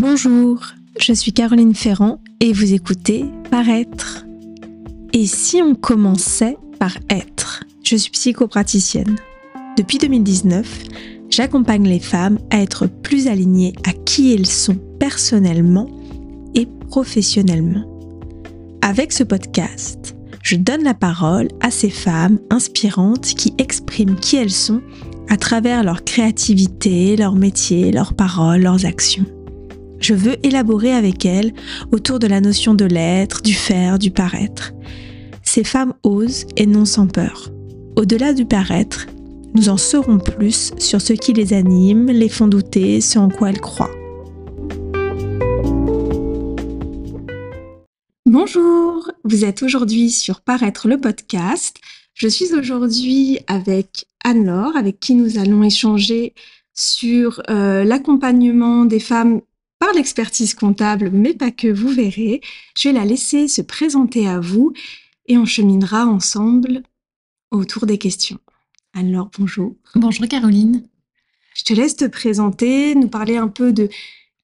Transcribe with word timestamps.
Bonjour, 0.00 0.60
je 1.00 1.12
suis 1.12 1.32
Caroline 1.32 1.74
Ferrand 1.74 2.20
et 2.38 2.52
vous 2.52 2.72
écoutez 2.72 3.24
Paraître. 3.50 4.24
Et 5.12 5.26
si 5.26 5.60
on 5.60 5.74
commençait 5.74 6.56
par 6.78 6.96
être? 7.10 7.64
Je 7.82 7.96
suis 7.96 8.12
psychopraticienne. 8.12 9.16
Depuis 9.76 9.98
2019, 9.98 10.84
j'accompagne 11.30 11.88
les 11.88 11.98
femmes 11.98 12.38
à 12.50 12.62
être 12.62 12.86
plus 12.86 13.26
alignées 13.26 13.72
à 13.84 13.92
qui 13.92 14.32
elles 14.32 14.46
sont 14.46 14.78
personnellement 15.00 15.90
et 16.54 16.68
professionnellement. 16.90 17.84
Avec 18.82 19.12
ce 19.12 19.24
podcast, 19.24 20.14
je 20.44 20.54
donne 20.54 20.84
la 20.84 20.94
parole 20.94 21.48
à 21.60 21.72
ces 21.72 21.90
femmes 21.90 22.38
inspirantes 22.50 23.34
qui 23.34 23.52
expriment 23.58 24.14
qui 24.14 24.36
elles 24.36 24.52
sont 24.52 24.80
à 25.28 25.36
travers 25.36 25.82
leur 25.82 26.04
créativité, 26.04 27.16
leur 27.16 27.34
métier, 27.34 27.90
leurs 27.90 28.14
paroles, 28.14 28.60
leurs 28.60 28.86
actions. 28.86 29.26
Je 30.00 30.14
veux 30.14 30.36
élaborer 30.46 30.92
avec 30.92 31.24
elles 31.26 31.52
autour 31.92 32.18
de 32.18 32.26
la 32.26 32.40
notion 32.40 32.74
de 32.74 32.84
l'être, 32.84 33.42
du 33.42 33.54
faire, 33.54 33.98
du 33.98 34.10
paraître. 34.10 34.72
Ces 35.42 35.64
femmes 35.64 35.94
osent 36.02 36.46
et 36.56 36.66
non 36.66 36.84
sans 36.84 37.06
peur. 37.06 37.50
Au-delà 37.96 38.32
du 38.32 38.44
paraître, 38.44 39.06
nous 39.54 39.68
en 39.68 39.76
saurons 39.76 40.18
plus 40.18 40.72
sur 40.78 41.00
ce 41.00 41.14
qui 41.14 41.32
les 41.32 41.52
anime, 41.52 42.06
les 42.06 42.28
font 42.28 42.46
douter, 42.46 43.00
ce 43.00 43.18
en 43.18 43.28
quoi 43.28 43.50
elles 43.50 43.60
croient. 43.60 43.90
Bonjour, 48.24 49.10
vous 49.24 49.44
êtes 49.44 49.62
aujourd'hui 49.62 50.10
sur 50.10 50.42
Paraître 50.42 50.86
le 50.86 50.98
podcast. 50.98 51.78
Je 52.14 52.28
suis 52.28 52.54
aujourd'hui 52.54 53.40
avec 53.46 54.06
Anne-Laure, 54.22 54.76
avec 54.76 55.00
qui 55.00 55.14
nous 55.14 55.38
allons 55.38 55.64
échanger 55.64 56.34
sur 56.74 57.42
euh, 57.50 57.82
l'accompagnement 57.82 58.84
des 58.84 59.00
femmes 59.00 59.40
par 59.78 59.92
l'expertise 59.92 60.54
comptable, 60.54 61.10
mais 61.10 61.34
pas 61.34 61.50
que, 61.50 61.68
vous 61.68 61.88
verrez. 61.88 62.40
Je 62.76 62.88
vais 62.88 62.94
la 62.94 63.04
laisser 63.04 63.48
se 63.48 63.62
présenter 63.62 64.28
à 64.28 64.40
vous 64.40 64.72
et 65.26 65.38
on 65.38 65.44
cheminera 65.44 66.06
ensemble 66.06 66.82
autour 67.50 67.86
des 67.86 67.98
questions. 67.98 68.38
Alors, 68.94 69.30
bonjour. 69.38 69.76
Bonjour 69.94 70.26
Caroline. 70.26 70.88
Je 71.54 71.64
te 71.64 71.72
laisse 71.72 71.96
te 71.96 72.06
présenter, 72.06 72.94
nous 72.94 73.08
parler 73.08 73.36
un 73.36 73.48
peu 73.48 73.72
de 73.72 73.88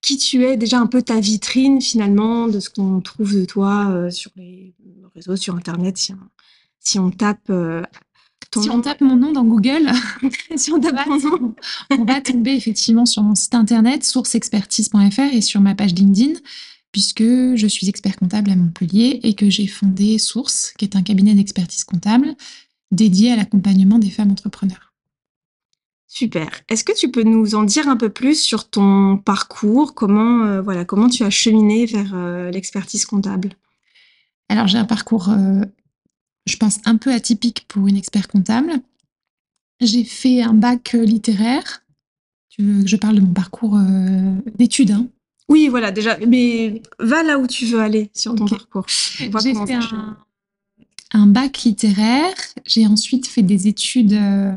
qui 0.01 0.19
tu 0.19 0.45
es, 0.45 0.57
déjà 0.57 0.79
un 0.79 0.87
peu 0.87 1.01
ta 1.03 1.19
vitrine 1.19 1.81
finalement, 1.81 2.47
de 2.47 2.61
ce 2.61 2.69
qu'on 2.69 3.01
trouve 3.01 3.35
de 3.35 3.45
toi 3.45 3.89
euh, 3.91 4.11
sur 4.11 4.31
les 4.37 4.75
réseaux, 5.15 5.37
sur 5.37 5.55
Internet, 5.55 5.97
si 5.97 6.13
on, 6.13 6.19
si 6.79 6.99
on 6.99 7.11
tape 7.11 7.49
euh, 7.51 7.83
si 8.63 8.71
on 8.71 8.81
tape 8.81 9.01
mon 9.01 9.17
nom 9.17 9.33
dans 9.33 9.45
Google, 9.45 9.91
si 10.57 10.73
on 10.73 10.81
tape 10.81 11.07
mon 11.07 11.19
nom, 11.19 11.55
on 11.91 12.05
va 12.05 12.21
tomber 12.21 12.53
effectivement 12.53 13.07
sur 13.07 13.23
mon 13.23 13.35
site 13.35 13.55
internet 13.55 14.05
sourceexpertise.fr 14.05 15.33
et 15.33 15.41
sur 15.41 15.61
ma 15.61 15.75
page 15.75 15.95
LinkedIn, 15.95 16.39
puisque 16.93 17.23
je 17.23 17.67
suis 17.67 17.89
expert 17.89 18.17
comptable 18.17 18.51
à 18.51 18.57
Montpellier 18.57 19.21
et 19.23 19.35
que 19.35 19.51
j'ai 19.51 19.67
fondé 19.67 20.19
Source, 20.19 20.73
qui 20.79 20.85
est 20.85 20.97
un 20.97 21.03
cabinet 21.03 21.35
d'expertise 21.35 21.85
comptable 21.85 22.35
dédié 22.91 23.33
à 23.33 23.37
l'accompagnement 23.37 23.99
des 23.99 24.11
femmes 24.11 24.31
entrepreneurs. 24.31 24.93
Super. 26.07 26.49
Est-ce 26.69 26.85
que 26.85 26.97
tu 26.97 27.11
peux 27.11 27.25
nous 27.25 27.57
en 27.57 27.65
dire 27.65 27.89
un 27.89 27.97
peu 27.97 28.09
plus 28.09 28.41
sur 28.41 28.71
ton 28.71 29.19
parcours? 29.19 29.95
Comment, 29.95 30.45
euh, 30.45 30.63
voilà, 30.63 30.85
comment 30.85 31.09
tu 31.09 31.25
as 31.25 31.31
cheminé 31.31 31.87
vers 31.87 32.13
euh, 32.15 32.53
l'expertise 32.53 33.05
comptable? 33.05 33.51
Alors, 34.49 34.69
j'ai 34.69 34.79
un 34.79 34.85
parcours 34.85 35.31
euh, 35.31 35.63
je 36.47 36.57
pense, 36.57 36.79
un 36.85 36.97
peu 36.97 37.13
atypique 37.13 37.65
pour 37.69 37.87
une 37.89 37.97
expert 37.97 38.29
comptable. 38.29 38.73
J'ai 39.81 40.05
fait 40.05 40.43
un 40.43 40.55
bac 40.55 40.95
euh, 40.95 41.05
littéraire. 41.05 41.83
Tu 42.49 42.63
veux 42.63 42.83
que 42.83 42.89
je 42.89 42.97
parle 42.97 43.17
de 43.17 43.21
mon 43.21 43.33
parcours 43.33 43.77
euh, 43.77 44.35
d'études 44.57 44.93
hein? 44.93 45.09
Oui, 45.49 45.69
voilà, 45.69 45.91
déjà. 45.91 46.17
Mais 46.27 46.81
va 46.99 47.23
là 47.23 47.39
où 47.39 47.47
tu 47.47 47.67
veux 47.67 47.81
aller 47.81 48.11
sur 48.15 48.35
ton 48.35 48.47
parcours. 48.47 48.87
J'ai 48.89 49.31
fait 49.31 49.79
un, 51.13 51.27
bac 51.27 51.65
littéraire. 51.65 52.35
J'ai 52.65 52.87
ensuite 52.87 53.27
fait 53.27 53.43
des 53.43 53.69
études, 53.69 54.15
euh, 54.15 54.55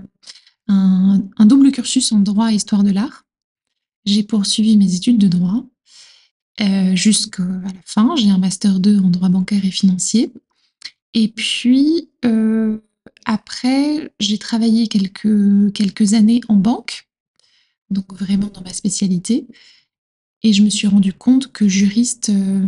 un, 0.70 1.22
un, 1.38 1.46
double 1.46 1.72
cursus 1.72 2.14
en 2.14 2.20
droit 2.20 2.54
et 2.54 2.56
histoire 2.56 2.84
de 2.84 2.92
l'art. 2.92 3.26
J'ai 4.06 4.24
poursuivi 4.24 4.78
mes 4.78 4.96
études 4.96 5.18
de 5.18 5.28
droit 5.28 5.66
jusqu'à 6.94 7.44
la 7.44 7.70
fin. 7.86 8.16
J'ai 8.16 8.30
un 8.30 8.38
master 8.38 8.80
2 8.80 9.00
en 9.00 9.10
droit 9.10 9.28
bancaire 9.28 9.66
et 9.66 9.72
financier. 9.72 10.32
Et 11.20 11.30
puis, 11.30 12.12
euh, 12.26 12.78
après, 13.26 14.14
j'ai 14.20 14.38
travaillé 14.38 14.88
quelques, 14.88 15.74
quelques 15.74 16.14
années 16.14 16.42
en 16.48 16.56
banque, 16.56 17.10
donc 17.90 18.14
vraiment 18.14 18.52
dans 18.54 18.62
ma 18.62 18.72
spécialité. 18.72 19.48
Et 20.44 20.54
je 20.54 20.62
me 20.62 20.70
suis 20.70 20.86
rendu 20.86 21.14
compte 21.14 21.52
que 21.52 21.68
juriste, 21.68 22.30
euh, 22.30 22.68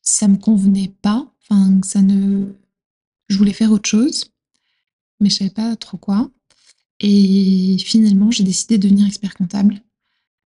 ça 0.00 0.28
me 0.28 0.36
convenait 0.36 0.94
pas. 1.02 1.28
Enfin, 1.42 1.80
ça 1.82 2.02
ne. 2.02 2.46
Je 3.26 3.36
voulais 3.36 3.52
faire 3.52 3.72
autre 3.72 3.88
chose, 3.88 4.26
mais 5.18 5.28
je 5.28 5.34
savais 5.34 5.50
pas 5.50 5.74
trop 5.74 5.96
quoi. 5.96 6.30
Et 7.00 7.78
finalement, 7.80 8.30
j'ai 8.30 8.44
décidé 8.44 8.78
de 8.78 8.84
devenir 8.84 9.08
expert 9.08 9.34
comptable. 9.34 9.82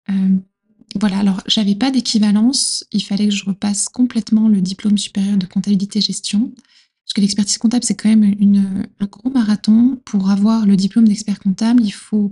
Euh, 0.09 0.37
voilà, 0.95 1.19
alors 1.19 1.41
j'avais 1.47 1.75
pas 1.75 1.91
d'équivalence. 1.91 2.85
Il 2.93 3.03
fallait 3.03 3.27
que 3.27 3.35
je 3.35 3.43
repasse 3.43 3.89
complètement 3.89 4.47
le 4.47 4.61
diplôme 4.61 4.97
supérieur 4.97 5.35
de 5.35 5.45
comptabilité 5.47 5.99
gestion. 5.99 6.53
Parce 7.09 7.15
que 7.15 7.21
l'expertise 7.21 7.57
comptable, 7.57 7.83
c'est 7.83 7.95
quand 7.95 8.07
même 8.07 8.23
une, 8.23 8.87
un 8.99 9.05
gros 9.07 9.31
marathon. 9.31 9.99
Pour 10.05 10.29
avoir 10.29 10.67
le 10.67 10.75
diplôme 10.75 11.07
d'expert 11.07 11.39
comptable, 11.39 11.83
il 11.83 11.89
faut, 11.89 12.29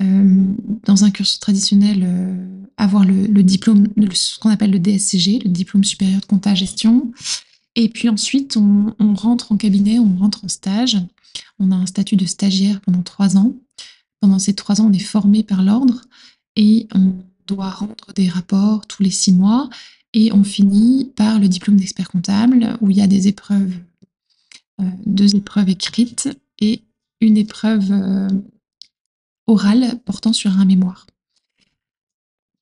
euh, 0.00 0.44
dans 0.84 1.02
un 1.02 1.10
cursus 1.10 1.40
traditionnel, 1.40 2.04
euh, 2.06 2.46
avoir 2.76 3.04
le, 3.04 3.42
diplôme, 3.42 3.88
ce 4.12 4.38
qu'on 4.38 4.50
appelle 4.50 4.70
le 4.70 4.78
DSCG, 4.78 5.40
le 5.40 5.50
diplôme 5.50 5.82
supérieur 5.82 6.20
de 6.20 6.26
compta 6.26 6.54
gestion. 6.54 7.10
Et 7.74 7.88
puis 7.88 8.08
ensuite, 8.08 8.56
on, 8.56 8.94
rentre 9.14 9.50
en 9.50 9.56
cabinet, 9.56 9.98
on 9.98 10.16
rentre 10.16 10.44
en 10.44 10.48
stage. 10.48 10.98
On 11.58 11.72
a 11.72 11.74
un 11.74 11.86
statut 11.86 12.14
de 12.14 12.26
stagiaire 12.26 12.80
pendant 12.82 13.02
trois 13.02 13.36
ans. 13.36 13.54
Pendant 14.20 14.38
ces 14.38 14.54
trois 14.54 14.80
ans, 14.80 14.86
on 14.86 14.92
est 14.92 15.00
formé 15.00 15.42
par 15.42 15.64
l'ordre 15.64 16.02
et 16.54 16.86
on 16.94 17.12
doit 17.48 17.70
rendre 17.70 18.12
des 18.14 18.28
rapports 18.28 18.86
tous 18.86 19.02
les 19.02 19.10
six 19.10 19.32
mois. 19.32 19.68
Et 20.14 20.32
on 20.32 20.44
finit 20.44 21.10
par 21.16 21.40
le 21.40 21.48
diplôme 21.48 21.76
d'expert 21.76 22.08
comptable 22.08 22.78
où 22.80 22.90
il 22.90 22.98
y 22.98 23.02
a 23.02 23.08
des 23.08 23.26
épreuves 23.26 23.74
deux 24.78 25.34
épreuves 25.34 25.68
écrites 25.68 26.28
et 26.60 26.82
une 27.20 27.36
épreuve 27.36 27.90
euh, 27.92 28.28
orale 29.46 30.00
portant 30.04 30.32
sur 30.32 30.58
un 30.58 30.64
mémoire. 30.64 31.06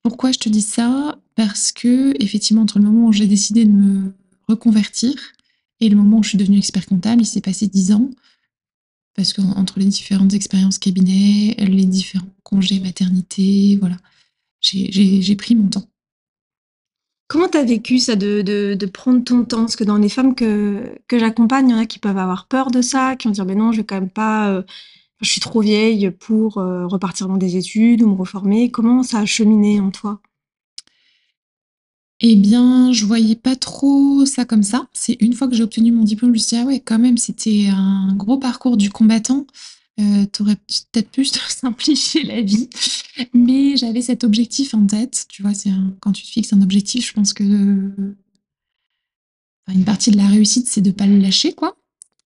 Pourquoi 0.02 0.32
je 0.32 0.38
te 0.38 0.48
dis 0.48 0.62
ça? 0.62 1.18
Parce 1.34 1.72
que, 1.72 2.14
effectivement, 2.22 2.62
entre 2.62 2.78
le 2.78 2.84
moment 2.84 3.08
où 3.08 3.12
j'ai 3.12 3.26
décidé 3.26 3.64
de 3.64 3.72
me 3.72 4.12
reconvertir 4.46 5.14
et 5.80 5.88
le 5.88 5.96
moment 5.96 6.18
où 6.18 6.22
je 6.22 6.30
suis 6.30 6.38
devenue 6.38 6.58
expert 6.58 6.86
comptable, 6.86 7.22
il 7.22 7.26
s'est 7.26 7.40
passé 7.40 7.66
dix 7.66 7.92
ans. 7.92 8.10
Parce 9.14 9.32
qu'entre 9.32 9.78
les 9.78 9.86
différentes 9.86 10.34
expériences 10.34 10.78
cabinet, 10.78 11.54
les 11.58 11.86
différents 11.86 12.26
congés 12.42 12.80
maternité, 12.80 13.76
voilà, 13.80 13.96
j'ai 14.60 15.36
pris 15.36 15.54
mon 15.54 15.68
temps. 15.68 15.88
Comment 17.28 17.48
tu 17.48 17.64
vécu 17.64 17.98
ça 17.98 18.16
de, 18.16 18.86
prendre 18.86 19.24
ton 19.24 19.44
temps? 19.44 19.60
Parce 19.60 19.76
que 19.76 19.84
dans 19.84 19.96
les 19.96 20.08
femmes 20.08 20.34
que, 20.34 20.94
que 21.08 21.18
j'accompagne, 21.18 21.68
il 21.70 21.72
y 21.72 21.74
en 21.74 21.78
a 21.78 21.86
qui 21.86 21.98
peuvent 21.98 22.18
avoir 22.18 22.46
peur 22.48 22.70
de 22.70 22.82
ça, 22.82 23.16
qui 23.16 23.28
vont 23.28 23.32
dire 23.32 23.46
Mais 23.46 23.54
non, 23.54 23.72
je 23.72 23.78
vais 23.78 23.84
quand 23.84 23.96
même 23.96 24.10
pas. 24.10 24.50
Euh, 24.50 24.62
je 25.20 25.30
suis 25.30 25.40
trop 25.40 25.60
vieille 25.60 26.10
pour 26.10 26.58
euh, 26.58 26.86
repartir 26.86 27.28
dans 27.28 27.36
des 27.38 27.56
études 27.56 28.02
ou 28.02 28.08
me 28.10 28.14
reformer. 28.16 28.70
Comment 28.70 29.02
ça 29.02 29.20
a 29.20 29.26
cheminé 29.26 29.80
en 29.80 29.90
toi? 29.90 30.20
Eh 32.20 32.36
bien, 32.36 32.92
je 32.92 33.04
voyais 33.06 33.36
pas 33.36 33.56
trop 33.56 34.24
ça 34.26 34.44
comme 34.44 34.62
ça. 34.62 34.86
C'est 34.92 35.16
une 35.20 35.34
fois 35.34 35.48
que 35.48 35.54
j'ai 35.54 35.62
obtenu 35.62 35.92
mon 35.92 36.04
diplôme, 36.04 36.30
je 36.30 36.34
me 36.34 36.38
suis 36.38 36.56
dit 36.56 36.62
Ah 36.62 36.66
ouais, 36.66 36.80
quand 36.80 36.98
même, 36.98 37.18
c'était 37.18 37.68
un 37.70 38.14
gros 38.16 38.38
parcours 38.38 38.76
du 38.76 38.90
combattant. 38.90 39.46
Euh, 40.00 40.26
tu 40.32 40.42
aurais 40.42 40.56
peut-être 40.56 41.10
pu 41.10 41.24
te 41.30 41.38
simplifier 41.48 42.24
la 42.24 42.40
vie. 42.42 42.68
Mais 43.32 43.76
j'avais 43.76 44.02
cet 44.02 44.24
objectif 44.24 44.74
en 44.74 44.86
tête. 44.86 45.26
Tu 45.28 45.42
vois, 45.42 45.54
c'est 45.54 45.70
quand 46.00 46.12
tu 46.12 46.22
te 46.24 46.28
fixes 46.28 46.52
un 46.52 46.62
objectif, 46.62 47.08
je 47.08 47.12
pense 47.12 47.32
que 47.32 47.44
une 49.72 49.84
partie 49.84 50.10
de 50.10 50.16
la 50.16 50.26
réussite, 50.26 50.68
c'est 50.68 50.82
de 50.82 50.88
ne 50.88 50.94
pas 50.94 51.06
le 51.06 51.18
lâcher, 51.18 51.52
quoi. 51.52 51.76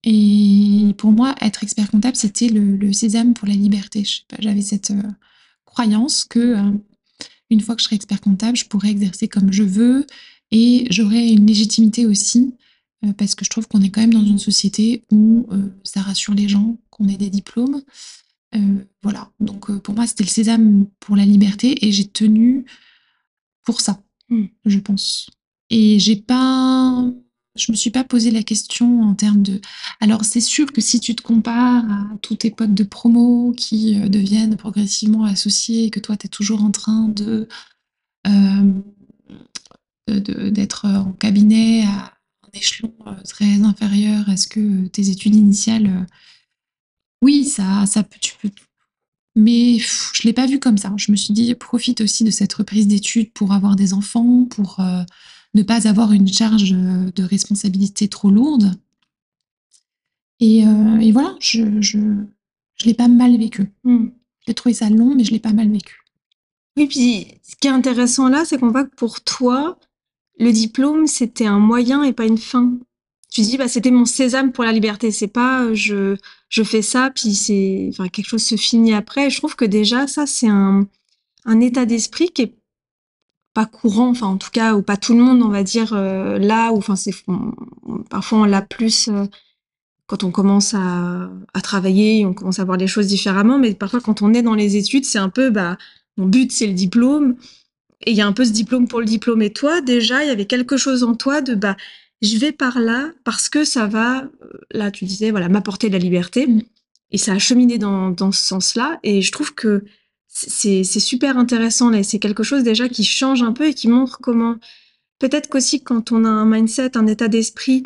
Et 0.03 0.95
pour 0.97 1.11
moi, 1.11 1.35
être 1.41 1.63
expert 1.63 1.89
comptable, 1.91 2.15
c'était 2.15 2.49
le, 2.49 2.91
sésame 2.91 3.33
pour 3.33 3.47
la 3.47 3.53
liberté. 3.53 4.03
J'avais 4.39 4.61
cette 4.61 4.91
euh, 4.91 5.03
croyance 5.65 6.23
que 6.23 6.39
euh, 6.39 6.71
une 7.49 7.61
fois 7.61 7.75
que 7.75 7.81
je 7.81 7.85
serai 7.85 7.97
expert 7.97 8.19
comptable, 8.19 8.57
je 8.57 8.65
pourrais 8.65 8.89
exercer 8.89 9.27
comme 9.27 9.53
je 9.53 9.63
veux 9.63 10.07
et 10.49 10.87
j'aurais 10.89 11.29
une 11.29 11.45
légitimité 11.45 12.05
aussi 12.05 12.55
euh, 13.05 13.13
parce 13.13 13.35
que 13.35 13.43
je 13.45 13.49
trouve 13.49 13.67
qu'on 13.67 13.81
est 13.81 13.89
quand 13.89 14.01
même 14.01 14.13
dans 14.13 14.25
une 14.25 14.39
société 14.39 15.03
où 15.11 15.47
euh, 15.51 15.69
ça 15.83 16.01
rassure 16.01 16.33
les 16.33 16.47
gens 16.47 16.77
qu'on 16.89 17.07
ait 17.07 17.17
des 17.17 17.29
diplômes. 17.29 17.81
Euh, 18.55 18.85
voilà, 19.01 19.31
donc 19.39 19.71
pour 19.79 19.95
moi, 19.95 20.05
c'était 20.05 20.23
le 20.23 20.29
sésame 20.29 20.85
pour 20.99 21.15
la 21.15 21.25
liberté 21.25 21.85
et 21.85 21.91
j'ai 21.91 22.07
tenu 22.07 22.65
pour 23.63 23.81
ça, 23.81 24.01
mmh. 24.29 24.45
je 24.65 24.79
pense. 24.79 25.29
Et 25.69 25.99
j'ai 25.99 26.17
pas. 26.17 27.05
Je 27.55 27.71
me 27.71 27.75
suis 27.77 27.89
pas 27.91 28.05
posé 28.05 28.31
la 28.31 28.43
question 28.43 29.01
en 29.01 29.13
termes 29.13 29.41
de. 29.41 29.59
Alors, 29.99 30.23
c'est 30.23 30.41
sûr 30.41 30.71
que 30.71 30.79
si 30.79 30.99
tu 30.99 31.15
te 31.15 31.21
compares 31.21 31.89
à 31.89 32.07
tous 32.21 32.37
tes 32.37 32.51
potes 32.51 32.73
de 32.73 32.83
promo 32.83 33.53
qui 33.57 33.95
deviennent 34.09 34.55
progressivement 34.55 35.25
associés 35.25 35.85
et 35.85 35.89
que 35.89 35.99
toi, 35.99 36.15
tu 36.15 36.27
es 36.27 36.29
toujours 36.29 36.63
en 36.63 36.71
train 36.71 37.09
de 37.09 37.47
d'être 40.07 40.85
en 40.85 41.13
cabinet 41.13 41.83
à 41.85 42.13
échelon 42.53 42.93
très 43.27 43.61
inférieur 43.63 44.29
à 44.29 44.37
ce 44.37 44.47
que 44.47 44.87
tes 44.87 45.09
études 45.09 45.35
initiales. 45.35 46.07
oui, 47.21 47.45
ça, 47.45 47.85
ça 47.85 48.03
peut, 48.03 48.17
tu 48.19 48.33
peux 48.41 48.49
mais 49.35 49.77
je 49.79 50.23
l'ai 50.23 50.33
pas 50.33 50.45
vu 50.45 50.59
comme 50.59 50.77
ça. 50.77 50.93
Je 50.97 51.11
me 51.11 51.17
suis 51.17 51.33
dit: 51.33 51.53
«Profite 51.55 52.01
aussi 52.01 52.23
de 52.23 52.31
cette 52.31 52.53
reprise 52.53 52.87
d'études 52.87 53.31
pour 53.31 53.53
avoir 53.53 53.75
des 53.75 53.93
enfants, 53.93 54.45
pour, 54.45 54.79
euh, 54.79 55.03
ne 55.53 55.63
pas 55.63 55.87
avoir 55.87 56.11
une 56.11 56.27
charge, 56.27 56.73
euh, 56.73 57.11
de 57.15 57.23
responsabilité 57.23 58.07
trop 58.07 58.29
lourde» 58.29 58.73
et 60.43 60.65
euh, 60.65 61.11
voilà, 61.13 61.35
je 61.39 61.81
je 61.81 61.99
je 62.75 62.85
l'ai 62.85 62.95
pas 62.95 63.07
mal 63.07 63.37
vécu. 63.37 63.71
Mmh. 63.83 64.07
J'ai 64.47 64.53
trouvé 64.55 64.73
ça 64.73 64.89
long, 64.89 65.13
mais 65.13 65.23
je 65.23 65.31
l'ai 65.31 65.39
pas 65.39 65.53
mal 65.53 65.71
vécu. 65.71 66.03
Oui, 66.77 66.87
puis 66.87 67.27
ce 67.43 67.55
qui 67.55 67.67
est 67.67 67.71
intéressant 67.71 68.27
là, 68.27 68.43
c'est 68.43 68.57
qu'on 68.57 68.71
voit 68.71 68.85
que 68.85 68.95
pour 68.95 69.21
toi, 69.21 69.77
le 70.41 70.51
diplôme, 70.51 71.05
c'était 71.05 71.45
un 71.45 71.59
moyen 71.59 72.03
et 72.03 72.13
pas 72.13 72.25
une 72.25 72.39
fin. 72.39 72.73
Tu 73.31 73.41
dis 73.41 73.57
bah 73.57 73.67
c'était 73.67 73.91
mon 73.91 74.05
sésame 74.05 74.51
pour 74.51 74.63
la 74.63 74.71
liberté. 74.73 75.11
C'est 75.11 75.27
pas 75.27 75.65
euh, 75.65 75.75
je 75.75 76.17
je 76.49 76.63
fais 76.63 76.81
ça 76.81 77.11
puis 77.13 77.33
c'est 77.35 77.91
quelque 78.11 78.27
chose 78.27 78.43
se 78.43 78.55
finit 78.55 78.93
après. 78.93 79.29
Je 79.29 79.37
trouve 79.37 79.55
que 79.55 79.65
déjà 79.65 80.07
ça 80.07 80.25
c'est 80.25 80.49
un 80.49 80.87
un 81.45 81.59
état 81.61 81.85
d'esprit 81.85 82.29
qui 82.29 82.41
est 82.41 82.55
pas 83.53 83.65
courant 83.65 84.09
enfin 84.09 84.27
en 84.27 84.37
tout 84.37 84.49
cas 84.51 84.73
ou 84.75 84.81
pas 84.81 84.97
tout 84.97 85.13
le 85.13 85.23
monde 85.23 85.43
on 85.43 85.49
va 85.49 85.63
dire 85.63 85.93
euh, 85.93 86.39
là 86.39 86.71
ou 86.71 86.77
enfin 86.77 86.95
c'est 86.95 87.13
parfois 88.09 88.39
on 88.39 88.45
l'a 88.45 88.61
plus 88.61 89.09
euh, 89.09 89.25
quand 90.07 90.23
on 90.23 90.31
commence 90.31 90.73
à, 90.73 91.29
à 91.53 91.61
travailler 91.61 92.25
on 92.25 92.33
commence 92.33 92.59
à 92.59 92.65
voir 92.65 92.77
les 92.77 92.87
choses 92.87 93.07
différemment. 93.07 93.59
Mais 93.59 93.75
parfois 93.75 94.01
quand 94.01 94.23
on 94.23 94.33
est 94.33 94.41
dans 94.41 94.55
les 94.55 94.75
études 94.75 95.05
c'est 95.05 95.19
un 95.19 95.29
peu 95.29 95.51
bah 95.51 95.77
mon 96.17 96.25
but 96.25 96.51
c'est 96.51 96.67
le 96.67 96.73
diplôme 96.73 97.35
et 98.05 98.11
il 98.11 98.17
y 98.17 98.21
a 98.21 98.27
un 98.27 98.33
peu 98.33 98.45
ce 98.45 98.51
diplôme 98.51 98.87
pour 98.87 98.99
le 98.99 99.05
diplôme 99.05 99.41
et 99.41 99.51
toi 99.51 99.81
déjà 99.81 100.23
il 100.23 100.27
y 100.27 100.31
avait 100.31 100.45
quelque 100.45 100.77
chose 100.77 101.03
en 101.03 101.15
toi 101.15 101.41
de 101.41 101.55
bah 101.55 101.75
je 102.21 102.37
vais 102.37 102.51
par 102.51 102.79
là 102.79 103.11
parce 103.23 103.49
que 103.49 103.65
ça 103.65 103.87
va, 103.87 104.23
euh, 104.23 104.27
là 104.71 104.91
tu 104.91 105.05
disais, 105.05 105.31
voilà, 105.31 105.49
m'apporter 105.49 105.87
de 105.87 105.93
la 105.93 105.99
liberté. 105.99 106.47
Mm. 106.47 106.61
Et 107.11 107.17
ça 107.17 107.33
a 107.33 107.39
cheminé 107.39 107.77
dans, 107.77 108.11
dans 108.11 108.31
ce 108.31 108.45
sens-là. 108.45 108.99
Et 109.03 109.21
je 109.21 109.31
trouve 109.31 109.53
que 109.53 109.83
c'est 110.27 110.83
super 110.83 111.37
intéressant. 111.37 111.89
Là. 111.89 112.03
C'est 112.03 112.19
quelque 112.19 112.43
chose 112.43 112.63
déjà 112.63 112.87
qui 112.87 113.03
change 113.03 113.43
un 113.43 113.51
peu 113.51 113.67
et 113.67 113.73
qui 113.73 113.89
montre 113.89 114.19
comment, 114.21 114.55
peut-être 115.19 115.49
qu'aussi 115.49 115.83
quand 115.83 116.13
on 116.13 116.23
a 116.23 116.29
un 116.29 116.45
mindset, 116.45 116.95
un 116.95 117.07
état 117.07 117.27
d'esprit 117.27 117.83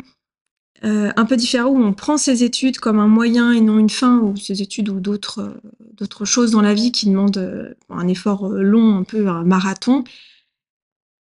euh, 0.84 1.10
un 1.16 1.24
peu 1.24 1.36
différent, 1.36 1.70
où 1.70 1.82
on 1.82 1.92
prend 1.92 2.16
ses 2.16 2.44
études 2.44 2.78
comme 2.78 2.98
un 2.98 3.08
moyen 3.08 3.52
et 3.52 3.60
non 3.60 3.78
une 3.78 3.90
fin, 3.90 4.18
ou 4.18 4.36
ses 4.36 4.62
études 4.62 4.88
ou 4.88 5.00
d'autres 5.00 5.54
euh, 6.00 6.24
choses 6.24 6.50
dans 6.50 6.62
la 6.62 6.74
vie 6.74 6.92
qui 6.92 7.06
demandent 7.06 7.76
un 7.88 8.08
effort 8.08 8.48
long, 8.48 8.96
un 8.96 9.02
peu 9.04 9.28
un 9.28 9.44
marathon, 9.44 10.04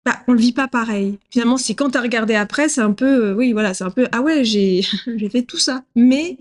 bah, 0.07 0.23
on 0.29 0.35
le 0.35 0.39
vit 0.39 0.53
pas 0.53 0.69
pareil. 0.69 1.19
Finalement, 1.31 1.57
c'est 1.57 1.75
quand 1.75 1.91
tu 1.91 1.99
as 1.99 2.01
regardé 2.01 2.37
après, 2.37 2.69
c'est 2.69 2.81
un 2.81 2.93
peu, 2.93 3.31
euh, 3.31 3.35
oui, 3.35 3.53
voilà, 3.53 3.75
c'est 3.75 3.83
un 3.83 3.91
peu, 3.91 4.07
ah 4.13 4.23
ouais, 4.23 4.45
j'ai, 4.45 4.83
fait 5.33 5.43
tout 5.43 5.59
ça. 5.59 5.83
Mais 5.97 6.39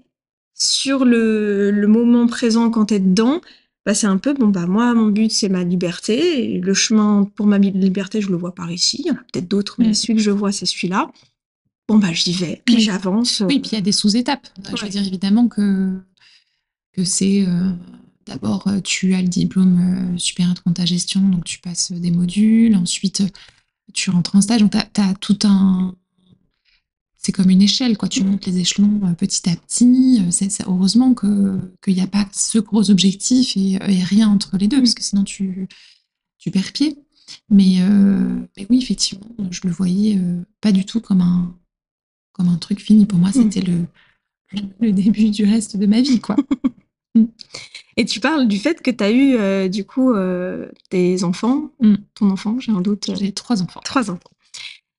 sur 0.54 1.04
le, 1.04 1.72
le 1.72 1.88
moment 1.88 2.28
présent, 2.28 2.70
quand 2.70 2.86
tu 2.86 2.94
es 2.94 3.00
dedans, 3.00 3.42
bah, 3.84 3.96
c'est 3.96 4.06
un 4.06 4.20
peu, 4.20 4.36
bon, 4.36 4.50
bah, 4.50 4.68
moi, 4.68 4.94
mon 4.94 5.08
but, 5.08 5.32
c'est 5.32 5.50
ma 5.50 5.64
liberté. 5.64 6.56
Et 6.56 6.62
le 6.62 6.74
chemin 6.76 7.28
pour 7.36 7.48
ma 7.48 7.58
liberté, 7.58 8.22
je 8.22 8.30
le 8.30 8.36
vois 8.36 8.54
par 8.54 8.72
ici. 8.72 8.98
Il 9.04 9.08
y 9.08 9.12
en 9.12 9.16
a 9.16 9.24
peut-être 9.34 9.48
d'autres, 9.48 9.78
mais 9.80 9.90
mm. 9.90 9.94
celui 9.96 10.14
que 10.14 10.22
je 10.22 10.32
vois, 10.32 10.52
c'est 10.52 10.68
celui-là. 10.68 11.12
Bon, 11.88 12.00
bah, 12.00 12.14
j'y 12.14 12.34
vais, 12.34 12.62
puis 12.66 12.80
j'avance. 12.80 13.44
Oui, 13.48 13.60
puis 13.60 13.72
il 13.72 13.76
y 13.76 13.78
a 13.78 13.82
des 13.82 13.92
sous-étapes. 13.92 14.48
Je 14.76 14.84
veux 14.84 14.90
dire, 14.90 15.06
évidemment 15.06 15.48
que, 15.48 16.00
que 16.94 17.04
c'est. 17.04 17.46
Euh, 17.48 17.72
d'abord, 18.26 18.68
tu 18.84 19.14
as 19.14 19.22
le 19.22 19.28
diplôme 19.28 20.16
euh, 20.16 20.18
supérieur 20.18 20.56
de 20.56 20.60
compta 20.60 20.86
gestion, 20.86 21.22
donc 21.22 21.44
tu 21.44 21.60
passes 21.60 21.92
des 21.92 22.12
modules. 22.12 22.76
Ensuite, 22.76 23.22
tu 23.94 24.10
rentres 24.10 24.36
en 24.36 24.42
stage, 24.42 24.62
donc 24.62 24.72
tu 24.72 25.02
as, 25.02 25.14
tout 25.16 25.40
un. 25.44 25.96
C'est 27.18 27.32
comme 27.32 27.50
une 27.50 27.62
échelle, 27.62 27.98
quoi. 27.98 28.08
Tu 28.08 28.24
mm. 28.24 28.28
montes 28.28 28.46
les 28.46 28.60
échelons 28.60 29.02
euh, 29.04 29.14
petit 29.14 29.50
à 29.50 29.56
petit. 29.56 30.22
Euh, 30.22 30.32
c'est, 30.32 30.68
heureusement 30.68 31.16
qu'il 31.16 31.94
n'y 31.94 32.02
a 32.02 32.08
pas 32.08 32.28
ce 32.34 32.60
gros 32.60 32.92
objectif 32.92 33.58
et, 33.58 33.78
rien 33.80 34.30
entre 34.30 34.58
les 34.58 34.68
deux, 34.68 34.78
parce 34.78 34.94
que 34.94 35.04
sinon 35.04 35.24
tu, 35.24 35.68
tu 36.38 36.52
perds 36.52 36.74
pied. 36.74 37.00
Mais, 37.50 37.78
euh, 37.80 38.40
mais 38.56 38.68
oui, 38.70 38.78
effectivement, 38.78 39.26
je 39.50 39.62
le 39.64 39.72
voyais 39.72 40.20
pas 40.62 40.72
du 40.72 40.86
tout 40.86 41.02
comme 41.02 41.22
un, 41.22 41.56
comme 42.36 42.50
un 42.50 42.58
truc 42.58 42.80
fini. 42.80 43.06
Pour 43.06 43.18
moi, 43.18 43.30
mm. 43.30 43.34
c'était 43.34 43.62
le, 43.62 43.86
le 44.80 44.92
début 44.92 45.30
du 45.30 45.46
reste 45.46 45.78
de 45.78 45.86
ma 45.86 46.02
vie, 46.02 46.20
quoi. 46.20 46.36
Mm. 47.16 47.26
Et 47.98 48.06
tu 48.06 48.20
parles 48.20 48.48
du 48.48 48.60
fait 48.60 48.82
que 48.82 48.92
tu 48.92 49.04
as 49.04 49.12
eu, 49.12 49.36
euh, 49.36 49.68
du 49.70 49.86
coup, 49.86 50.14
euh, 50.14 50.68
des 50.92 51.24
enfants. 51.24 51.72
Mm. 51.80 51.96
Ton 52.14 52.30
enfant, 52.30 52.60
j'ai 52.60 52.72
un 52.72 52.82
doute. 52.82 53.10
J'ai 53.18 53.32
trois 53.32 53.64
enfants. 53.64 53.80
Trois 53.84 54.12
enfants. 54.12 54.32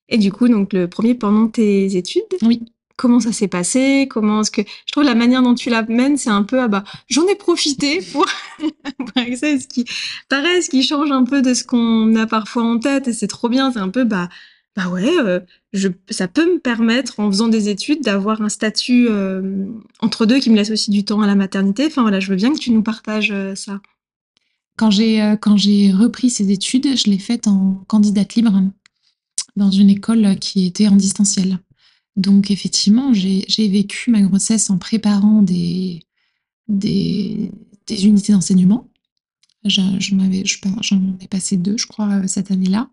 Et 0.08 0.18
du 0.18 0.32
coup, 0.32 0.48
donc 0.48 0.72
le 0.72 0.88
premier 0.88 1.14
pendant 1.14 1.48
tes 1.48 1.96
études. 1.96 2.22
Oui. 2.42 2.62
Comment 2.96 3.20
ça 3.20 3.32
s'est 3.32 3.48
passé? 3.48 4.08
Comment 4.08 4.40
est-ce 4.40 4.50
que 4.50 4.62
je 4.62 4.92
trouve 4.92 5.04
la 5.04 5.14
manière 5.14 5.42
dont 5.42 5.54
tu 5.54 5.68
l'amènes, 5.68 6.16
c'est 6.16 6.30
un 6.30 6.44
peu 6.44 6.62
ah 6.62 6.68
bah 6.68 6.82
j'en 7.10 7.26
ai 7.26 7.34
profité 7.34 8.00
pour, 8.10 8.24
pour 8.98 9.08
ce 9.14 9.66
qui 9.66 9.84
paraît, 10.30 10.62
ce 10.62 10.70
qui 10.70 10.82
change 10.82 11.10
un 11.10 11.24
peu 11.24 11.42
de 11.42 11.52
ce 11.52 11.62
qu'on 11.62 12.16
a 12.16 12.26
parfois 12.26 12.62
en 12.62 12.78
tête 12.78 13.06
et 13.06 13.12
c'est 13.12 13.26
trop 13.26 13.50
bien. 13.50 13.70
C'est 13.70 13.80
un 13.80 13.90
peu 13.90 14.04
bah 14.04 14.30
bah 14.76 14.88
ouais, 14.90 15.18
euh, 15.18 15.40
je, 15.72 15.88
ça 16.10 16.28
peut 16.28 16.44
me 16.54 16.60
permettre, 16.60 17.18
en 17.18 17.30
faisant 17.30 17.48
des 17.48 17.70
études, 17.70 18.02
d'avoir 18.02 18.42
un 18.42 18.50
statut 18.50 19.06
euh, 19.08 19.66
entre 20.00 20.26
deux 20.26 20.38
qui 20.38 20.50
me 20.50 20.56
laisse 20.56 20.70
aussi 20.70 20.90
du 20.90 21.04
temps 21.04 21.22
à 21.22 21.26
la 21.26 21.34
maternité. 21.34 21.86
Enfin 21.86 22.02
voilà, 22.02 22.20
je 22.20 22.28
veux 22.28 22.36
bien 22.36 22.52
que 22.52 22.58
tu 22.58 22.70
nous 22.70 22.82
partages 22.82 23.30
euh, 23.30 23.54
ça. 23.54 23.80
Quand 24.76 24.90
j'ai 24.90 25.34
quand 25.40 25.56
j'ai 25.56 25.90
repris 25.90 26.28
ces 26.28 26.50
études, 26.50 26.98
je 26.98 27.08
l'ai 27.08 27.18
faite 27.18 27.48
en 27.48 27.82
candidate 27.86 28.34
libre 28.34 28.62
dans 29.56 29.70
une 29.70 29.88
école 29.88 30.36
qui 30.38 30.66
était 30.66 30.88
en 30.88 30.96
distanciel. 30.96 31.58
Donc 32.16 32.50
effectivement, 32.50 33.14
j'ai 33.14 33.68
vécu 33.68 34.10
ma 34.10 34.20
grossesse 34.20 34.68
en 34.68 34.76
préparant 34.76 35.40
des, 35.40 36.02
des, 36.68 37.50
des 37.86 38.06
unités 38.06 38.34
d'enseignement. 38.34 38.90
J'en 39.64 39.98
ai 39.98 41.26
passé 41.28 41.56
deux, 41.56 41.78
je 41.78 41.86
crois, 41.86 42.26
cette 42.28 42.50
année-là. 42.50 42.90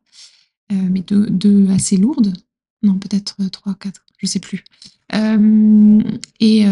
Euh, 0.74 0.88
mais 0.90 1.02
deux, 1.02 1.70
assez 1.70 1.98
lourdes. 1.98 2.34
Non, 2.82 2.98
peut-être 2.98 3.36
euh, 3.42 3.50
trois, 3.50 3.76
quatre, 3.76 4.06
je 4.18 4.28
sais 4.28 4.40
plus. 4.40 4.64
Euh, 5.14 6.02
et, 6.40 6.66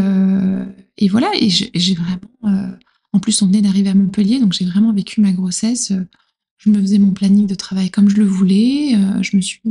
et, 0.98 1.08
voilà, 1.10 1.32
et 1.36 1.50
j'ai 1.50 1.96
vraiment. 1.96 2.72
en 3.14 3.20
plus, 3.20 3.42
on 3.42 3.48
venait 3.48 3.62
d'arriver 3.62 3.90
à 3.90 3.94
Montpellier, 3.94 4.40
donc 4.40 4.54
j'ai 4.54 4.66
vraiment 4.66 4.94
vécu 4.94 5.22
ma 5.22 5.32
grossesse. 5.32 5.94
Je 6.58 6.70
me 6.70 6.80
faisais 6.80 7.00
mon 7.00 7.12
planning 7.12 7.48
de 7.48 7.56
travail 7.56 7.90
comme 7.92 8.10
je 8.10 8.18
le 8.18 8.26
voulais. 8.26 8.96
je 9.22 9.36
me 9.36 9.42
suis 9.42 9.62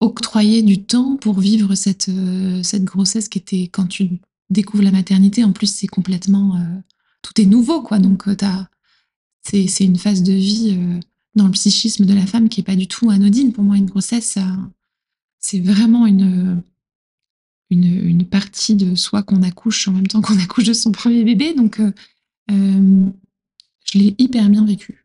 octroyé 0.00 0.62
du 0.62 0.82
temps 0.82 1.16
pour 1.16 1.40
vivre 1.40 1.74
cette, 1.74 2.10
cette 2.62 2.84
grossesse 2.84 3.28
qui 3.28 3.38
était 3.38 3.68
quand 3.68 3.86
tu 3.86 4.10
découvres 4.50 4.84
la 4.84 4.90
maternité. 4.90 5.42
En 5.42 5.52
plus, 5.52 5.72
c'est 5.72 5.86
complètement. 5.86 6.60
tout 7.22 7.40
est 7.40 7.46
nouveau, 7.46 7.80
quoi. 7.80 7.98
Donc, 7.98 8.24
c'est 9.42 9.84
une 9.84 9.98
phase 9.98 10.22
de 10.22 10.34
vie 10.34 10.76
dans 11.34 11.46
le 11.46 11.52
psychisme 11.52 12.04
de 12.04 12.14
la 12.14 12.26
femme 12.26 12.48
qui 12.48 12.60
est 12.60 12.64
pas 12.64 12.76
du 12.76 12.86
tout 12.86 13.10
anodine. 13.10 13.52
Pour 13.52 13.64
moi, 13.64 13.76
une 13.76 13.86
grossesse, 13.86 14.38
c'est 15.38 15.60
vraiment 15.60 16.06
une, 16.06 16.62
une, 17.70 18.24
partie 18.24 18.74
de 18.74 18.94
soi 18.94 19.22
qu'on 19.22 19.42
accouche 19.42 19.88
en 19.88 19.92
même 19.92 20.06
temps 20.06 20.20
qu'on 20.20 20.38
accouche 20.42 20.64
de 20.64 20.72
son 20.72 20.92
premier 20.92 21.24
bébé. 21.24 21.54
Donc, 21.54 21.80
euh, 21.80 21.92
euh, 22.50 23.06
je 23.84 23.98
l'ai 23.98 24.14
hyper 24.18 24.48
bien 24.48 24.64
vécu. 24.64 24.98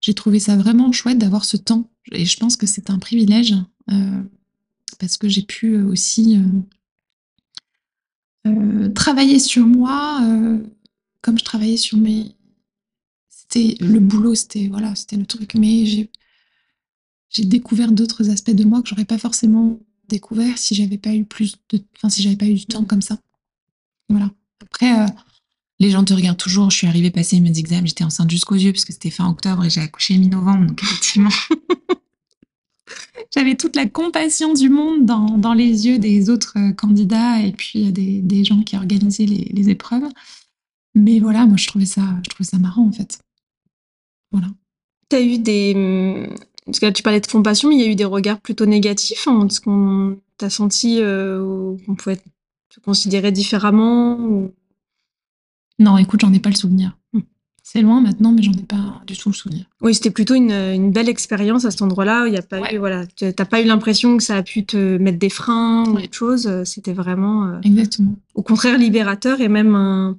J'ai 0.00 0.12
trouvé 0.12 0.38
ça 0.38 0.54
vraiment 0.58 0.92
chouette 0.92 1.16
d'avoir 1.16 1.46
ce 1.46 1.56
temps. 1.56 1.90
Et 2.12 2.26
je 2.26 2.36
pense 2.36 2.58
que 2.58 2.66
c'est 2.66 2.90
un 2.90 2.98
privilège 2.98 3.54
euh, 3.90 4.22
parce 4.98 5.16
que 5.16 5.30
j'ai 5.30 5.40
pu 5.40 5.78
aussi 5.78 6.38
travailler 8.94 9.38
sur 9.38 9.66
moi 9.66 10.20
comme 11.22 11.38
je 11.38 11.44
travaillais 11.44 11.78
sur 11.78 11.96
mes, 11.96 12.36
le 13.80 13.98
boulot, 14.00 14.34
c'était 14.34 14.68
voilà, 14.68 14.94
c'était 14.94 15.16
le 15.16 15.26
truc. 15.26 15.54
Mais 15.54 15.84
j'ai 15.86 17.44
découvert 17.44 17.92
d'autres 17.92 18.30
aspects 18.30 18.50
de 18.50 18.64
moi 18.64 18.82
que 18.82 18.88
j'aurais 18.88 19.04
pas 19.04 19.18
forcément 19.18 19.78
découvert 20.08 20.58
si 20.58 20.74
j'avais 20.74 20.98
pas 20.98 21.14
eu 21.14 21.24
plus 21.24 21.56
de, 21.70 21.80
enfin 21.96 22.08
si 22.08 22.22
j'avais 22.22 22.36
pas 22.36 22.46
eu 22.46 22.54
du 22.54 22.66
temps 22.66 22.84
comme 22.84 23.02
ça. 23.02 23.18
Voilà. 24.08 24.30
Après, 24.62 25.00
euh, 25.00 25.06
les 25.80 25.90
gens 25.90 26.04
te 26.04 26.14
regardent 26.14 26.38
toujours. 26.38 26.70
Je 26.70 26.76
suis 26.76 26.86
arrivée 26.86 27.10
passer 27.10 27.40
mes 27.40 27.58
examens, 27.58 27.86
j'étais 27.86 28.04
enceinte 28.04 28.30
jusqu'aux 28.30 28.54
yeux 28.54 28.72
parce 28.72 28.84
que 28.84 28.92
c'était 28.92 29.10
fin 29.10 29.28
octobre 29.28 29.64
et 29.64 29.70
j'ai 29.70 29.80
accouché 29.80 30.16
mi-novembre, 30.18 30.66
donc 30.66 30.82
effectivement. 30.82 31.30
J'avais 33.34 33.56
toute 33.56 33.74
la 33.74 33.86
compassion 33.86 34.54
du 34.54 34.68
monde 34.68 35.06
dans, 35.06 35.38
dans, 35.38 35.54
les 35.54 35.86
yeux 35.86 35.98
des 35.98 36.30
autres 36.30 36.54
euh, 36.56 36.72
candidats 36.72 37.40
et 37.40 37.52
puis 37.52 37.90
des, 37.90 38.20
des 38.20 38.44
gens 38.44 38.62
qui 38.62 38.76
organisaient 38.76 39.26
les, 39.26 39.50
les, 39.52 39.70
épreuves. 39.70 40.08
Mais 40.94 41.18
voilà, 41.18 41.44
moi 41.46 41.56
je 41.56 41.66
trouvais 41.66 41.86
ça, 41.86 42.02
je 42.24 42.30
trouvais 42.30 42.48
ça 42.48 42.58
marrant 42.58 42.86
en 42.86 42.92
fait. 42.92 43.23
Voilà. 44.34 44.48
Tu 45.08 45.16
as 45.16 45.22
eu 45.22 45.38
des. 45.38 45.72
Hum, 45.74 46.34
parce 46.66 46.80
que 46.80 46.86
là, 46.86 46.92
tu 46.92 47.02
parlais 47.02 47.20
de 47.20 47.26
compassion, 47.26 47.68
mais 47.68 47.76
il 47.76 47.80
y 47.80 47.84
a 47.84 47.90
eu 47.90 47.94
des 47.94 48.04
regards 48.04 48.40
plutôt 48.40 48.66
négatifs. 48.66 49.26
Hein, 49.28 49.48
ce 49.50 49.60
qu'on 49.60 50.18
t'a 50.38 50.50
senti 50.50 50.98
euh, 51.00 51.76
qu'on 51.86 51.94
pouvait 51.94 52.16
te 52.16 52.80
considérer 52.84 53.30
différemment 53.32 54.48
Non, 55.78 55.98
écoute, 55.98 56.20
j'en 56.20 56.32
ai 56.32 56.40
pas 56.40 56.50
le 56.50 56.54
souvenir. 56.56 56.96
Hum. 57.14 57.22
C'est 57.62 57.80
loin 57.82 58.00
maintenant, 58.00 58.32
mais 58.32 58.42
j'en 58.42 58.52
ai 58.52 58.62
pas 58.62 59.00
du 59.06 59.16
tout 59.16 59.30
le 59.30 59.34
souvenir. 59.34 59.64
Oui, 59.80 59.94
c'était 59.94 60.10
plutôt 60.10 60.34
une, 60.34 60.52
une 60.52 60.90
belle 60.92 61.08
expérience 61.08 61.64
à 61.64 61.70
cet 61.70 61.82
endroit-là. 61.82 62.26
Il 62.28 62.34
y 62.34 62.36
a 62.36 62.42
pas 62.42 62.60
Ouais. 62.60 62.74
eu, 62.74 62.78
voilà, 62.78 63.06
tu- 63.06 63.32
t'as 63.32 63.44
pas 63.46 63.60
eu 63.62 63.64
l'impression 63.64 64.16
que 64.16 64.22
ça 64.22 64.36
a 64.36 64.42
pu 64.42 64.64
te 64.66 64.98
mettre 64.98 65.18
des 65.18 65.30
freins 65.30 65.84
ou 65.88 65.96
autre 65.96 66.12
chose. 66.12 66.46
Euh, 66.46 66.64
C'était 66.64 66.92
vraiment, 66.92 67.46
euh, 67.46 67.60
Exactement. 67.62 68.16
au 68.34 68.42
contraire, 68.42 68.76
libérateur 68.78 69.40
et 69.40 69.48
même 69.48 69.74
un. 69.74 70.18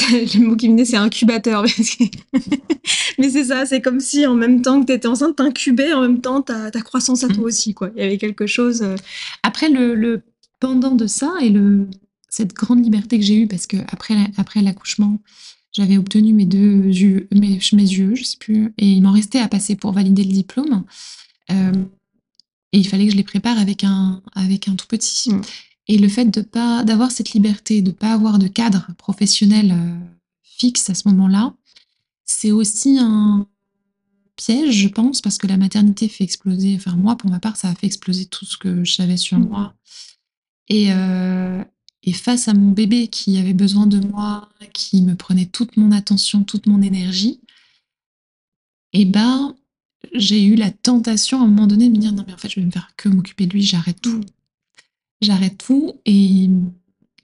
Le 0.00 0.38
mot 0.46 0.56
qui 0.56 0.68
me 0.68 0.74
venait, 0.74 0.84
c'est 0.84 0.96
incubateur. 0.96 1.64
Mais 3.18 3.28
c'est 3.28 3.44
ça, 3.44 3.66
c'est 3.66 3.80
comme 3.80 4.00
si 4.00 4.26
en 4.26 4.34
même 4.34 4.62
temps 4.62 4.80
que 4.80 4.86
tu 4.86 4.92
étais 4.92 5.08
enceinte, 5.08 5.36
t'incubais 5.36 5.92
en 5.92 6.00
même 6.02 6.20
temps 6.20 6.42
ta, 6.42 6.70
ta 6.70 6.80
croissance 6.80 7.24
à 7.24 7.28
toi 7.28 7.38
Mhm. 7.38 7.44
aussi. 7.44 7.74
Quoi. 7.74 7.90
Il 7.96 8.02
y 8.02 8.06
avait 8.06 8.18
quelque 8.18 8.46
chose. 8.46 8.82
euh, 8.82 8.94
Après, 9.42 9.68
le, 9.68 9.94
le 9.94 10.22
pendant 10.60 10.94
de 10.94 11.06
ça 11.06 11.34
et 11.42 11.50
le, 11.50 11.88
cette 12.28 12.54
grande 12.54 12.82
liberté 12.84 13.18
que 13.18 13.24
j'ai 13.24 13.36
eue, 13.42 13.46
parce 13.48 13.66
que 13.66 13.76
après, 13.88 14.16
après 14.36 14.62
l'accouchement, 14.62 15.18
j'avais 15.72 15.96
obtenu 15.98 16.32
mes 16.32 16.46
deux 16.46 16.82
yeux, 16.84 17.28
mes, 17.32 17.58
mes 17.72 17.82
yeux, 17.82 18.14
je 18.14 18.24
sais 18.24 18.36
plus, 18.38 18.72
et 18.78 18.86
il 18.86 19.02
m'en 19.02 19.12
restait 19.12 19.38
à 19.40 19.48
passer 19.48 19.76
pour 19.76 19.92
valider 19.92 20.24
le 20.24 20.32
diplôme. 20.32 20.84
Euh, 21.50 21.72
et 22.72 22.78
il 22.78 22.86
fallait 22.86 23.06
que 23.06 23.12
je 23.12 23.16
les 23.16 23.24
prépare 23.24 23.58
avec 23.58 23.82
un, 23.84 24.22
avec 24.34 24.68
un 24.68 24.76
tout 24.76 24.86
petit. 24.86 25.30
Mm. 25.32 25.42
Et 25.90 25.98
le 25.98 26.08
fait 26.08 26.26
de 26.26 26.40
pas 26.40 26.84
d'avoir 26.84 27.10
cette 27.10 27.32
liberté, 27.32 27.82
de 27.82 27.90
pas 27.90 28.12
avoir 28.12 28.38
de 28.38 28.46
cadre 28.46 28.86
professionnel 28.96 29.72
euh, 29.72 29.98
fixe 30.44 30.88
à 30.88 30.94
ce 30.94 31.08
moment-là, 31.08 31.52
c'est 32.24 32.52
aussi 32.52 32.96
un 33.00 33.48
piège, 34.36 34.72
je 34.72 34.86
pense, 34.86 35.20
parce 35.20 35.36
que 35.36 35.48
la 35.48 35.56
maternité 35.56 36.06
fait 36.06 36.22
exploser. 36.22 36.76
Enfin, 36.76 36.94
moi, 36.94 37.16
pour 37.16 37.28
ma 37.28 37.40
part, 37.40 37.56
ça 37.56 37.68
a 37.68 37.74
fait 37.74 37.88
exploser 37.88 38.26
tout 38.26 38.44
ce 38.44 38.56
que 38.56 38.84
je 38.84 38.92
savais 38.94 39.16
sur 39.16 39.40
moi. 39.40 39.74
Et, 40.68 40.92
euh, 40.92 41.64
et 42.04 42.12
face 42.12 42.46
à 42.46 42.54
mon 42.54 42.70
bébé 42.70 43.08
qui 43.08 43.36
avait 43.38 43.52
besoin 43.52 43.88
de 43.88 43.98
moi, 43.98 44.48
qui 44.72 45.02
me 45.02 45.16
prenait 45.16 45.46
toute 45.46 45.76
mon 45.76 45.90
attention, 45.90 46.44
toute 46.44 46.68
mon 46.68 46.82
énergie, 46.82 47.40
et 48.92 49.06
ben, 49.06 49.56
j'ai 50.14 50.44
eu 50.44 50.54
la 50.54 50.70
tentation 50.70 51.40
à 51.40 51.42
un 51.42 51.48
moment 51.48 51.66
donné 51.66 51.88
de 51.88 51.92
me 51.92 51.98
dire 51.98 52.12
non, 52.12 52.22
mais 52.28 52.32
en 52.34 52.38
fait, 52.38 52.48
je 52.48 52.60
vais 52.60 52.66
me 52.66 52.70
faire 52.70 52.92
que 52.96 53.08
m'occuper 53.08 53.48
de 53.48 53.54
lui, 53.54 53.62
j'arrête 53.62 54.00
tout. 54.00 54.20
J'arrête 55.22 55.58
tout 55.58 55.92
et, 56.06 56.48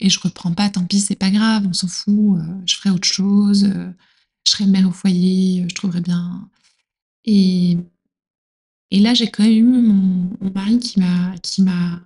et 0.00 0.10
je 0.10 0.20
reprends 0.20 0.52
pas, 0.52 0.68
tant 0.68 0.84
pis, 0.84 1.00
c'est 1.00 1.16
pas 1.16 1.30
grave, 1.30 1.66
on 1.66 1.72
s'en 1.72 1.88
fout, 1.88 2.38
euh, 2.38 2.62
je 2.66 2.76
ferai 2.76 2.90
autre 2.90 3.08
chose, 3.08 3.64
euh, 3.64 3.90
je 4.44 4.52
serai 4.52 4.66
mère 4.66 4.88
au 4.88 4.92
foyer, 4.92 5.62
euh, 5.62 5.66
je 5.68 5.74
trouverai 5.74 6.00
bien. 6.00 6.48
Et, 7.24 7.78
et 8.90 9.00
là, 9.00 9.14
j'ai 9.14 9.30
quand 9.30 9.44
même 9.44 9.52
eu 9.52 9.62
mon, 9.62 10.50
mari 10.54 10.78
qui 10.78 11.00
m'a 11.00 11.34
qui 11.42 11.62
m'a 11.62 12.02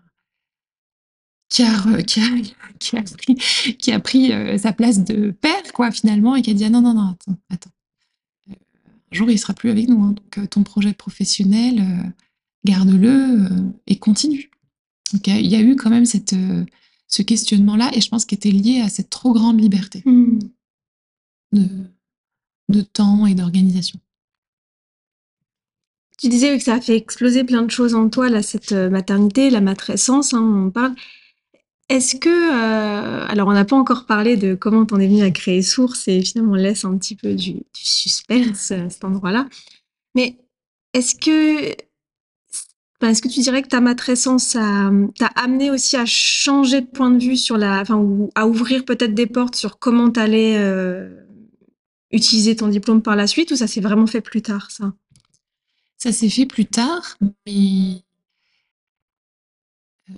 qui 1.48 1.62
a, 1.62 2.02
qui 2.04 2.20
a, 2.20 2.22
qui 2.78 2.96
a 2.96 3.02
pris, 3.02 3.34
qui 3.76 3.92
a 3.92 4.00
pris 4.00 4.32
sa 4.58 4.72
place 4.72 5.04
de 5.04 5.32
père, 5.32 5.72
quoi, 5.74 5.90
finalement, 5.90 6.36
et 6.36 6.42
qui 6.42 6.50
a 6.50 6.54
dit 6.54 6.64
ah, 6.64 6.70
non, 6.70 6.80
non, 6.80 6.94
non, 6.94 7.10
attends, 7.10 7.36
attends. 7.50 7.70
Un 8.48 9.16
jour, 9.16 9.28
il 9.28 9.38
sera 9.38 9.54
plus 9.54 9.70
avec 9.70 9.88
nous, 9.88 10.00
hein, 10.04 10.12
donc 10.12 10.48
ton 10.50 10.62
projet 10.62 10.92
professionnel, 10.92 12.14
garde-le 12.64 13.48
et 13.88 13.98
continue. 13.98 14.50
Donc, 15.12 15.26
il 15.26 15.34
y 15.34 15.36
a- 15.36 15.40
il 15.40 15.46
y 15.50 15.56
a 15.56 15.60
eu 15.60 15.76
quand 15.76 15.90
même 15.90 16.06
cette, 16.06 16.32
euh, 16.34 16.64
ce 17.08 17.22
questionnement-là, 17.22 17.90
et 17.94 18.00
je 18.00 18.08
pense 18.08 18.24
qu'il 18.24 18.36
était 18.36 18.50
lié 18.50 18.80
à 18.80 18.88
cette 18.88 19.10
trop 19.10 19.32
grande 19.32 19.60
liberté 19.60 20.02
de, 21.52 21.66
de 22.68 22.80
temps 22.82 23.26
et 23.26 23.34
d'organisation. 23.34 23.98
Tu 26.18 26.28
disais 26.28 26.56
que 26.58 26.62
ça 26.62 26.74
a 26.74 26.80
fait 26.80 26.96
exploser 26.96 27.44
plein 27.44 27.62
de 27.62 27.70
choses 27.70 27.94
en 27.94 28.08
toi, 28.10 28.28
là, 28.28 28.42
cette 28.42 28.72
euh, 28.72 28.90
maternité, 28.90 29.48
la 29.50 29.60
matrescence, 29.62 30.34
hein, 30.34 30.42
on 30.66 30.70
parle. 30.70 30.94
Est-ce 31.88 32.14
que, 32.16 32.28
euh, 32.28 33.26
alors 33.26 33.48
on 33.48 33.52
n'a 33.52 33.64
pas 33.64 33.74
encore 33.76 34.06
parlé 34.06 34.36
de 34.36 34.54
comment 34.54 34.84
t'en 34.86 35.00
es 35.00 35.08
venu 35.08 35.22
à 35.22 35.30
créer 35.32 35.62
Source 35.62 36.06
et 36.06 36.22
finalement 36.22 36.52
on 36.52 36.56
laisse 36.56 36.84
un 36.84 36.96
petit 36.96 37.16
peu 37.16 37.34
du, 37.34 37.54
du 37.54 37.62
suspense 37.74 38.70
à 38.70 38.88
cet 38.90 39.02
endroit-là. 39.04 39.48
Mais 40.14 40.36
est-ce 40.92 41.14
que, 41.16 41.74
enfin, 43.00 43.10
est-ce 43.12 43.22
que 43.22 43.28
tu 43.28 43.40
dirais 43.40 43.62
que 43.62 43.68
ta 43.68 43.80
matrescence 43.80 44.56
a- 44.56 44.90
t'a 45.18 45.26
amené 45.36 45.70
aussi 45.70 45.96
à 45.96 46.06
changer 46.06 46.80
de 46.82 46.86
point 46.86 47.10
de 47.10 47.22
vue 47.22 47.36
sur 47.36 47.56
la, 47.58 47.80
enfin, 47.80 47.96
ou 47.96 48.30
à 48.34 48.46
ouvrir 48.46 48.84
peut-être 48.84 49.14
des 49.14 49.26
portes 49.26 49.56
sur 49.56 49.78
comment 49.78 50.10
t'allais 50.10 50.56
euh, 50.58 51.08
utiliser 52.12 52.56
ton 52.56 52.68
diplôme 52.68 53.02
par 53.02 53.16
la 53.16 53.26
suite 53.26 53.50
ou 53.52 53.56
ça 53.56 53.66
s'est 53.66 53.80
vraiment 53.80 54.06
fait 54.06 54.20
plus 54.20 54.42
tard, 54.42 54.70
ça? 54.70 54.92
Ça 55.98 56.10
s'est 56.10 56.28
fait 56.30 56.46
plus 56.46 56.66
tard, 56.66 57.16
mais 57.46 58.02
euh, 60.10 60.14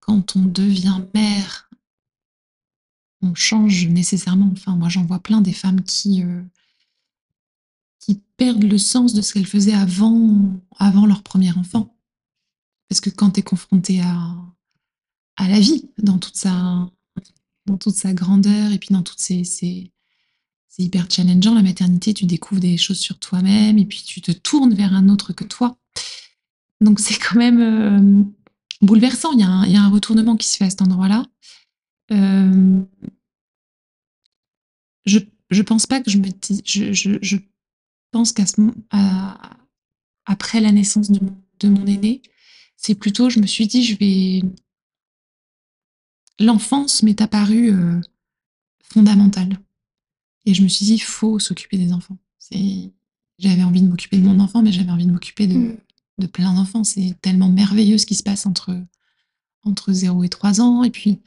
quand 0.00 0.36
on 0.36 0.44
devient 0.46 1.02
mère, 1.12 1.68
on 3.22 3.34
change 3.34 3.86
nécessairement. 3.88 4.48
Enfin, 4.52 4.74
moi, 4.76 4.88
j'en 4.88 5.04
vois 5.04 5.18
plein 5.18 5.40
des 5.42 5.52
femmes 5.52 5.82
qui, 5.82 6.22
euh, 6.22 6.42
qui 8.06 8.22
perdent 8.36 8.62
le 8.62 8.78
sens 8.78 9.14
de 9.14 9.20
ce 9.20 9.32
qu'elles 9.34 9.46
faisaient 9.46 9.74
avant, 9.74 10.38
avant 10.78 11.06
leur 11.06 11.24
premier 11.24 11.50
enfant. 11.52 11.98
Parce 12.88 13.00
que 13.00 13.10
quand 13.10 13.32
tu 13.32 13.40
es 13.40 13.42
confronté 13.42 14.00
à, 14.00 14.36
à 15.36 15.48
la 15.48 15.58
vie, 15.58 15.90
dans 15.98 16.18
toute 16.18 16.36
sa, 16.36 16.88
dans 17.66 17.76
toute 17.76 17.96
sa 17.96 18.14
grandeur 18.14 18.70
et 18.70 18.78
puis 18.78 18.90
dans 18.92 19.02
toutes 19.02 19.18
ces, 19.18 19.42
ces- 19.42 19.90
c'est 20.68 20.84
hyper 20.84 21.10
challengeant 21.10 21.54
la 21.54 21.62
maternité, 21.62 22.14
tu 22.14 22.26
découvres 22.26 22.60
des 22.60 22.76
choses 22.76 23.00
sur 23.00 23.18
toi-même 23.18 23.76
et 23.76 23.86
puis 23.86 24.02
tu 24.06 24.20
te 24.20 24.30
tournes 24.30 24.74
vers 24.74 24.94
un 24.94 25.08
autre 25.08 25.32
que 25.32 25.42
toi. 25.44 25.76
Donc 26.80 27.00
c'est 27.00 27.18
quand 27.18 27.36
même 27.38 27.60
euh, 27.60 28.22
bouleversant, 28.82 29.32
il 29.32 29.40
y, 29.40 29.42
a 29.42 29.48
un, 29.48 29.66
il 29.66 29.72
y 29.72 29.76
a 29.76 29.82
un 29.82 29.90
retournement 29.90 30.36
qui 30.36 30.46
se 30.46 30.58
fait 30.58 30.66
à 30.66 30.70
cet 30.70 30.82
endroit-là. 30.82 31.26
Euh, 32.12 32.82
je, 35.06 35.18
je 35.50 35.62
pense 35.62 35.86
pas 35.86 36.00
que 36.00 36.10
je 36.10 36.18
me 36.18 36.28
je, 36.64 37.18
je 37.20 37.36
pense 38.16 38.32
qu'à 38.32 38.46
ce 38.46 38.60
moment, 38.60 38.74
à- 38.90 39.50
après 40.24 40.60
la 40.60 40.72
naissance 40.72 41.10
de 41.10 41.22
mon, 41.24 41.36
de 41.60 41.68
mon 41.68 41.86
aîné, 41.86 42.22
c'est 42.76 42.94
plutôt, 42.94 43.28
je 43.30 43.40
me 43.40 43.46
suis 43.46 43.66
dit, 43.66 43.84
je 43.84 43.96
vais. 43.96 44.42
L'enfance 46.38 47.02
m'est 47.02 47.20
apparue 47.20 47.70
euh, 47.72 48.00
fondamentale. 48.82 49.58
Et 50.44 50.54
je 50.54 50.62
me 50.62 50.68
suis 50.68 50.84
dit, 50.84 50.94
il 50.94 50.98
faut 51.02 51.38
s'occuper 51.38 51.78
des 51.78 51.92
enfants. 51.92 52.18
J'avais 53.38 53.62
envie 53.64 53.82
de 53.82 53.88
m'occuper 53.88 54.18
de 54.18 54.24
mon 54.26 54.38
enfant, 54.40 54.62
mais 54.62 54.72
j'avais 54.72 54.90
envie 54.90 55.06
de 55.06 55.12
m'occuper 55.12 55.46
de, 55.46 55.54
Mm. 55.58 55.76
de 56.18 56.26
plein 56.26 56.54
d'enfants. 56.54 56.84
C'est 56.84 57.14
tellement 57.20 57.48
merveilleux 57.48 57.98
ce 57.98 58.06
qui 58.06 58.14
se 58.14 58.22
passe 58.22 58.46
entre, 58.46 58.78
entre 59.64 59.92
0 59.92 60.24
et 60.24 60.28
3 60.28 60.60
ans. 60.60 60.84
Et 60.84 60.90
puis, 60.90 61.20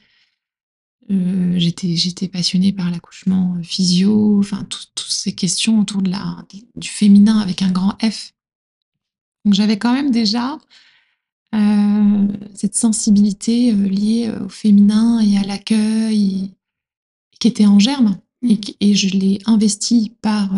euh, 1.10 1.54
j'étais, 1.58 1.96
j'étais 1.96 2.28
passionnée 2.28 2.72
par 2.72 2.90
l'accouchement 2.90 3.56
euh, 3.58 3.62
physio, 3.62 4.38
enfin, 4.38 4.64
tout- 4.64 4.86
toutes 4.94 5.10
ces 5.10 5.34
questions 5.34 5.80
autour 5.80 6.02
de 6.02 6.10
la, 6.10 6.44
du 6.76 6.88
féminin 6.88 7.38
avec 7.38 7.62
un 7.62 7.70
grand 7.70 7.96
F. 8.02 8.32
Donc, 9.44 9.54
j'avais 9.54 9.78
quand 9.78 9.92
même 9.92 10.10
déjà 10.10 10.58
euh, 11.54 12.28
cette 12.54 12.76
sensibilité 12.76 13.72
euh, 13.72 13.88
liée 13.88 14.30
au 14.44 14.48
féminin 14.48 15.18
et 15.20 15.36
à 15.38 15.42
l'accueil, 15.42 16.52
qui 17.40 17.48
était 17.48 17.66
en 17.66 17.78
germe. 17.78 18.18
Et, 18.42 18.58
et 18.80 18.94
je 18.94 19.08
l'ai 19.08 19.38
investi 19.46 20.14
par 20.22 20.54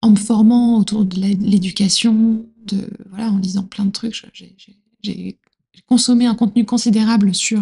en 0.00 0.10
me 0.10 0.16
formant 0.16 0.78
autour 0.78 1.04
de 1.04 1.16
l'éducation, 1.20 2.44
de 2.66 2.88
voilà, 3.10 3.30
en 3.30 3.38
lisant 3.38 3.64
plein 3.64 3.84
de 3.84 3.90
trucs. 3.90 4.14
J'ai 4.32 4.54
j'ai- 4.58 4.76
j'ai 5.02 5.82
consommé 5.86 6.26
un 6.26 6.34
contenu 6.36 6.64
considérable 6.64 7.34
sur 7.34 7.60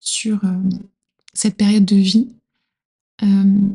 sur 0.00 0.44
euh, 0.44 0.58
cette 1.32 1.56
période 1.56 1.84
de 1.84 1.96
vie. 1.96 2.28
Euh, 3.22 3.68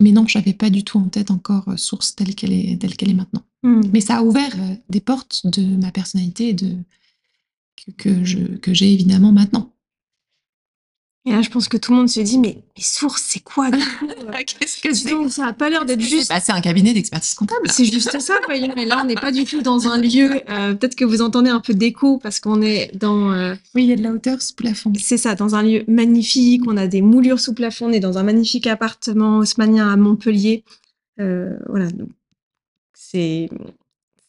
mais 0.00 0.12
non, 0.12 0.26
je 0.26 0.38
n'avais 0.38 0.54
pas 0.54 0.70
du 0.70 0.82
tout 0.82 0.98
en 0.98 1.08
tête 1.08 1.30
encore 1.30 1.68
euh, 1.68 1.76
source 1.76 2.16
telle 2.16 2.34
qu'elle 2.34 2.52
est 2.52 2.80
telle 2.80 2.96
qu'elle 2.96 3.10
est 3.10 3.14
maintenant. 3.14 3.42
Hmm. 3.62 3.82
Mais 3.92 4.00
ça 4.00 4.18
a 4.18 4.22
ouvert 4.22 4.54
des 4.88 5.00
portes 5.00 5.46
de 5.46 5.64
ma 5.76 5.92
personnalité 5.92 6.48
et 6.48 6.54
de 6.54 6.76
que, 7.76 7.90
que 7.92 8.24
je 8.24 8.38
que 8.56 8.74
j'ai 8.74 8.92
évidemment 8.92 9.32
maintenant. 9.32 9.72
Et 11.28 11.32
là, 11.32 11.42
je 11.42 11.50
pense 11.50 11.66
que 11.68 11.76
tout 11.76 11.90
le 11.90 11.98
monde 11.98 12.08
se 12.08 12.20
dit, 12.20 12.38
mais, 12.38 12.56
mais 12.76 12.82
source, 12.84 13.20
c'est 13.26 13.40
quoi 13.42 13.72
du 13.72 13.78
coup, 13.78 14.06
euh, 14.08 14.32
Qu'est-ce 14.46 14.80
que 14.80 15.10
donc, 15.10 15.32
Ça 15.32 15.46
a 15.48 15.52
pas 15.52 15.68
l'air 15.68 15.84
d'être 15.84 16.00
juste. 16.00 16.28
Bah, 16.28 16.38
C'est 16.38 16.52
un 16.52 16.60
cabinet 16.60 16.94
d'expertise 16.94 17.34
comptable. 17.34 17.68
C'est 17.68 17.84
juste 17.84 18.20
ça, 18.20 18.34
voyons. 18.44 18.72
Mais 18.76 18.84
là, 18.84 19.00
on 19.02 19.06
n'est 19.06 19.16
pas 19.16 19.32
du 19.32 19.44
tout 19.44 19.60
dans 19.60 19.88
un 19.88 19.98
lieu. 20.00 20.40
euh, 20.48 20.74
Peut-être 20.74 20.94
que 20.94 21.04
vous 21.04 21.22
entendez 21.22 21.50
un 21.50 21.58
peu 21.58 21.74
d'écho 21.74 22.18
parce 22.18 22.38
qu'on 22.38 22.62
est 22.62 22.92
dans. 22.96 23.32
euh, 23.32 23.56
Oui, 23.74 23.82
il 23.82 23.88
y 23.88 23.92
a 23.92 23.96
de 23.96 24.04
la 24.04 24.12
hauteur 24.12 24.40
sous 24.40 24.54
plafond. 24.54 24.92
c'est 25.00 25.18
ça, 25.18 25.34
dans 25.34 25.56
un 25.56 25.64
lieu 25.64 25.82
magnifique. 25.88 26.62
On 26.68 26.76
a 26.76 26.86
des 26.86 27.02
moulures 27.02 27.40
sous 27.40 27.54
plafond. 27.54 27.86
On 27.86 27.92
est 27.92 27.98
dans 27.98 28.18
un 28.18 28.22
magnifique 28.22 28.68
appartement 28.68 29.38
haussmanien 29.38 29.90
à 29.92 29.96
Montpellier. 29.96 30.62
Euh, 31.18 31.56
voilà. 31.68 31.88
C'est. 32.94 33.48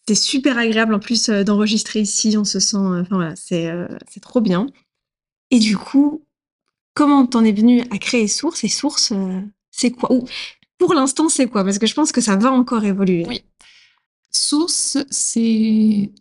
C'est 0.07 0.15
super 0.15 0.57
agréable 0.57 0.93
en 0.93 0.99
plus 0.99 1.27
euh, 1.29 1.43
d'enregistrer 1.43 1.99
ici. 1.99 2.37
On 2.37 2.45
se 2.45 2.59
sent. 2.59 2.77
euh, 2.77 3.01
Enfin 3.01 3.17
voilà, 3.17 3.35
c'est 3.35 3.69
euh, 3.69 3.87
c'est 4.09 4.21
trop 4.21 4.39
bien. 4.41 4.65
Et 5.51 5.59
du 5.59 5.77
coup, 5.77 6.21
comment 6.97 7.27
t'en 7.27 7.43
es 7.43 7.51
venu 7.51 7.81
à 7.91 7.99
créer 7.99 8.27
Source 8.27 8.63
Et 8.63 8.69
Source, 8.69 9.11
euh, 9.11 9.39
c'est 9.69 9.91
quoi? 9.91 10.11
Ou 10.11 10.25
pour 10.79 10.95
l'instant, 10.95 11.29
c'est 11.29 11.45
quoi? 11.45 11.63
Parce 11.63 11.77
que 11.77 11.85
je 11.85 11.93
pense 11.93 12.11
que 12.11 12.21
ça 12.21 12.37
va 12.37 12.51
encore 12.51 12.83
évoluer. 12.85 13.43
Source, 14.31 14.97
c'est, 15.11 16.11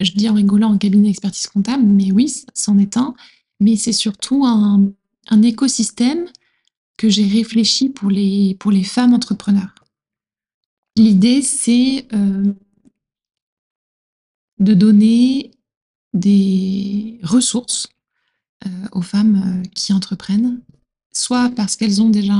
je 0.00 0.12
dis 0.12 0.30
en 0.30 0.34
rigolant, 0.34 0.72
un 0.72 0.78
cabinet 0.78 1.08
d'expertise 1.08 1.48
comptable, 1.48 1.82
mais 1.82 2.12
oui, 2.12 2.34
c'en 2.54 2.78
est 2.78 2.96
un. 2.96 3.14
Mais 3.60 3.76
c'est 3.76 3.92
surtout 3.92 4.46
un, 4.46 4.90
écosystème 5.42 6.24
que 6.96 7.10
j'ai 7.10 7.26
réfléchi 7.26 7.90
pour 7.90 8.10
les, 8.10 8.56
femmes 8.84 9.12
entrepreneurs. 9.12 9.74
L'idée, 10.96 11.42
c'est 11.42 12.06
euh, 12.14 12.54
de 14.60 14.72
donner 14.72 15.50
des 16.14 17.18
ressources 17.22 17.91
aux 18.92 19.02
femmes 19.02 19.62
qui 19.74 19.92
entreprennent, 19.92 20.60
soit 21.12 21.50
parce 21.50 21.76
qu'elles 21.76 22.00
ont 22.02 22.10
déjà 22.10 22.34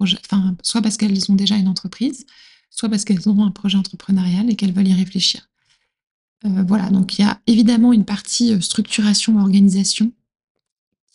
enfin, 0.00 0.56
soit 0.62 0.82
parce 0.82 0.96
qu'elles 0.96 1.30
ont 1.30 1.34
déjà 1.34 1.56
une 1.56 1.68
entreprise, 1.68 2.26
soit 2.70 2.88
parce 2.88 3.04
qu'elles 3.04 3.28
ont 3.28 3.44
un 3.44 3.50
projet 3.50 3.76
entrepreneurial 3.76 4.50
et 4.50 4.56
qu'elles 4.56 4.72
veulent 4.72 4.88
y 4.88 4.94
réfléchir. 4.94 5.48
voilà, 6.44 6.90
donc 6.90 7.18
il 7.18 7.22
y 7.22 7.24
a 7.24 7.40
évidemment 7.46 7.92
une 7.92 8.04
partie 8.04 8.60
structuration, 8.62 9.38
organisation, 9.38 10.12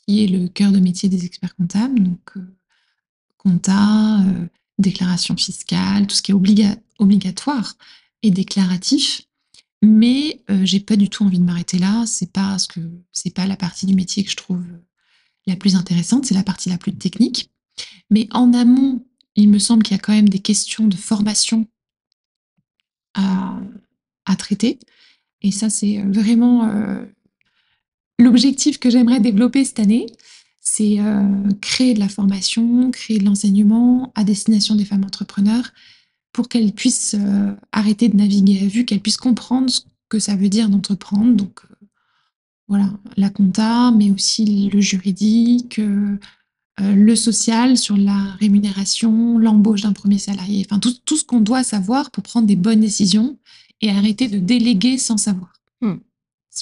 qui 0.06 0.24
est 0.24 0.28
le 0.28 0.48
cœur 0.48 0.72
de 0.72 0.80
métier 0.80 1.10
des 1.10 1.26
experts 1.26 1.56
comptables, 1.56 2.02
donc 2.02 2.38
compta, 3.46 4.22
euh, 4.22 4.48
déclaration 4.80 5.38
fiscale, 5.38 6.08
tout 6.08 6.16
ce 6.16 6.22
qui 6.22 6.32
est 6.32 6.76
obligatoire 7.00 7.76
et 8.24 8.32
déclaratif. 8.32 9.22
Mais 9.86 10.42
euh, 10.50 10.66
j'ai 10.66 10.80
pas 10.80 10.96
du 10.96 11.10
tout 11.10 11.24
envie 11.24 11.38
de 11.38 11.44
m'arrêter 11.44 11.78
là. 11.78 12.06
C'est 12.08 12.32
pas 12.32 12.58
ce 12.58 12.68
que 12.68 12.80
c'est 13.12 13.34
pas 13.34 13.46
la 13.46 13.56
partie 13.56 13.86
du 13.86 13.94
métier 13.94 14.24
que 14.24 14.32
je 14.32 14.36
trouve 14.36 14.64
la 15.46 15.56
plus 15.56 15.76
intéressante. 15.76 16.26
C'est 16.26 16.34
la 16.34 16.44
partie 16.44 16.70
la 16.70 16.78
plus 16.78 16.96
technique. 16.96 17.52
Mais 18.10 18.28
en 18.32 18.54
amont, 18.54 19.06
il 19.36 19.50
me 19.50 19.60
semble 19.60 19.84
qu'il 19.84 19.96
y 19.96 20.00
a 20.00 20.02
quand 20.02 20.14
même 20.14 20.30
des 20.30 20.40
questions 20.40 20.88
de 20.88 20.96
formation 20.96 21.68
à, 23.14 23.62
traiter. 24.38 24.80
Et 25.42 25.52
ça, 25.52 25.70
c'est 25.70 26.02
vraiment 26.02 26.68
euh, 26.68 27.06
l'objectif 28.20 28.80
que 28.80 28.90
j'aimerais 28.90 29.22
développer 29.22 29.64
cette 29.64 29.80
année 29.80 30.08
c'est 30.66 31.00
euh, 31.00 31.52
créer 31.62 31.94
de 31.94 32.00
la 32.00 32.10
formation, 32.10 32.92
créer 32.92 33.20
de 33.20 33.26
l'enseignement 33.26 34.12
à 34.16 34.24
destination 34.24 34.76
des 34.76 34.84
femmes 34.84 35.06
entrepreneurs 35.06 35.72
pour 36.36 36.50
qu'elles 36.50 36.74
puissent 36.74 37.16
euh, 37.18 37.54
arrêter 37.72 38.10
de 38.10 38.18
naviguer 38.18 38.64
à 38.64 38.68
vue, 38.68 38.86
qu'elles 38.86 39.00
puissent 39.00 39.18
comprendre 39.18 39.70
ce 39.70 39.82
que 40.10 40.20
ça 40.20 40.36
veut 40.36 40.50
dire 40.50 40.70
d'entreprendre. 40.70 41.34
Donc 41.34 41.62
euh, 41.64 41.86
voilà, 42.68 42.92
la 43.18 43.30
compta, 43.30 43.92
mais 43.92 44.12
aussi 44.12 44.70
le 44.70 44.82
juridique, 44.82 45.80
le 46.78 47.16
social 47.16 47.78
sur 47.78 47.96
la 47.96 48.34
rémunération, 48.40 49.38
l'embauche 49.38 49.84
d'un 49.84 49.94
premier 49.94 50.18
salarié, 50.18 50.66
enfin 50.68 50.80
tout, 50.80 50.94
tout 51.06 51.16
ce 51.16 51.24
qu'on 51.24 51.40
doit 51.40 51.64
savoir 51.64 52.12
pour 52.12 52.24
prendre 52.24 52.48
des 52.48 52.56
bonnes 52.56 52.82
décisions 52.82 53.38
et 53.82 53.92
arrêter 53.92 54.28
de 54.28 54.40
déléguer 54.40 54.98
sans 54.98 55.18
savoir. 55.18 55.54
Hmm. 55.82 55.98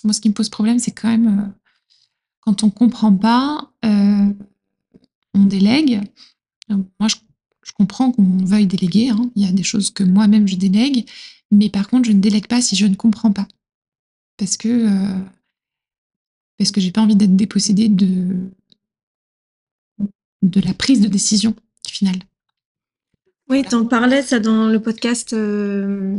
Moi, 0.03 0.13
ce 0.13 0.21
qui 0.21 0.29
me 0.29 0.33
pose 0.33 0.49
problème, 0.49 0.77
c'est 0.77 0.91
quand 0.91 1.07
même 1.07 1.53
quand 2.45 2.63
on 2.63 2.69
comprend 2.69 3.15
pas, 3.15 3.71
euh, 3.85 4.33
on 5.33 5.45
délègue. 5.45 6.01
Moi, 6.69 7.07
je, 7.07 7.15
comprends 7.71 8.11
qu'on 8.11 8.37
veuille 8.43 8.67
déléguer. 8.67 9.09
Hein. 9.09 9.31
Il 9.35 9.45
y 9.45 9.47
a 9.47 9.51
des 9.51 9.63
choses 9.63 9.89
que 9.91 10.03
moi-même 10.03 10.47
je 10.47 10.55
délègue, 10.55 11.09
mais 11.51 11.69
par 11.69 11.87
contre, 11.87 12.07
je 12.07 12.11
ne 12.11 12.19
délègue 12.19 12.47
pas 12.47 12.61
si 12.61 12.75
je 12.75 12.85
ne 12.85 12.95
comprends 12.95 13.31
pas, 13.31 13.47
parce 14.37 14.57
que 14.57 14.67
euh, 14.67 15.19
parce 16.57 16.71
que 16.71 16.81
j'ai 16.81 16.91
pas 16.91 17.01
envie 17.01 17.15
d'être 17.15 17.35
dépossédée 17.35 17.89
de 17.89 18.49
de 20.41 20.59
la 20.59 20.73
prise 20.73 20.99
de 20.99 21.07
décision 21.07 21.55
finale. 21.87 22.19
Oui, 23.49 23.63
tu 23.67 23.75
en 23.75 23.85
parlais 23.85 24.21
ça 24.21 24.39
dans 24.39 24.67
le 24.67 24.81
podcast. 24.81 25.33
Euh, 25.33 26.15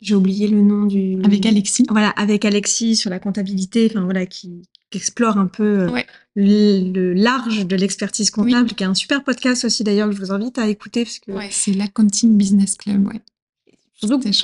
j'ai 0.00 0.14
oublié 0.14 0.48
le 0.48 0.62
nom 0.62 0.84
du. 0.86 1.22
Avec 1.22 1.44
Alexis. 1.46 1.84
Voilà, 1.88 2.10
avec 2.10 2.44
Alexis 2.44 2.96
sur 2.96 3.10
la 3.10 3.18
comptabilité, 3.18 3.88
enfin 3.90 4.04
voilà, 4.04 4.26
qui, 4.26 4.62
explore 4.98 5.38
un 5.38 5.46
peu 5.46 5.88
euh, 5.88 6.02
le, 6.34 7.12
large 7.12 7.66
de 7.66 7.76
l'expertise 7.76 8.30
comptable, 8.30 8.68
qui 8.70 8.82
est 8.82 8.86
un 8.86 8.94
super 8.94 9.22
podcast 9.24 9.64
aussi 9.64 9.84
d'ailleurs 9.84 10.08
que 10.08 10.14
je 10.14 10.20
vous 10.20 10.32
invite 10.32 10.58
à 10.58 10.68
écouter 10.68 11.04
parce 11.04 11.18
que. 11.18 11.32
Ouais, 11.32 11.48
c'est 11.50 11.72
l'Accounting 11.72 12.36
Business 12.36 12.76
Club, 12.76 13.06
ouais. 13.06 13.20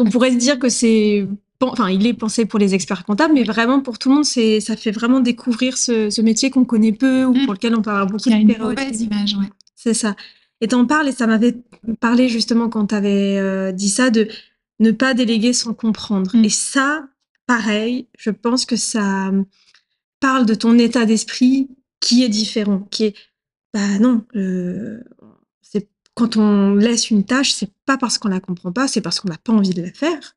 on 0.00 0.10
pourrait 0.10 0.32
se 0.32 0.36
dire 0.36 0.58
que 0.58 0.68
c'est 0.68 1.26
enfin, 1.60 1.90
il 1.90 2.06
est 2.06 2.14
pensé 2.14 2.44
pour 2.44 2.58
les 2.58 2.74
experts 2.74 3.04
comptables, 3.04 3.34
mais 3.34 3.44
vraiment 3.44 3.80
pour 3.80 3.98
tout 3.98 4.08
le 4.08 4.16
monde, 4.16 4.24
c'est, 4.24 4.60
ça 4.60 4.76
fait 4.76 4.90
vraiment 4.90 5.20
découvrir 5.20 5.76
ce, 5.76 6.20
métier 6.20 6.50
qu'on 6.50 6.64
connaît 6.64 6.92
peu 6.92 7.24
ou 7.24 7.34
mm. 7.34 7.44
pour 7.44 7.54
lequel 7.54 7.74
on 7.74 7.82
parle 7.82 8.08
beaucoup. 8.10 8.28
Il 8.28 8.32
y 8.32 8.34
a 8.34 8.38
une 8.38 8.58
mauvaise 8.58 9.00
image, 9.00 9.36
ouais. 9.36 9.50
C'est 9.74 9.94
ça. 9.94 10.16
Et 10.60 10.68
t'en 10.68 10.86
parles 10.86 11.08
et 11.08 11.12
ça 11.12 11.26
m'avait 11.26 11.56
parlé 12.00 12.28
justement 12.28 12.68
quand 12.68 12.86
t'avais 12.86 13.38
euh, 13.38 13.72
dit 13.72 13.90
ça 13.90 14.10
de 14.10 14.28
ne 14.80 14.90
pas 14.90 15.14
déléguer 15.14 15.52
sans 15.52 15.74
comprendre. 15.74 16.36
Mm. 16.36 16.44
Et 16.44 16.48
ça, 16.48 17.04
pareil, 17.46 18.06
je 18.18 18.30
pense 18.30 18.66
que 18.66 18.76
ça 18.76 19.30
parle 20.20 20.46
de 20.46 20.54
ton 20.54 20.78
état 20.78 21.06
d'esprit 21.06 21.68
qui 22.00 22.24
est 22.24 22.28
différent, 22.28 22.80
qui 22.90 23.04
est, 23.04 23.14
bah 23.72 23.98
non, 23.98 24.24
c'est 25.62 25.88
quand 26.14 26.36
on 26.36 26.74
laisse 26.74 27.10
une 27.10 27.24
tâche, 27.24 27.52
c'est 27.52 27.72
pas 27.84 27.98
parce 27.98 28.18
qu'on 28.18 28.28
la 28.28 28.40
comprend 28.40 28.72
pas, 28.72 28.88
c'est 28.88 29.00
parce 29.00 29.20
qu'on 29.20 29.28
n'a 29.28 29.38
pas 29.38 29.52
envie 29.52 29.74
de 29.74 29.82
la 29.82 29.92
faire, 29.92 30.36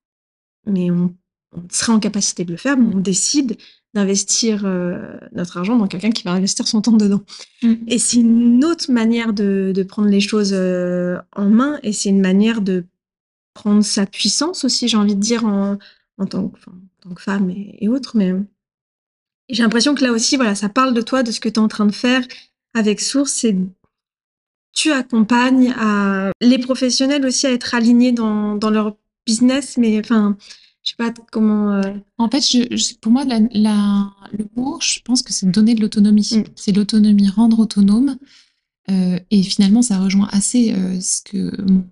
mais 0.65 0.92
on, 0.92 1.15
on, 1.56 1.62
serait 1.72 1.94
en 1.94 2.00
capacité 2.00 2.44
de 2.44 2.52
le 2.52 2.58
faire, 2.58 2.78
mais 2.78 2.94
on 2.94 3.00
décide 3.00 3.58
d'investir 3.94 4.65
euh, 4.65 5.18
notre 5.32 5.58
argent 5.58 5.78
dans 5.78 5.88
quelqu'un 5.88 6.12
qui 6.12 6.24
va 6.24 6.32
investir 6.32 6.68
son 6.68 6.82
temps 6.82 6.94
dedans. 6.94 7.24
Mm. 7.63 7.74
Et 7.88 7.98
c'est 7.98 8.18
une 8.18 8.63
autre 8.63 8.92
manière 8.92 9.34
de, 9.34 9.72
de 9.74 9.84
prendre 9.84 10.10
les 10.10 10.22
choses 10.22 10.54
euh, 10.54 11.18
en 11.36 11.50
main, 11.50 11.80
et 11.82 11.94
c'est 11.94 12.10
une 12.10 12.22
manière 12.22 12.62
de 12.62 12.86
prendre 13.54 13.84
sa 13.84 14.06
puissance 14.06 14.63
aussi, 14.63 14.88
j'ai 14.88 14.98
envie 14.98 15.15
de 15.15 15.22
dire, 15.22 15.46
en, 15.46 15.78
en, 16.18 16.26
tant, 16.26 16.50
que, 16.50 16.60
tant, 17.02 17.13
que, 17.13 17.22
femme 17.22 17.50
et, 17.50 17.88
autres. 17.89 18.15
Mais 18.15 18.34
j'ai 19.49 19.63
l'impression 19.63 19.95
que 19.95 20.03
là 20.03 20.12
aussi, 20.12 20.35
voilà, 20.35 20.55
ça 20.55 20.69
parle 20.69 20.93
de 20.93 21.01
toi, 21.01 21.23
de 21.23 21.31
ce 21.31 21.39
que 21.39 21.49
tu 21.49 21.55
es 21.55 21.59
en 21.59 21.67
train 21.67 21.85
de 21.85 21.93
faire 21.93 22.23
avec 22.73 23.01
Source. 23.01 23.43
Et 23.43 23.57
tu 24.73 24.91
accompagnes 24.91 25.73
à, 25.77 26.31
les 26.41 26.59
professionnels 26.59 27.25
aussi 27.25 27.47
à 27.47 27.51
être 27.51 27.73
alignés 27.73 28.12
dans, 28.12 28.55
dans 28.55 28.69
leur 28.69 28.95
business, 29.25 29.77
mais 29.77 29.99
enfin, 29.99 30.38
je 30.83 30.91
sais 30.91 30.95
pas 30.97 31.13
comment. 31.31 31.73
Euh, 31.73 31.93
en 32.17 32.29
fait, 32.29 32.41
je, 32.41 32.95
pour 32.95 33.12
moi, 33.12 33.25
la, 33.25 33.39
le 33.39 34.45
mot, 34.55 34.79
je 34.81 34.99
pense 35.03 35.21
que 35.21 35.33
c'est 35.33 35.49
donner 35.49 35.75
de 35.75 35.81
l'autonomie. 35.81 36.29
Mm. 36.31 36.43
C'est 36.55 36.71
l'autonomie, 36.71 37.29
rendre 37.29 37.59
autonome. 37.59 38.17
Euh, 38.89 39.19
et 39.29 39.43
finalement, 39.43 39.81
ça 39.81 39.99
rejoint 39.99 40.29
assez 40.31 40.73
euh, 40.73 40.99
ce 40.99 41.21
que 41.21 41.62
mon 41.62 41.88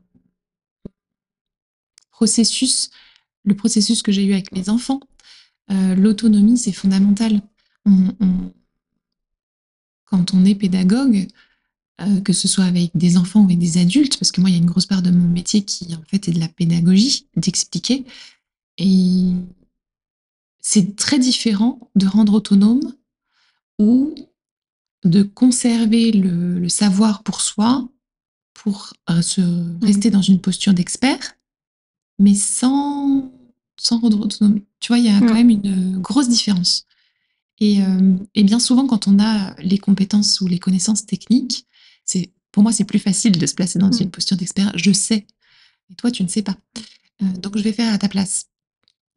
processus, 2.12 2.90
le 3.44 3.56
processus 3.56 4.02
que 4.02 4.12
j'ai 4.12 4.24
eu 4.24 4.34
avec 4.34 4.52
mes 4.52 4.70
enfants. 4.70 5.00
Euh, 5.72 5.96
l'autonomie, 5.96 6.58
c'est 6.58 6.72
fondamental. 6.72 7.42
quand 10.06 10.34
on 10.34 10.46
est 10.46 10.56
pédagogue, 10.56 11.28
euh, 12.00 12.22
que 12.22 12.32
ce 12.32 12.48
soit 12.48 12.66
avec 12.66 12.92
des 12.96 13.18
enfants 13.18 13.42
ou 13.42 13.46
avec 13.46 13.58
des 13.58 13.80
adultes, 13.80 14.18
parce 14.20 14.32
que 14.32 14.40
moi, 14.40 14.52
il 14.52 14.54
y 14.54 14.56
a 14.56 14.62
une 14.62 14.70
grosse 14.70 14.86
part 14.86 15.02
de 15.02 15.10
mon 15.10 15.28
métier 15.28 15.64
qui, 15.64 15.96
en 15.96 16.04
fait, 16.04 16.28
est 16.28 16.32
de 16.32 16.40
la 16.40 16.48
pédagogie, 16.48 17.28
d'expliquer. 17.36 18.06
Et 18.78 19.32
c'est 20.60 20.96
très 20.96 21.18
différent 21.18 21.80
de 21.96 22.06
rendre 22.06 22.36
autonome 22.36 22.94
ou 23.80 24.14
de 25.04 25.24
conserver 25.24 26.12
le, 26.12 26.70
savoir 26.70 27.24
pour 27.24 27.42
soi, 27.42 27.90
pour 28.54 28.94
euh, 29.10 29.24
se 29.24 29.42
mmh. 29.42 29.80
rester 29.82 30.10
dans 30.12 30.22
une 30.22 30.40
posture 30.40 30.76
d'expert, 30.76 31.36
mais 32.20 32.36
sans, 32.36 33.32
sans 33.80 34.00
rendre 34.00 34.20
autonome. 34.20 34.62
Tu 34.80 34.88
vois, 34.88 35.00
il 35.00 35.06
y 35.06 35.10
a 35.10 35.20
quand 35.20 35.34
même 35.34 35.50
une 35.50 36.00
grosse 36.00 36.30
différence. 36.30 36.86
Et, 37.60 37.82
euh, 37.82 38.16
et, 38.36 38.44
bien 38.44 38.60
souvent, 38.60 38.86
quand 38.86 39.08
on 39.08 39.20
a 39.20 39.56
les 39.62 39.78
compétences 39.78 40.42
ou 40.42 40.48
les 40.48 40.60
connaissances 40.60 41.06
techniques, 41.06 41.66
c'est 42.06 42.32
pour 42.52 42.64
moi, 42.64 42.72
c'est 42.72 42.86
plus 42.86 43.00
facile 43.00 43.38
de 43.38 43.46
se 43.46 43.56
placer 43.56 43.80
dans 43.80 43.92
une 43.92 44.12
posture 44.12 44.38
d'expert. 44.38 44.72
Je 44.76 44.92
sais. 44.92 45.26
Et 45.90 45.96
toi, 45.96 46.12
tu 46.12 46.24
ne 46.24 46.28
sais 46.28 46.42
pas. 46.42 46.58
Euh, 47.22 47.26
donc, 47.42 47.58
je 47.58 47.64
vais 47.64 47.74
faire 47.74 47.94
à 47.94 47.98
ta 47.98 48.10
place. 48.10 48.48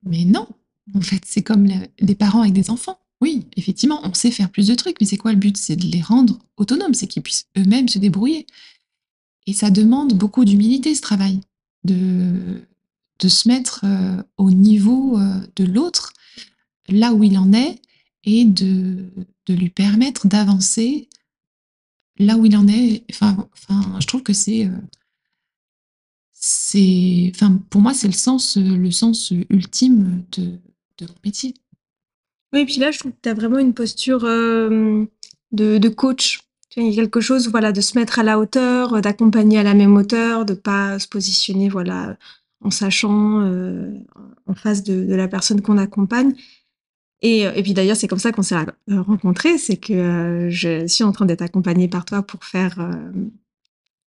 Mais 0.04 0.24
non, 0.24 0.46
en 0.94 1.00
fait, 1.00 1.22
c'est 1.26 1.42
comme 1.42 1.66
les 1.98 2.14
parents 2.14 2.40
avec 2.40 2.54
des 2.54 2.70
enfants. 2.70 2.98
Oui, 3.20 3.46
effectivement, 3.56 4.00
on 4.04 4.14
sait 4.14 4.30
faire 4.30 4.50
plus 4.50 4.66
de 4.66 4.74
trucs, 4.74 4.96
mais 5.00 5.06
c'est 5.06 5.18
quoi 5.18 5.32
le 5.32 5.38
but? 5.38 5.56
C'est 5.56 5.76
de 5.76 5.86
les 5.86 6.00
rendre 6.00 6.38
autonomes, 6.56 6.94
c'est 6.94 7.06
qu'ils 7.06 7.22
puissent 7.22 7.46
eux-mêmes 7.58 7.88
se 7.88 7.98
débrouiller. 7.98 8.46
Et 9.46 9.52
ça 9.52 9.70
demande 9.70 10.14
beaucoup 10.14 10.44
d'humilité, 10.44 10.94
ce 10.94 11.02
travail, 11.02 11.40
de 11.84 12.62
de 13.20 13.28
se 13.28 13.48
mettre 13.48 13.82
euh, 13.84 14.22
au 14.38 14.50
niveau 14.50 15.18
euh, 15.18 15.40
de 15.56 15.64
l'autre, 15.64 16.12
là 16.88 17.12
où 17.12 17.22
il 17.22 17.38
en 17.38 17.52
est, 17.52 17.80
et 18.24 18.44
de, 18.44 19.10
de 19.46 19.54
lui 19.54 19.70
permettre 19.70 20.26
d'avancer 20.26 21.08
là 22.18 22.36
où 22.36 22.46
il 22.46 22.56
en 22.56 22.66
est. 22.66 23.04
Enfin, 23.10 23.48
enfin 23.52 23.98
je 24.00 24.06
trouve 24.06 24.22
que 24.22 24.32
c'est. 24.32 24.66
Euh, 24.66 24.70
enfin, 27.34 27.60
pour 27.70 27.80
moi, 27.80 27.94
c'est 27.94 28.08
le 28.08 28.14
sens, 28.14 28.56
le 28.56 28.90
sens 28.90 29.32
ultime 29.50 30.24
de, 30.32 30.58
de 30.98 31.06
mon 31.06 31.14
métier. 31.24 31.54
Oui, 32.52 32.60
et 32.60 32.64
puis 32.64 32.78
là, 32.78 32.90
je 32.90 32.98
trouve 32.98 33.12
que 33.12 33.18
tu 33.22 33.28
as 33.28 33.34
vraiment 33.34 33.58
une 33.58 33.74
posture 33.74 34.22
de, 34.22 35.06
de, 35.52 35.88
coach. 35.88 36.40
Il 36.76 36.86
y 36.86 36.92
a 36.92 37.02
quelque 37.02 37.20
chose, 37.20 37.48
voilà, 37.48 37.72
de 37.72 37.80
se 37.80 37.96
mettre 37.96 38.18
à 38.18 38.22
la 38.22 38.38
hauteur, 38.38 39.00
d'accompagner 39.00 39.58
à 39.58 39.62
la 39.62 39.74
même 39.74 39.94
hauteur, 39.96 40.44
de 40.44 40.54
pas 40.54 40.98
se 40.98 41.06
positionner, 41.06 41.68
voilà, 41.68 42.16
en 42.62 42.70
sachant 42.70 43.40
euh, 43.40 43.92
en 44.46 44.54
face 44.54 44.82
de, 44.82 45.14
la 45.14 45.28
personne 45.28 45.60
qu'on 45.60 45.78
accompagne. 45.78 46.34
Et, 47.22 47.40
et 47.40 47.62
puis 47.62 47.74
d'ailleurs, 47.74 47.96
c'est 47.96 48.08
comme 48.08 48.18
ça 48.18 48.32
qu'on 48.32 48.42
s'est 48.42 48.56
rencontrés, 48.88 49.58
c'est 49.58 49.76
que 49.76 50.48
je 50.50 50.86
suis 50.86 51.04
en 51.04 51.12
train 51.12 51.26
d'être 51.26 51.42
accompagnée 51.42 51.88
par 51.88 52.06
toi 52.06 52.22
pour 52.22 52.44
faire 52.44 52.78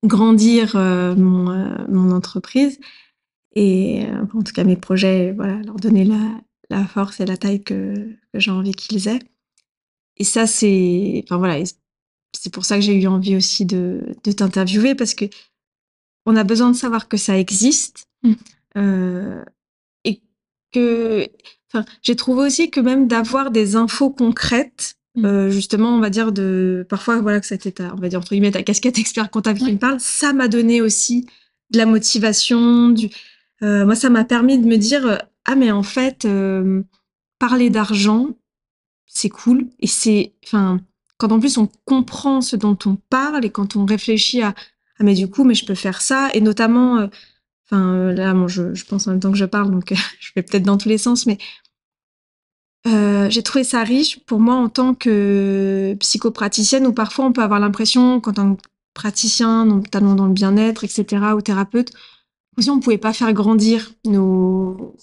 grandir 0.04 0.76
mon, 0.76 1.86
mon 1.88 2.12
entreprise 2.12 2.80
et 3.56 4.08
en 4.34 4.42
tout 4.42 4.52
cas 4.52 4.64
mes 4.64 4.76
projets, 4.76 5.32
voilà, 5.32 5.62
leur 5.62 5.76
donner 5.76 6.06
la, 6.06 6.42
la 6.70 6.86
force 6.86 7.20
et 7.20 7.26
la 7.26 7.38
taille 7.38 7.64
que, 7.64 7.94
que 8.34 8.40
j'ai 8.40 8.52
envie 8.52 8.74
qu'ils 8.74 9.08
aient. 9.08 9.22
Et 10.18 10.24
ça, 10.24 10.48
c'est, 10.48 11.24
enfin 11.24 11.38
voilà, 11.38 11.64
c'est 12.34 12.54
pour 12.54 12.66
ça 12.66 12.76
que 12.76 12.82
j'ai 12.82 13.00
eu 13.00 13.08
envie 13.08 13.36
aussi 13.36 13.66
de, 13.66 14.16
de 14.24 14.32
t'interviewer 14.32 14.96
parce 14.96 15.14
que 15.14 15.26
on 16.26 16.36
a 16.36 16.44
besoin 16.44 16.72
de 16.72 16.76
savoir 16.76 17.08
que 17.08 17.18
ça 17.18 17.38
existe 17.38 18.08
mmh. 18.24 18.34
euh, 18.78 19.44
et 20.04 20.22
que, 20.72 21.28
j'ai 22.04 22.16
trouvé 22.16 22.46
aussi 22.46 22.70
que 22.70 22.80
même 22.80 23.08
d'avoir 23.08 23.50
des 23.50 23.76
infos 23.76 24.12
concrètes, 24.12 24.96
mmh. 25.16 25.26
euh, 25.26 25.50
justement, 25.50 25.96
on 25.96 26.00
va 26.00 26.10
dire 26.10 26.32
de, 26.32 26.86
parfois 26.88 27.20
voilà 27.20 27.40
que 27.40 27.48
c'était, 27.48 27.72
ta, 27.72 27.94
on 27.94 28.00
va 28.00 28.10
dire 28.10 28.20
entre 28.20 28.30
guillemets 28.30 28.52
ta 28.52 28.64
casquette 28.64 29.00
expert 29.00 29.30
comptable 29.32 29.60
qui 29.60 29.72
me 29.72 29.80
parle, 29.80 30.00
ça 30.00 30.34
m'a 30.34 30.48
donné 30.48 30.82
aussi 30.82 31.28
de 31.72 31.78
la 31.78 31.86
motivation, 31.86 32.90
du, 32.90 33.10
euh, 33.64 33.86
moi 33.86 33.96
ça 33.96 34.10
m'a 34.10 34.24
permis 34.24 34.60
de 34.60 34.68
me 34.68 34.78
dire 34.78 35.20
ah 35.46 35.56
mais 35.56 35.72
en 35.72 35.84
fait 35.84 36.28
parler 37.40 37.70
d'argent 37.70 38.30
c'est 39.14 39.30
cool 39.30 39.68
et 39.80 39.88
c'est 39.88 40.34
enfin 40.46 40.80
quand 41.18 41.32
en 41.32 41.40
plus 41.40 41.58
on 41.58 41.70
comprend 41.86 42.42
ce 42.42 42.56
dont 42.56 42.78
on 42.86 42.98
parle 43.10 43.46
et 43.46 43.50
quand 43.50 43.76
on 43.76 43.86
réfléchit 43.86 44.42
à 44.42 44.54
ah 45.00 45.04
mais 45.04 45.14
du 45.14 45.30
coup 45.30 45.44
mais 45.44 45.54
je 45.54 45.66
peux 45.66 45.76
faire 45.76 46.02
ça 46.02 46.30
et 46.34 46.42
notamment 46.42 46.98
euh, 46.98 47.08
enfin 47.66 47.94
euh, 47.94 48.14
là 48.14 48.34
je, 48.48 48.84
pense 48.86 49.08
en 49.08 49.12
même 49.12 49.20
temps 49.20 49.32
que 49.32 49.38
je 49.38 49.46
parle 49.46 49.72
donc 49.72 49.94
je 50.20 50.32
vais 50.36 50.44
peut-être 50.44 50.64
dans 50.64 50.78
tous 50.78 50.90
les 50.90 50.98
sens 50.98 51.26
mais 51.26 51.38
euh, 52.86 53.30
j'ai 53.30 53.44
trouvé 53.44 53.64
ça 53.64 53.84
riche 53.84 54.20
pour 54.26 54.40
moi 54.40 54.56
en 54.56 54.70
tant 54.70 54.94
que 54.94 55.96
psychopraticienne 56.00 56.86
où 56.86 56.94
parfois 56.94 57.26
on 57.26 57.32
peut 57.32 57.44
avoir 57.44 57.60
l'impression 57.60 58.20
quand 58.20 58.40
un 58.40 58.58
praticien 58.94 59.66
notamment 59.66 60.16
dans 60.16 60.28
le 60.28 60.34
bien-être 60.34 60.84
etc 60.84 61.06
ou 61.36 61.42
thérapeute 61.42 61.92
aussi 62.58 62.70
on 62.70 62.80
pouvait 62.80 62.98
pas 62.98 63.14
faire 63.14 63.34
grandir 63.34 63.92
nos 64.06 64.96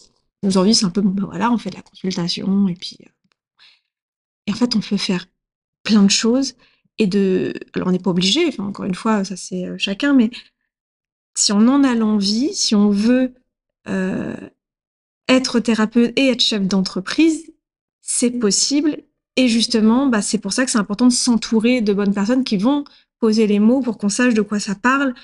Aujourd'hui, 0.42 0.74
c'est 0.74 0.86
un 0.86 0.90
peu, 0.90 1.02
bon, 1.02 1.10
ben 1.10 1.26
voilà, 1.26 1.52
on 1.52 1.58
fait 1.58 1.70
de 1.70 1.76
la 1.76 1.82
consultation 1.82 2.68
et 2.68 2.74
puis. 2.74 2.96
Euh, 3.02 3.10
et 4.46 4.52
en 4.52 4.54
fait, 4.54 4.74
on 4.74 4.80
peut 4.80 4.96
faire 4.96 5.26
plein 5.82 6.02
de 6.02 6.10
choses 6.10 6.54
et 7.00 7.06
de. 7.06 7.54
Alors, 7.74 7.88
on 7.88 7.90
n'est 7.90 7.98
pas 7.98 8.10
obligé, 8.10 8.54
encore 8.60 8.84
une 8.84 8.94
fois, 8.94 9.24
ça 9.24 9.36
c'est 9.36 9.66
euh, 9.66 9.76
chacun, 9.78 10.14
mais 10.14 10.30
si 11.34 11.52
on 11.52 11.66
en 11.66 11.82
a 11.82 11.94
l'envie, 11.94 12.54
si 12.54 12.74
on 12.74 12.90
veut 12.90 13.34
euh, 13.88 14.36
être 15.28 15.58
thérapeute 15.60 16.12
et 16.16 16.28
être 16.28 16.42
chef 16.42 16.62
d'entreprise, 16.62 17.52
c'est 18.00 18.30
possible. 18.30 18.98
Et 19.36 19.48
justement, 19.48 20.06
bah, 20.06 20.22
c'est 20.22 20.38
pour 20.38 20.52
ça 20.52 20.64
que 20.64 20.70
c'est 20.70 20.78
important 20.78 21.06
de 21.06 21.12
s'entourer 21.12 21.80
de 21.80 21.92
bonnes 21.92 22.14
personnes 22.14 22.44
qui 22.44 22.56
vont 22.56 22.84
poser 23.18 23.46
les 23.46 23.58
mots 23.58 23.80
pour 23.80 23.98
qu'on 23.98 24.08
sache 24.08 24.34
de 24.34 24.42
quoi 24.42 24.60
ça 24.60 24.74
parle 24.74 25.14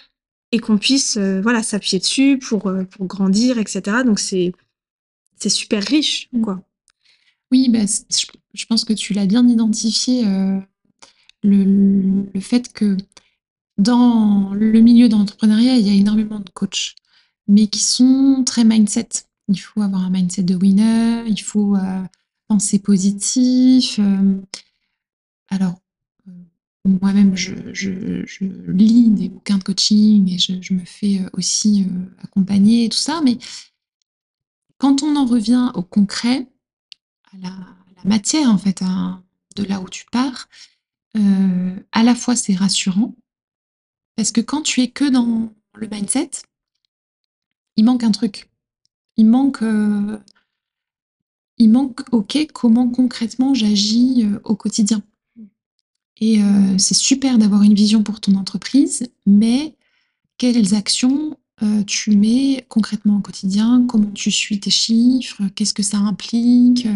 et 0.53 0.59
qu'on 0.59 0.79
puisse 0.79 1.19
voilà 1.19 1.63
s'appuyer 1.63 1.99
dessus 1.99 2.39
pour, 2.39 2.73
pour 2.91 3.07
grandir, 3.07 3.59
etc. 3.59 4.05
Donc 4.05 4.19
c'est 4.21 4.53
c'est 5.37 5.51
super 5.51 5.83
riche, 5.83 6.31
quoi. 6.43 6.63
Oui, 7.53 7.69
bah, 7.69 7.85
je 8.55 8.67
pense 8.67 8.85
que 8.85 8.93
tu 8.93 9.13
l'as 9.13 9.27
bien 9.27 9.47
identifié, 9.47 10.27
euh, 10.27 10.59
le, 11.47 12.41
fait 12.41 12.73
que 12.73 12.97
dans 13.79 14.53
le 14.55 14.81
milieu 14.81 15.09
de 15.09 15.15
l'entrepreneuriat, 15.15 15.77
il 15.77 15.87
y 15.87 15.91
a 15.91 15.95
énormément 15.95 16.41
de 16.41 16.51
coachs, 16.51 16.95
mais 17.49 17.67
qui 17.67 17.81
sont 17.81 18.43
très 18.45 18.65
mindset. 18.65 19.09
Il 19.49 19.59
faut 19.59 19.83
avoir 19.83 20.05
un 20.05 20.11
mindset 20.11 20.43
de 20.43 20.57
winner, 20.57 21.25
il 21.27 21.41
faut 21.41 21.77
euh, 21.77 22.03
penser 22.49 22.79
positif. 22.79 23.99
Euh. 23.99 24.41
alors, 25.49 25.75
moi-même, 26.85 27.37
je, 27.37 27.53
lis 28.71 29.11
des 29.11 29.29
bouquins 29.29 29.59
de 29.59 29.65
coaching 29.65 30.33
et 30.33 30.39
je, 30.39 30.53
je 30.61 30.75
me 30.75 30.85
fais 30.85 31.21
aussi 31.33 31.87
accompagner 32.23 32.85
et 32.85 32.89
tout 32.89 32.99
ça, 32.99 33.21
mais 33.25 33.39
quand 34.79 35.03
on 35.03 35.17
en 35.17 35.27
revient 35.27 35.71
au 35.75 35.83
concret, 35.83 36.47
à 37.33 37.37
la, 37.39 37.53
matière 38.05 38.51
en 38.51 38.59
fait, 38.59 38.83
de 39.57 39.65
là 39.65 39.81
où 39.81 39.89
tu 39.89 40.05
pars, 40.13 40.49
euh, 41.17 41.77
à 41.93 42.03
la 42.03 42.15
fois 42.15 42.37
c'est 42.37 42.55
rassurant, 42.55 43.15
parce 44.17 44.33
que 44.33 44.41
quand 44.41 44.63
tu 44.63 44.81
es 44.83 44.89
que 44.89 45.05
dans 45.05 45.53
le 45.75 45.89
mindset, 45.89 46.31
il 47.77 47.85
manque 47.85 48.05
un 48.05 48.11
truc. 48.11 48.51
Il 49.17 49.27
manque, 49.27 49.63
euh, 49.63 50.19
il 51.59 51.71
manque, 51.71 52.01
ok, 52.13 52.49
comment 52.53 52.89
concrètement 52.89 53.55
j'agis 53.55 54.25
euh, 54.25 54.41
au 54.45 54.57
quotidien. 54.57 55.03
Et 56.19 56.41
c'est 56.79 56.95
super 56.95 57.37
d'avoir 57.37 57.63
une 57.63 57.75
vision 57.75 58.03
pour 58.03 58.23
ton 58.23 58.37
entreprise, 58.37 59.07
mais 59.27 59.77
quelles 60.39 60.75
actions 60.75 61.37
tu 61.87 62.17
mets 62.17 62.65
concrètement 62.71 63.19
au 63.19 63.21
quotidien, 63.21 63.85
comment 63.87 64.11
tu 64.13 64.31
suis 64.31 64.59
tes 64.59 64.71
chiffres, 64.71 65.43
qu'est-ce 65.55 65.75
que 65.75 65.83
ça 65.83 65.99
implique? 65.99 66.89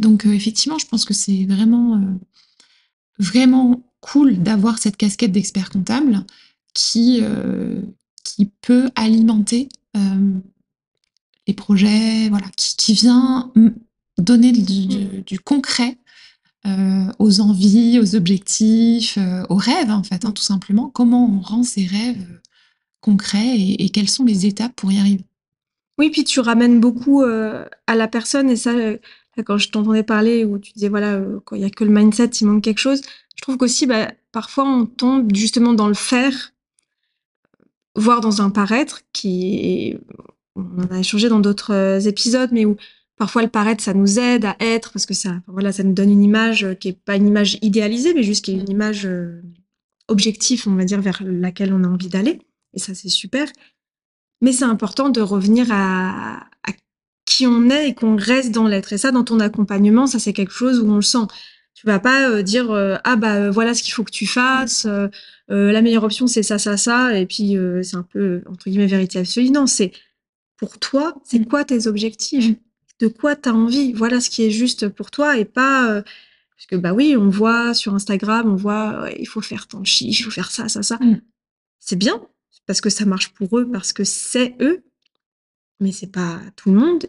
Donc 0.00 0.26
effectivement, 0.26 0.76
je 0.76 0.84
pense 0.84 1.06
que 1.06 1.14
c'est 1.14 1.46
vraiment, 1.46 1.98
vraiment 3.18 3.82
cool 4.00 4.38
d'avoir 4.38 4.78
cette 4.78 4.96
casquette 4.96 5.32
d'expert 5.32 5.70
comptable 5.70 6.24
qui, 6.74 7.22
qui 8.22 8.50
peut 8.60 8.90
alimenter 8.94 9.68
les 11.46 11.54
projets, 11.54 12.28
voilà, 12.28 12.46
qui, 12.56 12.92
vient 12.92 13.50
donner 14.18 14.52
du, 14.52 15.40
concret 15.40 15.96
aux 17.18 17.40
envies, 17.40 17.98
aux 17.98 18.14
objectifs, 18.14 19.18
aux 19.48 19.56
rêves 19.56 19.90
en 19.90 20.02
fait, 20.02 20.24
hein, 20.24 20.32
tout 20.32 20.42
simplement. 20.42 20.90
Comment 20.90 21.26
on 21.26 21.40
rend 21.40 21.62
ces 21.62 21.86
rêves 21.86 22.40
concret 23.06 23.56
et, 23.56 23.88
quelles 23.90 24.10
sont 24.10 24.24
les 24.24 24.46
étapes 24.46 24.74
pour 24.74 24.90
y 24.90 24.98
arriver? 24.98 25.24
Oui, 25.98 26.10
puis 26.10 26.24
tu 26.24 26.40
ramènes 26.40 26.80
beaucoup 26.80 27.22
euh, 27.22 27.64
à 27.86 27.94
la 27.94 28.08
personne 28.08 28.50
et 28.50 28.56
ça, 28.56 28.70
euh, 28.70 28.98
quand 29.44 29.58
je 29.58 29.70
t'entendais 29.70 30.02
parler 30.02 30.44
où 30.44 30.58
tu 30.58 30.72
disais 30.72 30.88
voilà, 30.88 31.14
euh, 31.14 31.40
quand 31.44 31.56
il 31.56 31.62
y 31.62 31.64
a 31.64 31.70
que 31.70 31.84
le 31.84 31.90
mindset, 31.90 32.26
il 32.40 32.46
manque 32.46 32.64
quelque 32.64 32.78
chose. 32.78 33.02
Je 33.36 33.42
trouve 33.42 33.56
qu'aussi, 33.56 33.86
bah, 33.86 34.10
parfois, 34.32 34.64
on 34.64 34.86
tombe 34.86 35.34
justement 35.34 35.74
dans 35.74 35.88
le 35.88 35.94
faire, 35.94 36.52
voire 37.94 38.20
dans 38.20 38.42
un 38.42 38.50
paraître 38.50 39.02
qui 39.12 39.96
on 40.54 40.82
en 40.82 40.94
a 40.94 40.98
échangé 41.00 41.28
dans 41.28 41.40
d'autres 41.40 42.06
épisodes, 42.06 42.50
mais 42.52 42.64
où 42.64 42.76
parfois 43.18 43.42
le 43.42 43.48
paraître, 43.48 43.82
ça 43.82 43.94
nous 43.94 44.18
aide 44.18 44.46
à 44.46 44.56
être 44.60 44.92
parce 44.92 45.06
que 45.06 45.14
ça, 45.14 45.42
voilà, 45.46 45.72
ça 45.72 45.82
nous 45.82 45.92
donne 45.92 46.10
une 46.10 46.22
image 46.22 46.66
qui 46.80 46.88
est 46.88 46.98
pas 46.98 47.16
une 47.16 47.26
image 47.26 47.58
idéalisée, 47.62 48.14
mais 48.14 48.22
juste 48.22 48.44
qui 48.44 48.52
est 48.52 48.60
une 48.60 48.70
image 48.70 49.08
objective, 50.08 50.64
on 50.66 50.74
va 50.74 50.84
dire, 50.84 51.00
vers 51.00 51.22
laquelle 51.22 51.74
on 51.74 51.84
a 51.84 51.88
envie 51.88 52.08
d'aller 52.08 52.40
et 52.76 52.78
ça 52.78 52.94
c'est 52.94 53.08
super. 53.08 53.48
Mais 54.42 54.52
c'est 54.52 54.64
important 54.64 55.08
de 55.08 55.20
revenir 55.20 55.68
à, 55.72 56.46
qui 57.26 57.46
on 57.46 57.68
est 57.68 57.90
et 57.90 57.94
qu'on 57.94 58.16
reste 58.16 58.52
dans 58.52 58.66
l'être. 58.66 58.92
Et 58.92 58.98
ça, 58.98 59.10
dans 59.12 59.24
ton 59.24 59.40
accompagnement, 59.40 60.06
ça 60.06 60.18
c'est 60.18 60.32
quelque 60.32 60.52
chose 60.52 60.80
où 60.80 60.90
on 60.90 60.96
le 60.96 61.02
sent. 61.02 61.26
Tu 61.74 61.86
vas 61.86 61.98
pas 61.98 62.30
euh, 62.30 62.42
dire 62.42 62.70
euh, 62.70 62.96
ah 63.04 63.16
bah 63.16 63.34
euh, 63.34 63.50
voilà 63.50 63.74
ce 63.74 63.82
qu'il 63.82 63.92
faut 63.92 64.04
que 64.04 64.10
tu 64.10 64.26
fasses. 64.26 64.86
la 65.48 65.82
meilleure 65.82 66.04
option 66.04 66.26
c'est 66.26 66.42
ça 66.42 66.58
ça 66.58 66.76
ça 66.76 67.18
et 67.18 67.26
puis 67.26 67.56
c'est 67.82 67.96
un 67.96 68.02
peu 68.02 68.42
entre 68.46 68.70
guillemets 68.70 68.86
vérité 68.86 69.18
absolue. 69.18 69.50
Non, 69.50 69.66
c'est 69.66 69.92
pour 70.56 70.78
toi, 70.78 71.14
c'est 71.24 71.40
mm. 71.40 71.46
quoi 71.46 71.64
tes 71.64 71.86
objectifs, 71.86 72.56
de 73.00 73.08
quoi 73.08 73.36
tu 73.36 73.50
as 73.50 73.54
envie? 73.54 73.92
Voilà 73.92 74.20
ce 74.20 74.30
qui 74.30 74.44
est 74.44 74.50
juste 74.50 74.88
pour 74.88 75.10
toi 75.10 75.36
et 75.36 75.44
pas 75.44 76.02
parce 76.56 76.66
que 76.66 76.76
bah 76.76 76.94
oui, 76.94 77.14
on 77.18 77.28
voit 77.28 77.74
sur 77.74 77.94
Instagram, 77.94 78.50
on 78.50 78.56
voit 78.56 79.10
il 79.18 79.28
faut 79.28 79.42
faire 79.42 79.66
tant 79.66 79.80
de 79.80 79.86
chiffres, 79.86 80.20
il 80.20 80.24
faut 80.24 80.30
faire 80.30 80.50
ça 80.50 80.68
ça 80.68 80.82
ça. 80.82 80.96
Mm. 80.96 81.20
C'est 81.78 81.96
bien, 81.96 82.20
parce 82.66 82.80
que 82.80 82.90
ça 82.90 83.04
marche 83.04 83.32
pour 83.34 83.58
eux, 83.58 83.70
parce 83.70 83.92
que 83.92 84.02
c'est 84.02 84.56
eux, 84.60 84.82
mais 85.78 85.92
c'est 85.92 86.10
pas 86.10 86.40
tout 86.56 86.72
le 86.72 86.78
monde. 86.78 87.06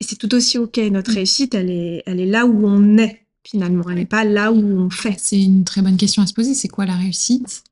Et 0.00 0.04
c'est 0.04 0.16
tout 0.16 0.34
aussi 0.34 0.58
ok. 0.58 0.76
Notre 0.78 1.12
mmh. 1.12 1.14
réussite, 1.14 1.54
elle 1.54 1.70
est, 1.70 2.02
elle 2.06 2.20
est 2.20 2.26
là 2.26 2.46
où 2.46 2.66
on 2.66 2.98
est 2.98 3.24
finalement. 3.44 3.84
Elle 3.88 3.96
n'est 3.96 4.06
pas 4.06 4.24
là 4.24 4.52
où 4.52 4.58
on 4.58 4.90
fait. 4.90 5.16
C'est 5.18 5.40
une 5.40 5.64
très 5.64 5.82
bonne 5.82 5.96
question 5.96 6.22
à 6.22 6.26
se 6.26 6.32
poser. 6.32 6.54
C'est 6.54 6.68
quoi 6.68 6.86
la 6.86 6.96
réussite 6.96 7.62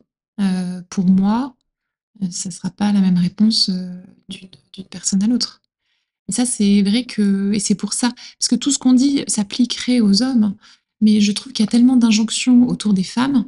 euh, 0.41 0.83
Pour 0.91 1.07
moi, 1.07 1.57
euh, 2.23 2.27
ça 2.31 2.51
ne 2.51 2.55
sera 2.55 2.71
pas 2.71 2.93
la 2.93 3.01
même 3.01 3.19
réponse 3.19 3.71
euh, 3.71 4.03
d'une 4.29 4.87
personne 4.91 5.23
à 5.23 5.27
l'autre. 5.27 5.63
Et 6.29 6.33
ça, 6.33 6.45
c'est 6.45 6.83
vrai 6.83 7.05
que, 7.05 7.53
et 7.53 7.59
c'est 7.59 7.75
pour 7.75 7.95
ça, 7.95 8.13
parce 8.39 8.49
que 8.49 8.55
tout 8.55 8.71
ce 8.71 8.79
qu'on 8.79 8.93
dit 8.93 9.25
s'appliquerait 9.27 10.01
aux 10.01 10.23
hommes, 10.23 10.55
mais 11.01 11.21
je 11.21 11.33
trouve 11.33 11.53
qu'il 11.53 11.65
y 11.65 11.69
a 11.69 11.71
tellement 11.71 11.97
d'injonctions 11.97 12.69
autour 12.69 12.95
des 12.95 13.03
femmes 13.03 13.45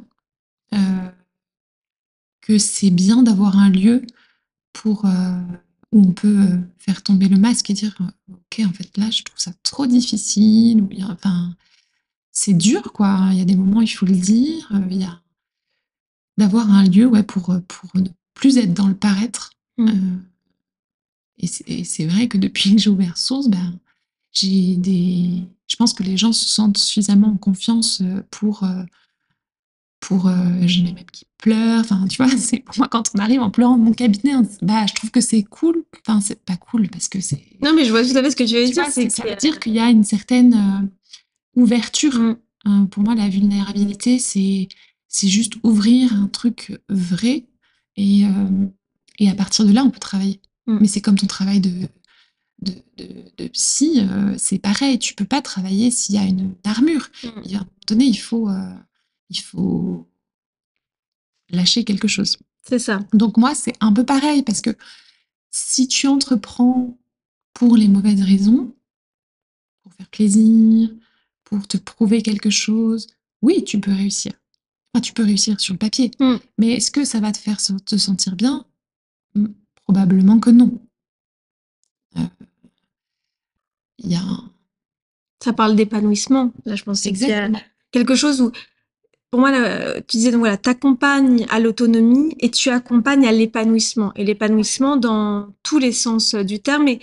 que 2.41 2.57
c'est 2.57 2.89
bien 2.89 3.23
d'avoir 3.23 3.57
un 3.57 3.69
lieu 3.69 4.05
pour 4.73 5.05
où 5.95 6.01
on 6.01 6.11
peut 6.11 6.39
euh, 6.41 6.57
faire 6.77 7.01
tomber 7.01 7.29
le 7.29 7.37
masque 7.37 7.69
et 7.69 7.73
dire 7.73 7.97
ok 8.29 8.61
en 8.65 8.73
fait 8.73 8.97
là 8.97 9.09
je 9.09 9.23
trouve 9.23 9.39
ça 9.39 9.53
trop 9.63 9.87
difficile 9.87 10.81
ou 10.81 10.85
bien 10.85 11.09
enfin 11.09 11.55
c'est 12.31 12.53
dur 12.53 12.91
quoi 12.91 13.29
il 13.31 13.37
y 13.37 13.41
a 13.41 13.45
des 13.45 13.55
moments 13.55 13.81
il 13.81 13.87
faut 13.87 14.05
le 14.05 14.15
dire 14.15 14.69
euh, 14.73 14.87
il 14.91 15.01
y 15.01 15.05
a 15.05 15.21
d'avoir 16.37 16.69
un 16.69 16.83
lieu 16.83 17.05
ouais 17.05 17.23
pour 17.23 17.55
pour 17.67 17.89
ne 17.95 18.09
plus 18.33 18.57
être 18.57 18.73
dans 18.73 18.89
le 18.89 18.95
paraître 18.95 19.51
mmh. 19.77 20.17
et 21.37 21.83
c'est 21.85 22.05
vrai 22.05 22.27
que 22.27 22.37
depuis 22.37 22.75
que 22.75 22.81
j'ai 22.81 22.89
ouvert 22.89 23.17
Source 23.17 23.47
ben 23.47 23.79
j'ai 24.33 24.75
des. 24.75 25.43
Je 25.67 25.77
pense 25.77 25.93
que 25.93 26.03
les 26.03 26.17
gens 26.17 26.33
se 26.33 26.45
sentent 26.45 26.77
suffisamment 26.77 27.29
en 27.29 27.37
confiance 27.37 28.03
pour. 28.31 28.67
Pour 30.07 30.31
j'ai 30.61 30.81
les 30.81 30.93
mêmes 30.93 31.05
qui 31.11 31.25
pleurent. 31.37 31.81
Enfin, 31.81 32.05
tu 32.07 32.21
vois, 32.21 32.29
c'est 32.37 32.59
pour 32.59 32.77
moi 32.77 32.87
quand 32.87 33.11
on 33.15 33.19
arrive 33.19 33.41
en 33.41 33.49
pleurant 33.49 33.77
dans 33.77 33.83
mon 33.83 33.93
cabinet, 33.93 34.33
bah, 34.61 34.85
je 34.87 34.93
trouve 34.93 35.11
que 35.11 35.21
c'est 35.21 35.43
cool. 35.43 35.83
Enfin, 36.05 36.21
c'est 36.21 36.43
pas 36.43 36.57
cool 36.57 36.89
parce 36.89 37.07
que 37.07 37.19
c'est. 37.19 37.43
Non, 37.61 37.73
mais 37.73 37.85
je 37.85 37.91
vois 37.91 38.03
tout 38.03 38.15
à 38.15 38.21
fait 38.21 38.31
ce 38.31 38.35
que 38.35 38.43
tu 38.43 38.55
veux 38.55 38.65
dire. 38.65 38.85
C'est 38.91 39.09
ça 39.09 39.23
veut 39.23 39.35
dire 39.35 39.59
qu'il 39.59 39.73
y 39.73 39.79
a 39.79 39.89
une 39.89 40.03
certaine 40.03 40.89
ouverture. 41.55 42.19
Mmh. 42.19 42.37
Euh, 42.67 42.85
pour 42.85 43.03
moi, 43.03 43.15
la 43.15 43.29
vulnérabilité, 43.29 44.19
c'est 44.19 44.67
c'est 45.07 45.27
juste 45.27 45.53
ouvrir 45.63 46.13
un 46.13 46.27
truc 46.27 46.77
vrai 46.89 47.45
et, 47.95 48.25
euh, 48.25 48.65
et 49.19 49.29
à 49.29 49.35
partir 49.35 49.65
de 49.65 49.71
là, 49.71 49.83
on 49.83 49.89
peut 49.89 49.99
travailler. 49.99 50.41
Mmh. 50.67 50.77
Mais 50.81 50.87
c'est 50.87 51.01
comme 51.01 51.17
ton 51.17 51.27
travail 51.27 51.61
de, 51.61 51.87
de, 52.61 52.73
de, 53.37 53.47
psy, 53.49 53.99
euh, 53.99 54.33
c'est 54.37 54.59
pareil. 54.59 54.99
Tu 54.99 55.13
peux 55.13 55.25
pas 55.25 55.41
travailler 55.41 55.91
s'il 55.91 56.15
y 56.15 56.17
a 56.17 56.23
une 56.23 56.55
armure. 56.65 57.09
Y 57.23 57.55
a 57.55 57.59
un 57.59 57.59
moment 57.59 57.65
donné, 57.87 58.05
il 58.05 58.17
faut, 58.17 58.49
il 59.29 59.39
faut 59.39 60.07
lâcher 61.49 61.83
quelque 61.83 62.07
chose. 62.07 62.37
C'est 62.67 62.79
ça. 62.79 62.99
Donc 63.13 63.37
moi, 63.37 63.53
c'est 63.55 63.73
un 63.79 63.93
peu 63.93 64.03
pareil 64.05 64.43
parce 64.43 64.61
que 64.61 64.75
si 65.51 65.87
tu 65.87 66.07
entreprends 66.07 66.97
pour 67.53 67.77
les 67.77 67.87
mauvaises 67.87 68.21
raisons, 68.21 68.73
pour 69.83 69.93
faire 69.93 70.09
plaisir, 70.09 70.89
pour 71.43 71.67
te 71.67 71.77
prouver 71.77 72.21
quelque 72.21 72.49
chose, 72.49 73.07
oui, 73.41 73.63
tu 73.63 73.79
peux 73.79 73.93
réussir. 73.93 74.33
Enfin, 74.93 75.01
tu 75.01 75.13
peux 75.13 75.23
réussir 75.23 75.59
sur 75.59 75.73
le 75.73 75.77
papier. 75.77 76.11
Mm. 76.19 76.35
Mais 76.57 76.71
est-ce 76.73 76.91
que 76.91 77.05
ça 77.05 77.19
va 77.19 77.31
te 77.31 77.37
faire 77.37 77.57
te 77.85 77.97
sentir 77.97 78.35
bien? 78.35 78.65
Mm, 79.35 79.47
Probablement 79.83 80.39
que 80.39 80.49
non. 80.49 80.81
Euh, 82.17 82.21
il 83.99 84.11
y 84.11 84.15
a 84.15 84.23
Ça 85.43 85.53
parle 85.53 85.75
d'épanouissement. 85.75 86.51
Là, 86.65 86.75
je 86.75 86.83
pense 86.83 87.05
Exactement. 87.05 87.59
quelque 87.91 88.15
chose 88.15 88.41
où, 88.41 88.51
pour 89.35 89.41
moi, 89.41 89.51
tu 90.07 90.15
disais, 90.15 90.31
donc 90.31 90.39
voilà, 90.39 90.55
t'accompagnes 90.55 91.45
à 91.49 91.59
l'autonomie 91.59 92.35
et 92.39 92.49
tu 92.49 92.69
accompagnes 92.69 93.27
à 93.27 93.33
l'épanouissement. 93.33 94.13
Et 94.15 94.23
l'épanouissement 94.23 94.95
dans 94.95 95.49
tous 95.61 95.77
les 95.77 95.91
sens 95.91 96.35
du 96.35 96.61
terme. 96.61 96.87
Et 96.87 97.01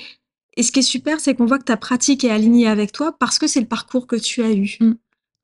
et 0.57 0.63
ce 0.63 0.73
qui 0.73 0.81
est 0.81 0.83
super, 0.83 1.21
c'est 1.21 1.35
qu'on 1.35 1.47
voit 1.47 1.59
que 1.59 1.65
ta 1.65 1.77
pratique 1.77 2.25
est 2.25 2.31
alignée 2.31 2.69
avec 2.69 2.93
toi 2.93 3.17
parce 3.19 3.39
que 3.39 3.47
c'est 3.47 3.61
le 3.61 3.67
parcours 3.67 4.07
que 4.07 4.17
tu 4.17 4.43
as 4.43 4.53
eu. 4.53 4.77
Mm. 4.81 4.93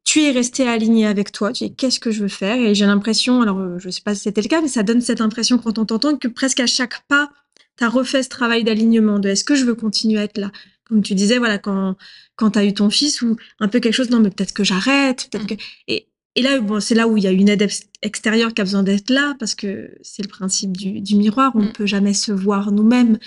Tu 0.04 0.22
es 0.22 0.30
resté 0.30 0.66
aligné 0.66 1.06
avec 1.06 1.32
toi. 1.32 1.52
Tu 1.52 1.64
dis 1.64 1.74
qu'est-ce 1.74 2.00
que 2.00 2.10
je 2.10 2.22
veux 2.22 2.28
faire? 2.28 2.56
Et 2.56 2.74
j'ai 2.74 2.86
l'impression, 2.86 3.42
alors 3.42 3.58
euh, 3.58 3.78
je 3.78 3.86
ne 3.88 3.90
sais 3.90 4.02
pas 4.02 4.14
si 4.14 4.22
c'était 4.22 4.42
le 4.42 4.48
cas, 4.48 4.60
mais 4.60 4.68
ça 4.68 4.82
donne 4.82 5.00
cette 5.00 5.20
impression 5.20 5.58
quand 5.58 5.78
on 5.78 5.84
t'entend 5.84 6.16
que 6.16 6.28
presque 6.28 6.60
à 6.60 6.66
chaque 6.66 7.06
pas, 7.08 7.30
tu 7.76 7.84
as 7.84 7.88
refait 7.88 8.22
ce 8.22 8.28
travail 8.28 8.64
d'alignement 8.64 9.18
de 9.18 9.28
est-ce 9.28 9.44
que 9.44 9.54
je 9.54 9.64
veux 9.64 9.74
continuer 9.74 10.18
à 10.18 10.24
être 10.24 10.38
là? 10.38 10.50
Comme 10.84 11.02
tu 11.02 11.14
disais, 11.14 11.38
voilà, 11.38 11.58
quand, 11.58 11.96
quand 12.36 12.52
tu 12.52 12.58
as 12.58 12.64
eu 12.64 12.72
ton 12.72 12.88
fils 12.88 13.20
ou 13.20 13.36
un 13.60 13.68
peu 13.68 13.80
quelque 13.80 13.94
chose, 13.94 14.10
non, 14.10 14.20
mais 14.20 14.30
peut-être 14.30 14.54
que 14.54 14.64
j'arrête, 14.64 15.28
peut-être 15.30 15.44
mm. 15.44 15.56
que. 15.56 15.62
Et, 15.88 16.07
et 16.38 16.42
là, 16.42 16.60
bon, 16.60 16.78
c'est 16.78 16.94
là 16.94 17.08
où 17.08 17.16
il 17.16 17.24
y 17.24 17.26
a 17.26 17.32
une 17.32 17.48
aide 17.48 17.68
extérieure 18.00 18.54
qui 18.54 18.60
a 18.60 18.64
besoin 18.64 18.84
d'être 18.84 19.10
là, 19.10 19.34
parce 19.40 19.56
que 19.56 19.90
c'est 20.02 20.22
le 20.22 20.28
principe 20.28 20.76
du, 20.76 21.00
du 21.00 21.16
miroir. 21.16 21.50
On 21.56 21.62
ne 21.62 21.68
mm. 21.70 21.72
peut 21.72 21.84
jamais 21.84 22.14
se 22.14 22.30
voir 22.30 22.70
nous-mêmes. 22.70 23.18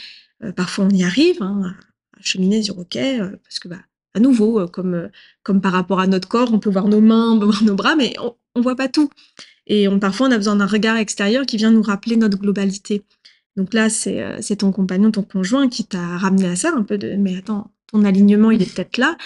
Euh, 0.45 0.53
parfois, 0.53 0.85
on 0.85 0.89
y 0.91 1.03
arrive 1.03 1.35
hein, 1.41 1.75
à 2.17 2.21
cheminer, 2.23 2.61
dire 2.61 2.79
OK, 2.79 2.95
euh, 2.95 3.31
parce 3.43 3.59
que, 3.59 3.67
bah, 3.67 3.81
à 4.13 4.21
nouveau, 4.21 4.61
euh, 4.61 4.67
comme, 4.67 5.09
comme 5.43 5.59
par 5.59 5.73
rapport 5.73 5.99
à 5.99 6.07
notre 6.07 6.29
corps, 6.29 6.53
on 6.53 6.59
peut 6.59 6.69
voir 6.69 6.87
nos 6.87 7.01
mains, 7.01 7.33
on 7.33 7.39
peut 7.39 7.45
voir 7.47 7.63
nos 7.65 7.75
bras, 7.75 7.97
mais 7.97 8.13
on 8.21 8.33
ne 8.55 8.63
voit 8.63 8.77
pas 8.77 8.87
tout. 8.87 9.09
Et 9.67 9.89
on, 9.89 9.99
parfois, 9.99 10.29
on 10.29 10.31
a 10.31 10.37
besoin 10.37 10.55
d'un 10.55 10.65
regard 10.65 10.95
extérieur 10.95 11.45
qui 11.45 11.57
vient 11.57 11.71
nous 11.71 11.81
rappeler 11.81 12.15
notre 12.15 12.37
globalité. 12.37 13.03
Donc 13.57 13.73
là, 13.73 13.89
c'est 13.89 14.55
ton 14.55 14.71
compagnon, 14.71 15.11
ton 15.11 15.23
conjoint 15.23 15.67
qui 15.67 15.83
t'a 15.83 16.17
ramené 16.17 16.47
à 16.47 16.55
ça, 16.55 16.71
un 16.73 16.83
peu 16.83 16.97
de 16.97 17.17
mais 17.17 17.35
attends, 17.35 17.71
ton 17.87 18.05
alignement, 18.05 18.51
il 18.51 18.61
est 18.61 18.73
peut-être 18.73 18.97
là, 18.97 19.17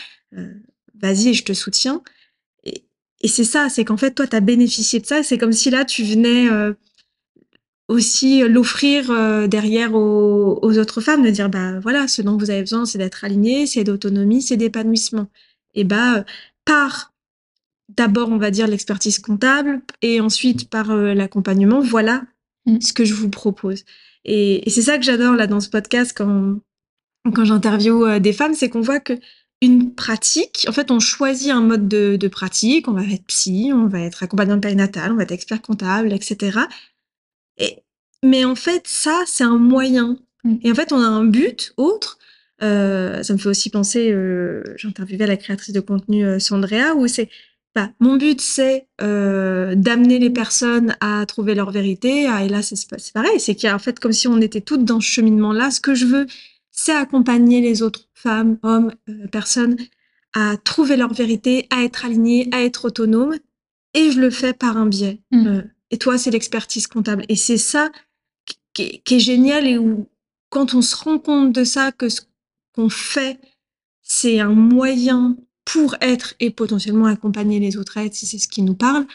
vas-y, 1.00 1.36
je 1.36 1.44
te 1.44 1.54
soutiens. 1.54 2.02
Et, 3.22 3.26
et 3.26 3.28
c'est 3.28 3.44
ça, 3.44 3.70
c'est 3.70 3.86
qu'en 3.86 3.98
fait, 3.98 4.12
toi, 4.12 4.28
tu 4.28 4.36
as 4.36 4.42
bénéficié 4.42 5.00
de 5.00 5.06
ça. 5.06 5.24
C'est 5.24 5.38
comme 5.38 5.54
si 5.54 5.70
là, 5.70 5.86
tu 5.86 6.04
venais 6.04 6.50
aussi 7.88 8.44
euh, 8.44 8.48
l'offrir 8.48 9.12
euh, 9.12 9.48
derrière 9.48 9.94
aux, 9.94 10.78
autres 10.78 11.02
femmes, 11.02 11.24
de 11.24 11.30
dire 11.30 11.50
bah 11.50 11.80
voilà, 11.80 12.08
ce 12.08 12.22
dont 12.22 12.38
vous 12.38 12.50
avez 12.50 12.62
besoin, 12.62 12.86
c'est 12.86 12.98
d'être 12.98 13.24
aligné, 13.24 13.68
c'est 13.68 13.84
d'autonomie, 13.84 14.42
c'est 14.42 14.58
d'épanouissement. 14.58 15.28
Et 15.74 15.84
bah 15.84 16.18
euh, 16.18 16.24
par 16.66 17.14
d'abord, 17.96 18.30
on 18.30 18.38
va 18.38 18.52
dire 18.52 18.68
l'expertise 18.68 19.20
comptable, 19.20 19.82
et 20.02 20.20
ensuite 20.20 20.70
par 20.70 20.96
l'accompagnement, 20.96 21.82
voilà 21.82 22.24
mmh. 22.66 22.82
ce 22.82 22.94
que 22.94 23.06
je 23.06 23.14
vous 23.14 23.30
propose. 23.30 23.86
Et, 24.26 24.64
c'est 24.70 24.82
ça 24.82 24.98
que 24.98 25.04
j'adore 25.04 25.36
là 25.36 25.46
dans 25.48 25.60
ce 25.60 25.70
podcast 25.70 26.14
quand 26.16 26.58
quand 27.34 27.46
j'interviewe 27.46 28.20
des 28.20 28.34
femmes, 28.34 28.54
c'est 28.54 28.70
qu'on 28.70 28.82
voit 28.82 29.00
que 29.00 29.14
une 29.62 29.94
pratique, 29.96 30.66
en 30.70 30.72
fait, 30.72 30.92
on 30.92 31.00
choisit 31.00 31.52
un 31.52 31.62
mode 31.62 31.88
de, 31.88 32.18
de 32.18 32.28
pratique, 32.28 32.88
on 32.88 32.94
va 32.94 33.04
être 33.04 33.26
psy, 33.26 33.72
on 33.74 33.88
va 33.88 34.02
être 34.02 34.24
accompagnant 34.24 34.60
périnatal, 34.60 35.12
on 35.12 35.16
va 35.16 35.24
être 35.24 35.32
expert 35.32 35.62
comptable, 35.62 36.14
etc. 36.14 36.60
Et, 37.58 37.84
mais 38.24 38.46
en 38.46 38.56
fait, 38.56 38.88
ça, 38.88 39.24
c'est 39.28 39.44
un 39.44 39.58
moyen. 39.58 40.18
Mm. 40.44 40.56
Et 40.64 40.72
en 40.72 40.76
fait, 40.76 40.92
on 40.92 41.02
a 41.02 41.08
un 41.08 41.26
but 41.26 41.74
autre. 41.78 42.20
Euh, 42.64 43.24
ça 43.24 43.34
me 43.34 43.38
fait 43.38 43.50
aussi 43.50 43.70
penser, 43.70 44.12
euh, 44.12 44.64
j'ai 44.78 44.88
interviewé 44.88 45.26
la 45.26 45.38
créatrice 45.38 45.74
de 45.74 45.82
contenu 45.82 46.26
euh, 46.26 46.40
Sandrea, 46.40 46.96
où 46.96 47.08
c'est, 47.08 47.30
bah, 47.76 47.92
mon 48.00 48.16
but, 48.16 48.40
c'est 48.40 48.88
euh, 49.02 49.76
d'amener 49.76 50.20
les 50.20 50.30
personnes 50.30 50.96
à 51.02 51.26
trouver 51.26 51.56
leur 51.56 51.72
vérité. 51.72 52.28
Ah, 52.28 52.46
et 52.46 52.50
là, 52.50 52.62
c'est 52.62 52.78
pareil, 53.14 53.40
c'est 53.40 53.56
qu'il 53.56 53.68
y 53.68 53.70
a 53.70 53.76
en 53.76 53.80
fait 53.80 54.00
comme 54.00 54.14
si 54.14 54.28
on 54.28 54.40
était 54.40 54.62
toutes 54.62 54.86
dans 54.86 55.02
ce 55.02 55.08
cheminement-là. 55.08 55.72
Ce 55.72 55.82
que 55.82 55.94
je 55.94 56.06
veux, 56.06 56.26
c'est 56.76 56.94
accompagner 56.94 57.62
les 57.62 57.82
autres 57.82 58.10
femmes, 58.14 58.58
hommes, 58.62 58.94
euh, 59.10 59.28
personnes 59.28 59.78
à 60.34 60.58
trouver 60.58 60.98
leur 60.98 61.14
vérité, 61.14 61.68
à 61.70 61.84
être 61.84 62.06
alignées, 62.06 62.50
à 62.52 62.62
être 62.62 62.86
autonomes. 62.86 63.36
Et 63.94 64.12
je 64.12 64.20
le 64.20 64.30
fais 64.30 64.54
par 64.54 64.76
un 64.76 64.86
biais. 64.86 65.22
Mm. 65.32 65.62
Et 65.92 65.98
toi, 65.98 66.18
c'est 66.18 66.32
l'expertise 66.32 66.88
comptable. 66.88 67.24
Et 67.30 67.38
c'est 67.38 67.58
ça 67.58 67.90
qui 68.74 69.02
est, 69.10 69.20
génial 69.20 69.66
et 69.66 69.78
où, 69.78 70.10
quand 70.50 70.74
on 70.74 70.82
se 70.82 70.98
rend 70.98 71.18
compte 71.18 71.54
de 71.54 71.64
ça, 71.64 71.94
que 71.94 72.10
ce 72.10 72.22
qu'on 72.74 72.90
fait, 72.90 73.40
c'est 74.02 74.42
un 74.42 74.54
moyen 74.54 75.38
pour 75.64 75.96
être 76.02 76.36
et 76.42 76.52
potentiellement 76.52 77.06
accompagner 77.06 77.62
les 77.62 77.78
autres 77.78 77.96
êtres, 77.98 78.16
si 78.16 78.26
c'est 78.26 78.38
ce 78.38 78.50
qui 78.50 78.62
nous 78.62 78.76
parle, 78.76 79.06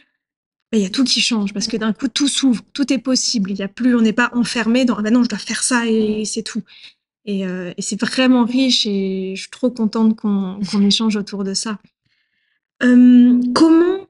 ben, 0.72 0.78
il 0.78 0.82
y 0.82 0.86
a 0.86 0.90
tout 0.90 1.04
qui 1.04 1.20
change 1.20 1.52
parce 1.52 1.66
que 1.66 1.76
d'un 1.76 1.92
coup, 1.92 2.08
tout 2.08 2.28
s'ouvre, 2.28 2.62
tout 2.72 2.90
est 2.90 2.98
possible. 2.98 3.50
Il 3.50 3.58
y 3.58 3.62
a 3.62 3.68
plus, 3.68 3.94
on 3.94 4.00
n'est 4.00 4.14
pas 4.14 4.30
enfermé 4.32 4.86
dans, 4.86 4.96
ah 4.96 5.02
ben 5.02 5.12
non, 5.12 5.22
je 5.22 5.28
dois 5.28 5.38
faire 5.38 5.62
ça 5.62 5.86
et 5.86 6.24
c'est 6.24 6.42
tout. 6.42 6.62
Et, 7.26 7.46
euh, 7.46 7.72
et 7.76 7.82
c'est 7.82 8.00
vraiment 8.00 8.44
riche 8.44 8.86
et 8.86 9.34
je 9.36 9.42
suis 9.42 9.50
trop 9.50 9.70
contente 9.70 10.16
qu'on 10.16 10.60
échange 10.82 11.16
autour 11.16 11.44
de 11.44 11.54
ça. 11.54 11.78
comment 12.80 14.06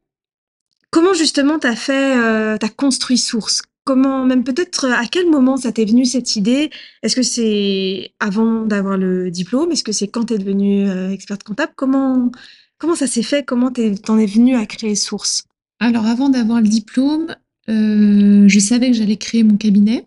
Comment 0.90 1.14
justement 1.14 1.58
t'as 1.60 1.76
fait, 1.76 2.16
euh, 2.16 2.56
t'as 2.58 2.68
construit 2.68 3.16
Source? 3.16 3.62
Comment, 3.84 4.24
même 4.26 4.42
peut-être, 4.44 4.86
à 4.86 5.06
quel 5.06 5.30
moment 5.30 5.56
ça 5.56 5.70
t'est 5.72 5.84
venu 5.84 6.04
cette 6.04 6.34
idée? 6.36 6.70
Est-ce 7.02 7.14
que 7.14 7.22
c'est 7.22 8.12
avant 8.18 8.66
d'avoir 8.66 8.98
le 8.98 9.30
diplôme? 9.30 9.70
Est-ce 9.70 9.84
que 9.84 9.92
c'est 9.92 10.08
quand 10.08 10.24
t'es 10.24 10.38
devenue 10.38 10.88
euh, 10.88 11.10
experte 11.10 11.44
comptable? 11.44 11.72
Comment, 11.76 12.30
comment 12.78 12.96
ça 12.96 13.06
s'est 13.06 13.22
fait? 13.22 13.44
Comment 13.44 13.70
t'en 13.70 14.18
es, 14.18 14.26
venue 14.26 14.56
à 14.56 14.66
créer 14.66 14.96
Source? 14.96 15.44
Alors, 15.78 16.06
avant 16.06 16.28
d'avoir 16.28 16.60
le 16.60 16.68
diplôme, 16.68 17.34
je 17.68 18.58
savais 18.58 18.90
que 18.90 18.96
j'allais 18.96 19.16
créer 19.16 19.44
mon 19.44 19.56
cabinet. 19.56 20.06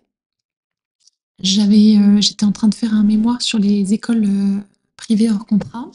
J'avais, 1.44 2.22
j'étais 2.22 2.46
en 2.46 2.52
train 2.52 2.70
de 2.70 2.74
faire 2.74 2.94
un 2.94 3.04
mémoire 3.04 3.42
sur 3.42 3.60
les 3.60 3.94
écoles 3.94 4.28
privées 4.98 5.30
hors 5.30 5.46
contrat. 5.46 5.92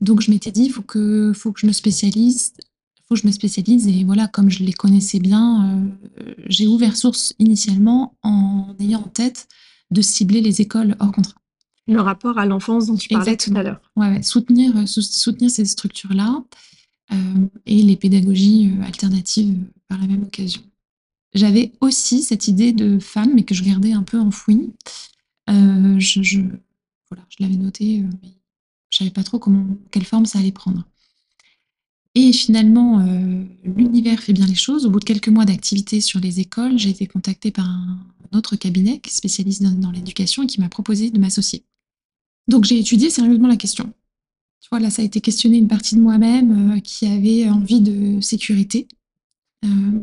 Donc, 0.00 0.20
je 0.22 0.30
m'étais 0.30 0.50
dit, 0.50 0.64
il 0.64 0.72
faut 0.72 0.82
que, 0.82 1.32
faut 1.34 1.52
que 1.52 1.60
je 1.60 1.66
me 1.66 1.72
spécialise 1.72 2.52
faut 3.08 3.14
que 3.14 3.22
je 3.22 3.26
me 3.26 3.32
spécialise. 3.32 3.88
Et 3.88 4.04
voilà, 4.04 4.28
comme 4.28 4.50
je 4.50 4.62
les 4.62 4.72
connaissais 4.72 5.18
bien, 5.18 5.88
euh, 6.20 6.34
j'ai 6.46 6.66
ouvert 6.66 6.96
Source 6.96 7.34
initialement 7.38 8.14
en 8.22 8.74
ayant 8.80 9.00
en 9.00 9.08
tête 9.08 9.48
de 9.90 10.02
cibler 10.02 10.40
les 10.40 10.60
écoles 10.60 10.94
hors 11.00 11.12
contrat. 11.12 11.40
Le 11.86 12.00
rapport 12.02 12.36
à 12.36 12.44
l'enfance 12.44 12.86
dont 12.86 12.96
tu 12.96 13.08
parlais 13.08 13.36
tout 13.36 13.52
à 13.56 13.62
l'heure. 13.62 13.80
Ouais, 13.96 14.22
soutenir, 14.22 14.76
euh, 14.76 14.84
soutenir 14.84 15.50
ces 15.50 15.64
structures-là 15.64 16.44
euh, 17.12 17.14
et 17.64 17.82
les 17.82 17.96
pédagogies 17.96 18.74
alternatives 18.84 19.56
par 19.88 19.98
la 19.98 20.06
même 20.06 20.24
occasion. 20.24 20.60
J'avais 21.34 21.72
aussi 21.80 22.22
cette 22.22 22.48
idée 22.48 22.72
de 22.72 22.98
femme, 22.98 23.32
mais 23.34 23.44
que 23.44 23.54
je 23.54 23.62
gardais 23.64 23.92
un 23.92 24.02
peu 24.02 24.18
enfouie. 24.18 24.72
je, 25.46 26.22
je, 26.22 26.40
l'avais 27.38 27.56
noté, 27.56 28.02
mais 28.22 28.30
je 28.90 28.98
savais 28.98 29.10
pas 29.10 29.24
trop 29.24 29.38
comment, 29.38 29.66
quelle 29.90 30.04
forme 30.04 30.26
ça 30.26 30.38
allait 30.38 30.52
prendre. 30.52 30.84
Et 32.14 32.32
finalement, 32.32 33.00
euh, 33.00 33.44
l'univers 33.62 34.20
fait 34.20 34.32
bien 34.32 34.46
les 34.46 34.54
choses. 34.54 34.86
Au 34.86 34.90
bout 34.90 34.98
de 34.98 35.04
quelques 35.04 35.28
mois 35.28 35.44
d'activité 35.44 36.00
sur 36.00 36.20
les 36.20 36.40
écoles, 36.40 36.78
j'ai 36.78 36.90
été 36.90 37.06
contactée 37.06 37.50
par 37.50 37.66
un 37.66 37.98
autre 38.32 38.56
cabinet 38.56 38.98
qui 38.98 39.14
spécialise 39.14 39.60
dans, 39.60 39.90
l'éducation 39.90 40.42
et 40.42 40.46
qui 40.46 40.60
m'a 40.60 40.68
proposé 40.68 41.10
de 41.10 41.18
m'associer. 41.20 41.64
Donc 42.48 42.64
j'ai 42.64 42.78
étudié 42.78 43.10
sérieusement 43.10 43.46
la 43.46 43.56
question. 43.56 43.92
Tu 44.60 44.68
vois, 44.70 44.80
là, 44.80 44.90
ça 44.90 45.02
a 45.02 45.04
été 45.04 45.20
questionné 45.20 45.58
une 45.58 45.68
partie 45.68 45.94
de 45.94 46.00
moi-même 46.00 46.72
euh, 46.72 46.80
qui 46.80 47.06
avait 47.06 47.48
envie 47.48 47.80
de 47.80 48.20
sécurité, 48.20 48.88
euh, 49.64 50.00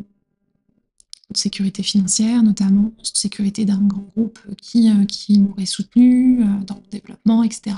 de 1.30 1.36
sécurité 1.36 1.82
financière 1.82 2.42
notamment, 2.42 2.92
de 2.98 3.04
sécurité 3.04 3.64
d'un 3.64 3.80
grand 3.80 4.08
groupe 4.16 4.38
qui, 4.56 4.90
qui 5.06 5.40
m'aurait 5.40 5.66
soutenu 5.66 6.44
dans 6.66 6.76
le 6.76 6.90
développement, 6.90 7.42
etc. 7.42 7.76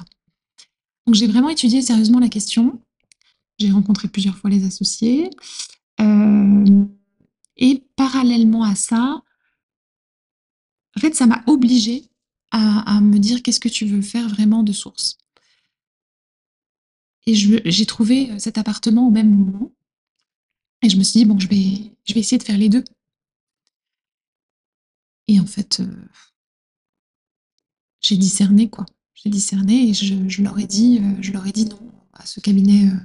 Donc 1.06 1.14
j'ai 1.14 1.26
vraiment 1.26 1.48
étudié 1.48 1.80
sérieusement 1.80 2.18
la 2.18 2.28
question. 2.28 2.82
J'ai 3.58 3.70
rencontré 3.70 4.08
plusieurs 4.08 4.36
fois 4.36 4.50
les 4.50 4.66
associés. 4.66 5.30
Euh, 6.00 6.84
et 7.56 7.82
parallèlement 7.96 8.62
à 8.62 8.74
ça, 8.74 9.22
en 10.96 11.00
fait, 11.00 11.14
ça 11.14 11.26
m'a 11.26 11.42
obligée 11.46 12.04
à, 12.50 13.00
me 13.00 13.18
dire 13.18 13.42
qu'est-ce 13.42 13.60
que 13.60 13.68
tu 13.70 13.86
veux 13.86 14.02
faire 14.02 14.28
vraiment 14.28 14.62
de 14.62 14.72
source. 14.72 15.16
Et 17.26 17.34
j'ai 17.34 17.86
trouvé 17.86 18.38
cet 18.38 18.58
appartement 18.58 19.06
au 19.06 19.10
même 19.10 19.30
moment. 19.30 19.72
Et 20.82 20.88
je 20.88 20.96
me 20.98 21.02
suis 21.02 21.20
dit, 21.20 21.24
bon, 21.24 21.38
je 21.38 21.48
vais, 21.48 21.92
je 22.04 22.14
vais 22.14 22.20
essayer 22.20 22.38
de 22.38 22.42
faire 22.42 22.58
les 22.58 22.68
deux. 22.68 22.84
Et 25.28 25.38
en 25.38 25.46
fait, 25.46 25.80
euh, 25.80 25.86
j'ai 28.00 28.16
discerné, 28.16 28.68
quoi. 28.68 28.86
J'ai 29.14 29.30
discerné 29.30 29.90
et 29.90 29.94
je, 29.94 30.42
leur 30.42 30.58
ai 30.58 30.66
dit, 30.66 31.00
euh, 31.02 31.16
je 31.20 31.32
leur 31.32 31.46
ai 31.46 31.52
dit 31.52 31.66
non 31.66 31.78
à 32.12 32.24
ce 32.24 32.40
cabinet, 32.40 32.88
euh, 32.88 32.96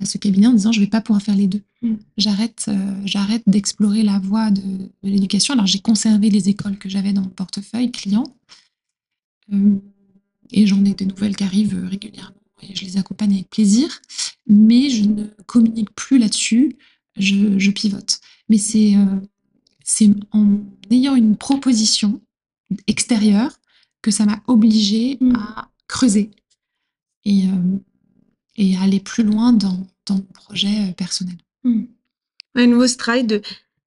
à 0.00 0.04
ce 0.04 0.16
cabinet 0.16 0.46
en 0.46 0.52
disant 0.52 0.72
je 0.72 0.80
vais 0.80 0.86
pas 0.86 1.00
pouvoir 1.00 1.22
faire 1.22 1.34
les 1.34 1.48
deux. 1.48 1.62
Mm. 1.82 1.94
J'arrête, 2.16 2.70
j'arrête 3.04 3.42
d'explorer 3.46 4.02
la 4.02 4.18
voie 4.18 4.50
de, 4.50 4.62
l'éducation. 5.02 5.54
Alors 5.54 5.66
j'ai 5.66 5.80
conservé 5.80 6.30
les 6.30 6.48
écoles 6.48 6.78
que 6.78 6.88
j'avais 6.88 7.12
dans 7.12 7.22
mon 7.22 7.28
portefeuille 7.28 7.90
client 7.90 8.24
et 10.52 10.66
j'en 10.66 10.84
ai 10.84 10.94
des 10.94 11.06
nouvelles 11.06 11.36
qui 11.36 11.44
arrivent 11.44 11.86
régulièrement 11.90 12.36
et 12.62 12.74
je 12.74 12.84
les 12.84 12.98
accompagne 12.98 13.32
avec 13.32 13.50
plaisir, 13.50 14.00
mais 14.46 14.90
je 14.90 15.04
ne 15.04 15.24
communique 15.46 15.90
plus 15.94 16.18
là-dessus. 16.18 16.76
Je, 17.16 17.70
pivote. 17.70 18.20
Mais 18.48 18.58
c'est 18.58 18.94
c'est 19.90 20.10
en 20.30 20.60
ayant 20.92 21.16
une 21.16 21.36
proposition 21.36 22.20
extérieure 22.86 23.58
que 24.02 24.12
ça 24.12 24.24
m'a 24.24 24.40
obligée 24.46 25.18
mmh. 25.20 25.34
à 25.34 25.68
creuser 25.88 26.30
et, 27.24 27.46
euh, 27.46 27.78
et 28.56 28.76
à 28.76 28.82
aller 28.82 29.00
plus 29.00 29.24
loin 29.24 29.52
dans, 29.52 29.84
dans 30.06 30.14
mon 30.14 30.28
projet 30.32 30.90
euh, 30.90 30.92
personnel. 30.92 31.34
Mmh. 31.64 31.82
Un 32.54 32.66
nouveau 32.68 32.86
stride 32.86 33.26
de 33.26 33.42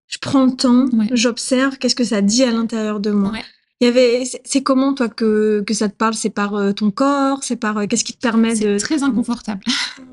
je 0.07 0.17
prends 0.19 0.45
le 0.45 0.55
temps, 0.55 0.89
j'observe, 1.13 1.77
qu'est-ce 1.77 1.95
que 1.95 2.03
ça 2.03 2.21
dit 2.21 2.43
à 2.43 2.51
l'intérieur 2.51 2.99
de 2.99 3.09
moi. 3.09 3.31
Il 3.79 3.85
y 3.85 3.87
avait, 3.87 4.25
c'est 4.43 4.61
comment 4.61 4.93
toi 4.93 5.09
que, 5.09 5.63
que 5.65 5.73
ça 5.73 5.89
te 5.89 5.95
parle? 5.95 6.13
C'est 6.13 6.29
par 6.29 6.53
euh, 6.53 6.71
ton 6.73 6.91
corps 6.91 7.43
C'est 7.43 7.55
par 7.55 7.87
qu'est-ce 7.87 8.03
qui 8.03 8.13
te 8.13 8.19
permet 8.19 8.53
de 8.53 8.77
C'est 8.77 8.85
très 8.85 9.03
inconfortable. 9.03 9.63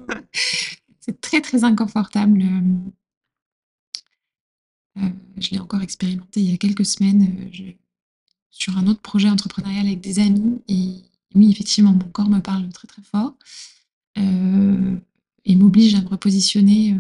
c'est 1.00 1.20
très 1.20 1.40
très 1.42 1.64
inconfortable. 1.64 2.42
Euh, 5.00 5.08
je 5.38 5.50
l'ai 5.50 5.58
encore 5.58 5.82
expérimenté 5.82 6.40
il 6.40 6.50
y 6.50 6.54
a 6.54 6.56
quelques 6.56 6.86
semaines 6.86 7.50
euh, 7.54 7.72
sur 8.50 8.76
un 8.76 8.86
autre 8.86 9.00
projet 9.00 9.28
entrepreneurial 9.28 9.86
avec 9.86 10.00
des 10.00 10.18
amis. 10.18 10.60
Et 10.68 10.94
oui, 11.34 11.50
effectivement, 11.50 11.92
mon 11.92 12.08
corps 12.10 12.28
me 12.28 12.40
parle 12.40 12.68
très 12.70 12.88
très 12.88 13.02
fort 13.02 13.34
euh, 14.18 14.96
et 15.44 15.56
m'oblige 15.56 15.94
à 15.94 16.02
me 16.02 16.08
repositionner. 16.08 16.96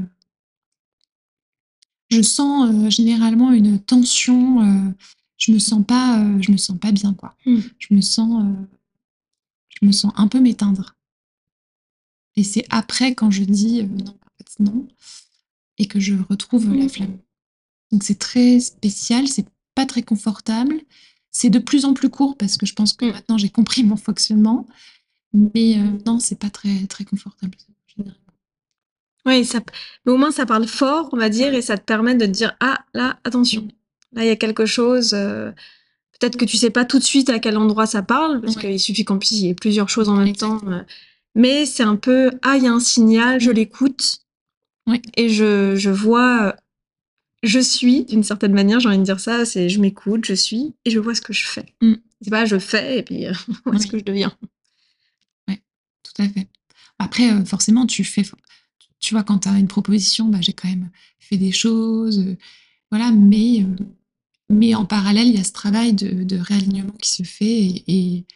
Je 2.10 2.22
sens 2.22 2.92
généralement 2.94 3.52
une 3.52 3.78
tension. 3.78 4.94
je 5.36 5.52
me 5.52 5.58
sens 5.58 5.84
pas, 5.86 6.24
je 6.40 6.50
me 6.50 6.56
sens 6.56 6.78
pas 6.78 6.92
bien 6.92 7.14
quoi. 7.14 7.36
Mmh. 7.46 7.58
Je 7.78 7.94
me 7.94 8.00
sens, 8.00 8.44
je 9.68 9.86
me 9.86 9.92
sens 9.92 10.12
un 10.16 10.26
peu 10.26 10.40
m'éteindre. 10.40 10.96
Et 12.36 12.42
c'est 12.42 12.64
après 12.70 13.14
quand 13.14 13.30
je 13.30 13.44
dis 13.44 13.82
non, 13.84 14.10
en 14.10 14.30
fait, 14.38 14.58
non, 14.58 14.88
et 15.78 15.86
que 15.86 16.00
je 16.00 16.14
retrouve 16.28 16.74
la 16.74 16.86
mmh. 16.86 16.88
flamme. 16.88 17.18
Donc 17.92 18.02
c'est 18.04 18.18
très 18.18 18.60
spécial, 18.60 19.26
c'est 19.28 19.46
pas 19.74 19.86
très 19.86 20.02
confortable. 20.02 20.80
C'est 21.32 21.50
de 21.50 21.58
plus 21.58 21.84
en 21.84 21.94
plus 21.94 22.08
court 22.08 22.36
parce 22.36 22.56
que 22.56 22.66
je 22.66 22.74
pense 22.74 22.92
que 22.92 23.04
mm. 23.04 23.12
maintenant 23.12 23.38
j'ai 23.38 23.50
compris 23.50 23.84
mon 23.84 23.96
fonctionnement. 23.96 24.66
Mais 25.32 25.78
euh, 25.78 25.84
non, 26.06 26.18
c'est 26.18 26.38
pas 26.38 26.50
très, 26.50 26.86
très 26.88 27.04
confortable 27.04 27.56
Oui, 29.26 29.44
ça, 29.44 29.60
mais 30.04 30.12
au 30.12 30.16
moins 30.16 30.32
ça 30.32 30.44
parle 30.44 30.66
fort, 30.66 31.08
on 31.12 31.16
va 31.16 31.28
dire, 31.28 31.54
et 31.54 31.62
ça 31.62 31.78
te 31.78 31.84
permet 31.84 32.14
de 32.14 32.26
te 32.26 32.30
dire 32.30 32.56
Ah, 32.60 32.84
là, 32.94 33.18
attention, 33.24 33.68
là 34.12 34.24
il 34.24 34.28
y 34.28 34.30
a 34.30 34.36
quelque 34.36 34.66
chose. 34.66 35.14
Euh, 35.14 35.52
peut-être 36.18 36.36
que 36.36 36.44
tu 36.44 36.56
sais 36.56 36.70
pas 36.70 36.84
tout 36.84 36.98
de 36.98 37.04
suite 37.04 37.30
à 37.30 37.38
quel 37.38 37.56
endroit 37.56 37.86
ça 37.86 38.02
parle, 38.02 38.40
parce 38.40 38.56
qu'il 38.56 38.80
suffit 38.80 39.04
qu'en 39.04 39.18
plus 39.18 39.32
il 39.32 39.46
y 39.46 39.48
ait 39.48 39.54
plusieurs 39.54 39.88
choses 39.88 40.08
en 40.08 40.16
même 40.16 40.34
temps. 40.34 40.60
Euh, 40.66 40.82
mais 41.36 41.64
c'est 41.64 41.84
un 41.84 41.96
peu 41.96 42.32
Ah, 42.42 42.56
il 42.56 42.64
y 42.64 42.66
a 42.66 42.72
un 42.72 42.80
signal, 42.80 43.40
je 43.40 43.50
mm. 43.50 43.54
l'écoute. 43.54 44.18
Et 45.16 45.28
je, 45.28 45.76
je 45.76 45.90
vois 45.90 46.56
je 47.42 47.58
suis 47.58 48.04
d'une 48.04 48.22
certaine 48.22 48.52
manière, 48.52 48.80
j'ai 48.80 48.88
envie 48.88 48.98
de 48.98 49.02
dire 49.02 49.20
ça, 49.20 49.44
c'est 49.44 49.68
je 49.68 49.80
m'écoute, 49.80 50.24
je 50.26 50.34
suis 50.34 50.74
et 50.84 50.90
je 50.90 50.98
vois 50.98 51.14
ce 51.14 51.20
que 51.20 51.32
je 51.32 51.46
fais. 51.46 51.66
Mm. 51.80 51.94
C'est 52.20 52.30
pas 52.30 52.44
je 52.44 52.58
fais 52.58 52.98
et 52.98 53.02
puis 53.02 53.26
euh, 53.26 53.32
où 53.66 53.72
est-ce 53.74 53.86
que 53.86 53.98
je 53.98 54.04
deviens. 54.04 54.36
Oui, 55.48 55.58
tout 56.02 56.22
à 56.22 56.28
fait. 56.28 56.48
Après, 56.98 57.32
euh, 57.32 57.44
forcément, 57.44 57.86
tu 57.86 58.04
fais, 58.04 58.24
tu 58.98 59.14
vois, 59.14 59.22
quand 59.22 59.40
tu 59.40 59.48
as 59.48 59.58
une 59.58 59.68
proposition, 59.68 60.26
bah, 60.26 60.38
j'ai 60.42 60.52
quand 60.52 60.68
même 60.68 60.90
fait 61.18 61.38
des 61.38 61.52
choses, 61.52 62.18
euh, 62.18 62.36
voilà, 62.90 63.10
mais, 63.10 63.64
mais 64.50 64.74
en 64.74 64.84
parallèle, 64.84 65.28
il 65.28 65.36
y 65.36 65.40
a 65.40 65.44
ce 65.44 65.52
travail 65.52 65.94
de, 65.94 66.36
réalignement 66.36 66.92
qui 67.00 67.08
se 67.08 67.22
fait 67.22 67.82
et, 67.86 68.26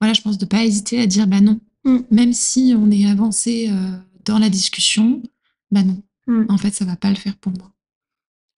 voilà, 0.00 0.14
je 0.14 0.22
pense 0.22 0.38
de 0.38 0.46
pas 0.46 0.64
hésiter 0.64 0.98
à 1.00 1.06
dire 1.06 1.26
bah 1.26 1.40
non, 1.40 1.60
mm. 1.84 1.98
même 2.10 2.32
si 2.32 2.74
on 2.76 2.90
est 2.90 3.06
avancé 3.06 3.70
dans 4.24 4.38
la 4.38 4.48
discussion, 4.48 5.22
bah 5.70 5.82
non, 5.82 6.02
mm. 6.26 6.46
en 6.48 6.58
fait, 6.58 6.74
ça 6.74 6.84
va 6.84 6.96
pas 6.96 7.10
le 7.10 7.16
faire 7.16 7.36
pour 7.36 7.52
moi. 7.52 7.70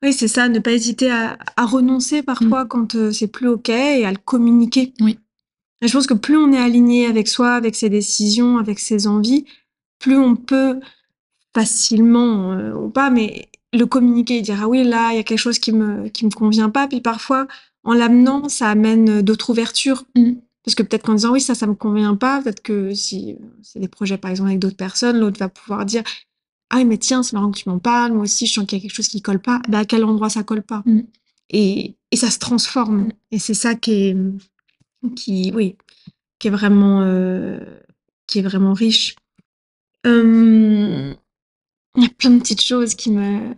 Oui, 0.02 0.12
c'est 0.12 0.28
ça, 0.28 0.48
ne 0.48 0.58
pas 0.58 0.72
hésiter 0.72 1.10
à, 1.10 1.36
renoncer 1.64 2.22
parfois 2.22 2.64
mm. 2.64 2.68
quand 2.68 2.94
euh, 2.96 3.12
c'est 3.12 3.28
plus 3.28 3.48
OK 3.48 3.68
et 3.68 4.04
à 4.04 4.10
le 4.10 4.18
communiquer. 4.18 4.92
Oui. 5.00 5.18
je 5.80 5.92
pense 5.92 6.06
que 6.06 6.14
plus 6.14 6.36
on 6.36 6.52
est 6.52 6.58
aligné 6.58 7.06
avec 7.06 7.28
soi, 7.28 7.54
avec 7.54 7.76
ses 7.76 7.88
décisions, 7.88 8.58
avec 8.58 8.80
ses 8.80 9.06
envies, 9.06 9.44
plus 10.00 10.16
on 10.16 10.34
peut 10.34 10.80
facilement 11.54 12.52
euh, 12.52 12.74
ou 12.74 12.88
pas, 12.88 13.10
mais 13.10 13.48
le 13.72 13.86
communiquer 13.86 14.38
et 14.38 14.42
dire 14.42 14.58
ah 14.60 14.68
oui 14.68 14.84
là 14.84 15.12
il 15.12 15.16
y 15.16 15.18
a 15.18 15.22
quelque 15.22 15.38
chose 15.38 15.58
qui 15.58 15.72
me 15.72 16.08
qui 16.08 16.24
me 16.24 16.30
convient 16.30 16.68
pas. 16.70 16.88
Puis 16.88 17.00
parfois 17.00 17.46
en 17.84 17.94
l'amenant 17.94 18.48
ça 18.48 18.68
amène 18.68 19.22
d'autres 19.22 19.50
ouvertures. 19.50 20.04
Mm. 20.16 20.32
Parce 20.64 20.76
que 20.76 20.82
peut-être 20.82 21.04
qu'en 21.04 21.14
disant 21.14 21.32
oui 21.32 21.40
ça 21.40 21.54
ça 21.54 21.68
me 21.68 21.74
convient 21.74 22.16
pas, 22.16 22.42
peut-être 22.42 22.62
que 22.62 22.92
si 22.92 23.32
euh, 23.32 23.46
c'est 23.62 23.78
des 23.78 23.88
projets 23.88 24.18
par 24.18 24.32
exemple 24.32 24.48
avec 24.48 24.58
d'autres 24.58 24.76
personnes, 24.76 25.18
l'autre 25.18 25.38
va 25.38 25.48
pouvoir 25.48 25.86
dire 25.86 26.02
ah 26.72 26.82
mais 26.84 26.96
tiens 26.96 27.22
c'est 27.22 27.34
marrant 27.34 27.52
que 27.52 27.58
tu 27.58 27.68
m'en 27.68 27.78
parles. 27.78 28.12
Moi 28.12 28.22
aussi 28.22 28.46
je 28.46 28.54
sens 28.54 28.66
qu'il 28.66 28.78
y 28.78 28.80
a 28.80 28.82
quelque 28.82 28.94
chose 28.94 29.08
qui 29.08 29.22
colle 29.22 29.40
pas. 29.40 29.60
Bah 29.68 29.80
à 29.80 29.84
quel 29.84 30.04
endroit 30.04 30.30
ça 30.30 30.42
colle 30.42 30.62
pas? 30.62 30.82
Mm. 30.86 31.00
et, 31.50 31.96
et, 32.10 32.16
ça 32.16 32.30
se 32.30 32.38
transforme. 32.38 33.02
Mm. 33.02 33.12
et 33.32 33.38
c'est 33.38 33.54
ça 33.54 33.74
qui 33.74 33.92
est 33.92 34.16
qui 35.14 35.52
oui 35.54 35.76
qui 36.38 36.48
est 36.48 36.50
vraiment 36.50 37.02
euh, 37.02 37.60
qui 38.26 38.38
est 38.38 38.42
vraiment 38.42 38.72
riche. 38.72 39.16
Hum, 40.04 41.14
il 41.96 42.02
y 42.02 42.06
a 42.06 42.10
plein 42.18 42.30
de 42.30 42.40
petites 42.40 42.62
choses 42.62 42.94
qui 42.94 43.10
me 43.10 43.54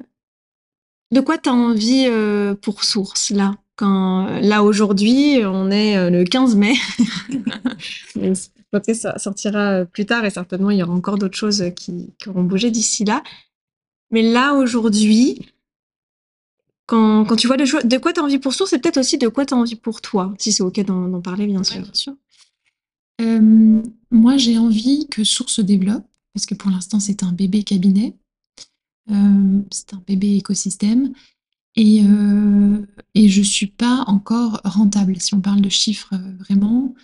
de 1.12 1.20
quoi 1.20 1.38
tu 1.38 1.48
as 1.48 1.54
envie 1.54 2.06
euh, 2.08 2.54
pour 2.54 2.82
source 2.82 3.30
là? 3.30 3.54
Quand 3.76 4.26
là 4.40 4.64
aujourd'hui 4.64 5.40
on 5.44 5.70
est 5.70 5.96
euh, 5.96 6.10
le 6.10 6.24
15 6.24 6.56
mai 6.56 6.74
ça 8.94 9.18
sortira 9.18 9.80
euh, 9.80 9.84
plus 9.84 10.06
tard 10.06 10.24
et 10.24 10.30
certainement 10.30 10.70
il 10.70 10.78
y 10.78 10.82
aura 10.82 10.92
encore 10.92 11.18
d'autres 11.18 11.36
choses 11.36 11.62
euh, 11.62 11.70
qui, 11.70 12.12
auront 12.26 12.42
bougé 12.42 12.70
d'ici 12.70 13.04
là. 13.04 13.22
Mais 14.10 14.22
là, 14.22 14.54
aujourd'hui, 14.54 15.40
quand, 16.86 17.24
tu 17.36 17.46
vois 17.46 17.56
de 17.56 17.96
quoi 17.98 18.12
tu 18.12 18.20
as 18.20 18.22
envie 18.22 18.38
pour 18.38 18.52
source, 18.52 18.70
c'est 18.70 18.78
peut-être 18.78 18.98
aussi 18.98 19.18
de 19.18 19.28
quoi 19.28 19.46
tu 19.46 19.54
as 19.54 19.56
envie 19.56 19.76
pour 19.76 20.00
toi, 20.00 20.34
si 20.38 20.52
c'est 20.52 20.62
OK 20.62 20.78
d'en 20.80 21.20
parler, 21.20 21.46
bien 21.46 21.64
sûr. 21.64 21.82
Euh, 23.20 23.82
moi, 24.10 24.36
j'ai 24.36 24.58
envie 24.58 25.08
que 25.08 25.24
Source 25.24 25.54
se 25.54 25.62
développe, 25.62 26.04
parce 26.34 26.46
que 26.46 26.54
pour 26.54 26.70
l'instant, 26.70 27.00
c'est 27.00 27.22
un 27.22 27.32
bébé 27.32 27.62
cabinet, 27.62 28.14
c'est 29.08 29.94
un 29.94 30.02
bébé 30.06 30.36
écosystème, 30.36 31.12
et, 31.74 32.02
et 33.14 33.28
je 33.28 33.40
ne 33.40 33.44
suis 33.44 33.66
pas 33.66 34.04
encore 34.06 34.60
rentable. 34.64 35.18
Si 35.20 35.34
on 35.34 35.40
parle 35.40 35.62
de 35.62 35.70
chiffres 35.70 36.14
vraiment, 36.38 36.94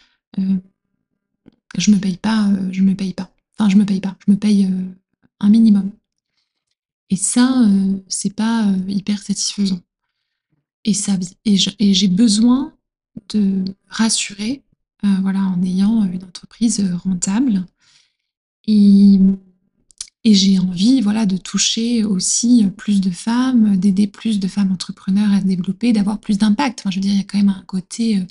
je 1.77 1.91
me 1.91 1.99
paye 1.99 2.17
pas, 2.17 2.49
euh, 2.49 2.69
je 2.73 2.83
me 2.83 2.95
paye 2.95 3.13
pas. 3.13 3.31
Enfin, 3.59 3.69
je 3.69 3.77
me 3.77 3.85
paye 3.85 4.01
pas, 4.01 4.17
je 4.27 4.33
me 4.33 4.37
paye 4.37 4.67
euh, 4.67 4.85
un 5.41 5.49
minimum. 5.49 5.91
Et 7.11 7.17
ça, 7.17 7.63
euh, 7.63 7.97
c'est 8.09 8.35
pas 8.35 8.73
hyper 8.89 9.21
satisfaisant. 9.21 9.81
Et 10.85 10.95
ça, 10.95 11.19
et 11.45 11.57
j'ai 11.57 12.09
besoin 12.09 12.73
de 13.31 13.65
rassurer, 13.89 14.63
voilà, 15.03 15.41
en 15.41 15.63
ayant 15.63 16.05
une 16.05 16.25
entreprise 16.25 16.81
rentable. 17.05 17.67
Et, 18.67 19.21
j'ai 20.25 20.59
envie, 20.59 21.01
voilà, 21.01 21.27
de 21.27 21.37
toucher 21.37 22.05
aussi 22.05 22.67
plus 22.77 23.01
de 23.01 23.11
femmes, 23.11 23.77
d'aider 23.77 24.07
plus 24.07 24.39
de 24.39 24.49
femmes 24.49 24.73
entrepreneurs 24.73 25.33
à 25.33 25.41
se 25.41 25.47
développer, 25.47 25.93
d'avoir 25.93 26.19
plus 26.19 26.39
d'impact. 26.39 26.81
Enfin, 26.81 26.91
je 26.91 26.97
veux 26.97 27.03
dire, 27.03 27.13
il 27.13 27.19
y 27.19 27.21
a 27.21 27.25
quand 27.25 27.39
même 27.39 27.49
un 27.51 27.65
côté 27.67 28.25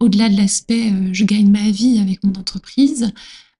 au-delà 0.00 0.28
de 0.28 0.36
l'aspect 0.36 0.92
euh, 0.92 1.12
je 1.12 1.24
gagne 1.24 1.50
ma 1.50 1.70
vie 1.70 1.98
avec 1.98 2.22
mon 2.24 2.34
entreprise, 2.34 3.12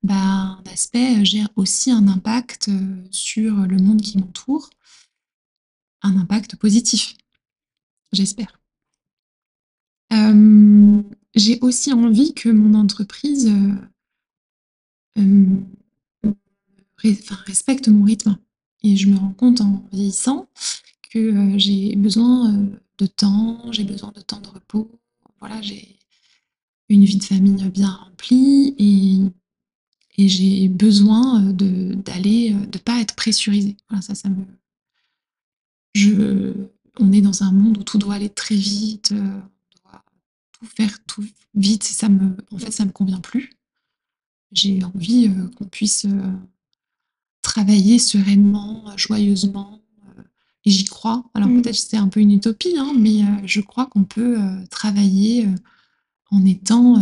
bah, 0.03 0.61
aspect 0.73 1.19
euh, 1.19 1.25
j'ai 1.25 1.43
aussi 1.57 1.91
un 1.91 2.07
impact 2.09 2.69
euh, 2.69 3.03
sur 3.11 3.55
le 3.55 3.77
monde 3.79 4.01
qui 4.01 4.19
m'entoure, 4.19 4.71
un 6.03 6.17
impact 6.17 6.57
positif, 6.57 7.17
j'espère. 8.13 8.61
j'ai 11.35 11.59
aussi 11.61 11.93
envie 11.93 12.35
que 12.35 12.49
mon 12.49 12.75
entreprise 12.75 13.53
respecte 16.99 17.89
mon 17.89 18.05
rythme. 18.05 18.37
Et 18.83 18.97
je 18.97 19.09
me 19.09 19.17
rends 19.17 19.33
compte 19.33 19.61
en 19.61 19.85
vieillissant 19.93 20.49
que 21.11 21.19
euh, 21.19 21.59
j'ai 21.59 21.97
besoin 21.97 22.55
euh, 22.55 22.67
de 22.99 23.07
temps, 23.07 23.73
j'ai 23.73 23.85
besoin 23.85 24.13
de 24.13 24.21
temps 24.21 24.41
de 24.41 24.49
repos. 24.49 24.91
Voilà, 25.41 25.61
j'ai 25.63 25.98
une 26.89 27.05
vie 27.05 27.17
de 27.17 27.25
famille 27.25 27.69
bien 27.71 27.91
remplie 27.91 28.75
et, 28.79 30.23
et 30.23 30.29
j'ai 30.29 30.69
besoin 30.69 31.41
d'aller, 31.41 32.51
de, 32.51 32.67
de 32.67 32.79
pas 32.79 33.01
être 33.01 33.15
pressurisée. 33.15 33.77
Voilà, 33.89 34.03
ça, 34.03 34.15
ça 34.15 34.29
me. 34.29 34.45
Je, 35.95 36.55
on 36.99 37.13
est 37.13 37.21
dans 37.21 37.43
un 37.43 37.53
monde 37.53 37.79
où 37.79 37.83
tout 37.83 37.99
doit 37.99 38.15
aller 38.15 38.31
très 38.31 38.55
vite, 38.55 39.13
on 39.13 39.89
doit 39.91 40.05
tout 40.53 40.67
faire 40.67 41.05
tout 41.07 41.25
vite. 41.55 41.85
ça 41.85 42.09
me, 42.09 42.37
en 42.53 42.59
fait, 42.59 42.71
ça 42.71 42.85
me 42.85 42.93
convient 42.93 43.21
plus. 43.21 43.51
J'ai 44.53 44.83
envie 44.85 45.31
qu'on 45.57 45.67
puisse 45.67 46.07
travailler 47.43 47.99
sereinement, 47.99 48.85
joyeusement. 48.97 49.81
Euh, 50.07 50.23
et 50.65 50.71
j'y 50.71 50.85
crois. 50.85 51.25
Alors 51.35 51.49
mmh. 51.49 51.63
peut-être 51.63 51.77
c'est 51.77 51.97
un 51.97 52.09
peu 52.09 52.21
une 52.21 52.33
utopie, 52.33 52.77
hein, 52.77 52.93
mais 52.99 53.23
euh, 53.23 53.47
je 53.47 53.61
crois 53.61 53.87
qu'on 53.87 54.05
peut 54.05 54.41
euh, 54.41 54.67
travailler 54.71 55.49
en 56.31 56.45
étant 56.45 56.97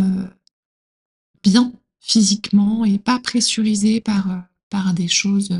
bien 1.43 1.73
physiquement 2.01 2.85
et 2.85 2.99
pas 2.99 3.19
pressurisé 3.19 4.01
par, 4.01 4.45
par 4.71 4.95
des 4.95 5.09
choses. 5.09 5.51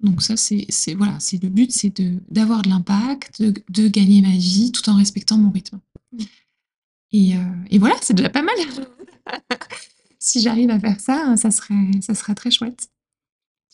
Donc 0.00 0.22
ça, 0.22 0.36
c'est 0.36 0.94
voilà, 0.94 1.18
c'est 1.18 1.42
le 1.42 1.48
but, 1.48 1.72
c'est 1.72 1.92
d'avoir 2.30 2.62
de, 2.62 2.68
l'impact, 2.68 3.40
de, 3.40 3.88
gagner 3.88 4.22
ma 4.22 4.36
vie 4.36 4.70
tout 4.70 4.88
en 4.88 4.96
respectant 4.96 5.38
mon 5.38 5.50
rythme. 5.50 5.80
Mmh. 6.12 6.22
Et, 7.12 7.32
et 7.70 7.78
voilà, 7.78 7.96
c'est 8.00 8.14
déjà 8.14 8.30
pas 8.30 8.42
mal. 8.42 8.54
si 10.18 10.40
j'arrive 10.40 10.70
à 10.70 10.78
faire 10.78 11.00
ça, 11.00 11.36
ça 11.36 11.50
serait, 11.50 11.74
ça 12.00 12.14
serait 12.14 12.34
très 12.34 12.50
chouette. 12.50 12.90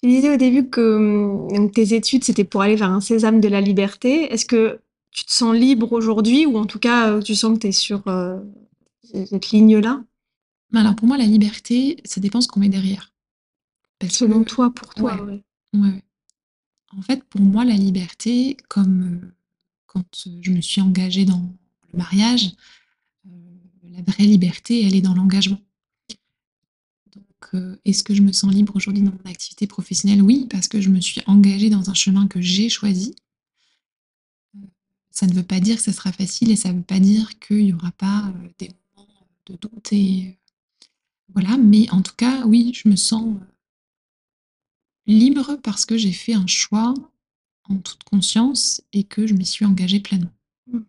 Tu 0.02 0.08
disais 0.08 0.32
au 0.34 0.36
début 0.36 0.68
que 0.68 1.48
hum, 1.50 1.70
tes 1.70 1.94
études, 1.94 2.24
c'était 2.24 2.44
pour 2.44 2.62
aller 2.62 2.76
vers 2.76 2.90
un 2.90 3.00
sésame 3.00 3.40
de 3.40 3.48
la 3.48 3.60
liberté. 3.60 4.32
Est-ce 4.32 4.44
que 4.44 4.80
tu 5.14 5.24
te 5.24 5.32
sens 5.32 5.56
libre 5.56 5.92
aujourd'hui 5.92 6.44
ou 6.44 6.58
en 6.58 6.66
tout 6.66 6.78
cas, 6.78 7.10
euh, 7.10 7.22
tu 7.22 7.34
sens 7.34 7.54
que 7.54 7.62
tu 7.62 7.68
es 7.68 7.72
sur 7.72 8.06
euh, 8.08 8.38
cette 9.02 9.50
ligne-là? 9.50 10.04
Alors 10.74 10.94
pour 10.96 11.08
moi, 11.08 11.16
la 11.16 11.24
liberté, 11.24 11.96
ça 12.04 12.20
dépend 12.20 12.40
ce 12.40 12.48
qu'on 12.48 12.60
met 12.60 12.68
derrière. 12.68 13.12
Selon 14.10 14.44
toi, 14.44 14.70
pour 14.74 14.92
toi, 14.92 15.22
ouais. 15.24 15.42
Ouais. 15.72 16.02
En 16.94 17.00
fait, 17.00 17.24
pour 17.24 17.40
moi, 17.40 17.64
la 17.64 17.74
liberté, 17.74 18.58
comme 18.68 19.02
euh, 19.02 19.34
quand 19.86 20.28
je 20.42 20.50
me 20.50 20.60
suis 20.60 20.82
engagée 20.82 21.24
dans 21.24 21.40
le 21.92 21.98
mariage, 21.98 22.52
la 23.24 24.02
vraie 24.02 24.24
liberté, 24.24 24.84
elle 24.84 24.94
est 24.94 25.00
dans 25.00 25.14
l'engagement. 25.14 25.60
Euh, 27.54 27.76
est-ce 27.84 28.02
que 28.02 28.14
je 28.14 28.22
me 28.22 28.32
sens 28.32 28.52
libre 28.52 28.74
aujourd'hui 28.74 29.02
dans 29.02 29.12
mon 29.12 29.30
activité 29.30 29.66
professionnelle? 29.66 30.22
Oui, 30.22 30.46
parce 30.50 30.66
que 30.68 30.80
je 30.80 30.88
me 30.88 31.00
suis 31.00 31.22
engagée 31.26 31.70
dans 31.70 31.88
un 31.90 31.94
chemin 31.94 32.26
que 32.26 32.40
j'ai 32.40 32.68
choisi. 32.68 33.14
Euh, 35.14 35.20
ça 35.20 35.26
ne 35.26 35.34
veut 35.34 35.42
pas 35.42 35.60
dire 35.60 35.76
que 35.76 35.82
ça 35.82 35.92
sera 35.92 36.12
facile 36.12 36.50
et 36.50 36.56
ça 36.56 36.72
ne 36.72 36.78
veut 36.78 36.82
pas 36.82 37.00
dire 37.00 37.38
qu'il 37.38 37.64
n'y 37.64 37.72
aura 37.72 37.92
pas 37.92 38.28
euh, 38.28 38.48
des 38.58 38.70
moments 38.96 39.26
de 39.46 39.56
doute 39.56 39.92
et 39.92 40.38
voilà. 41.34 41.56
Mais 41.56 41.90
en 41.90 42.02
tout 42.02 42.14
cas, 42.16 42.44
oui, 42.46 42.72
je 42.74 42.88
me 42.88 42.96
sens 42.96 43.36
libre 45.06 45.58
parce 45.62 45.84
que 45.86 45.96
j'ai 45.96 46.12
fait 46.12 46.34
un 46.34 46.46
choix 46.46 46.94
en 47.68 47.76
toute 47.76 48.04
conscience 48.04 48.82
et 48.92 49.04
que 49.04 49.26
je 49.26 49.34
m'y 49.34 49.46
suis 49.46 49.64
engagée 49.64 50.00
pleinement. 50.00 50.32
Mmh. 50.66 50.80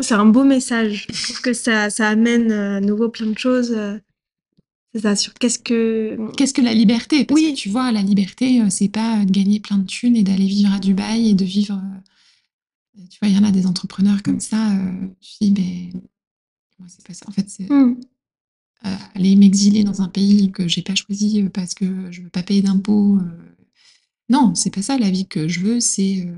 C'est 0.00 0.14
un 0.14 0.24
beau 0.24 0.44
message. 0.44 1.06
Je 1.10 1.24
trouve 1.24 1.42
que 1.42 1.52
ça, 1.52 1.90
ça 1.90 2.08
amène 2.08 2.50
à 2.50 2.80
nouveau 2.80 3.10
plein 3.10 3.26
de 3.26 3.38
choses 3.38 3.76
c'est 4.94 5.00
ça, 5.00 5.16
sur 5.16 5.32
qu'est-ce 5.34 5.58
que. 5.58 6.18
Qu'est-ce 6.36 6.52
que 6.52 6.60
la 6.60 6.74
liberté? 6.74 7.24
Parce 7.24 7.40
oui. 7.40 7.52
que 7.52 7.58
tu 7.58 7.70
vois, 7.70 7.92
la 7.92 8.02
liberté, 8.02 8.60
euh, 8.60 8.66
c'est 8.68 8.88
pas 8.88 9.24
de 9.24 9.30
gagner 9.30 9.58
plein 9.58 9.78
de 9.78 9.86
thunes 9.86 10.16
et 10.16 10.22
d'aller 10.22 10.46
vivre 10.46 10.72
à 10.72 10.78
Dubaï 10.78 11.30
et 11.30 11.34
de 11.34 11.44
vivre. 11.44 11.80
Euh, 11.82 13.02
tu 13.10 13.18
vois, 13.20 13.28
il 13.28 13.34
y 13.34 13.38
en 13.38 13.44
a 13.44 13.50
des 13.50 13.66
entrepreneurs 13.66 14.22
comme 14.22 14.40
ça. 14.40 14.72
Euh, 14.72 14.92
je 15.22 15.46
dis, 15.46 15.52
mais. 15.52 15.98
Moi, 16.78 16.88
c'est 16.88 17.06
pas 17.06 17.14
ça. 17.14 17.24
En 17.26 17.32
fait, 17.32 17.48
c'est. 17.48 17.70
Hmm. 17.70 17.96
aller 19.14 19.36
m'exiler 19.36 19.84
dans 19.84 20.02
un 20.02 20.08
pays 20.08 20.50
que 20.52 20.68
j'ai 20.68 20.82
pas 20.82 20.94
choisi 20.94 21.42
parce 21.54 21.72
que 21.72 22.10
je 22.10 22.20
veux 22.22 22.28
pas 22.28 22.42
payer 22.42 22.62
d'impôts. 22.62 23.18
Non, 24.28 24.54
c'est 24.54 24.74
pas 24.74 24.82
ça 24.82 24.98
la 24.98 25.10
vie 25.10 25.26
que 25.26 25.48
je 25.48 25.60
veux. 25.60 25.80
C'est 25.80 26.28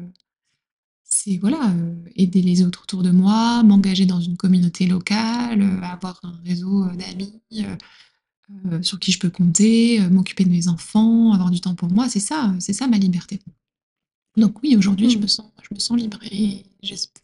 c'est 1.04 1.38
voilà 1.38 1.72
aider 2.16 2.42
les 2.42 2.62
autres 2.62 2.82
autour 2.82 3.02
de 3.02 3.10
moi, 3.10 3.62
m'engager 3.62 4.04
dans 4.04 4.20
une 4.20 4.36
communauté 4.36 4.86
locale, 4.86 5.62
avoir 5.82 6.20
un 6.22 6.38
réseau 6.44 6.84
d'amis, 6.88 7.40
euh, 8.50 8.82
sur 8.82 8.98
qui 8.98 9.10
je 9.10 9.18
peux 9.18 9.30
compter, 9.30 10.00
euh, 10.00 10.10
m'occuper 10.10 10.44
de 10.44 10.50
mes 10.50 10.68
enfants, 10.68 11.32
avoir 11.32 11.50
du 11.50 11.60
temps 11.60 11.74
pour 11.74 11.88
moi, 11.88 12.10
c'est 12.10 12.20
ça, 12.20 12.54
c'est 12.58 12.74
ça 12.74 12.86
ma 12.86 12.98
liberté. 12.98 13.40
Donc 14.36 14.62
oui, 14.62 14.76
aujourd'hui, 14.76 15.08
je, 15.08 15.16
mmh. 15.16 15.22
me 15.22 15.26
sens, 15.26 15.46
je 15.62 15.74
me 15.74 15.80
sens 15.80 15.96
libre. 15.96 16.18
Et 16.30 16.62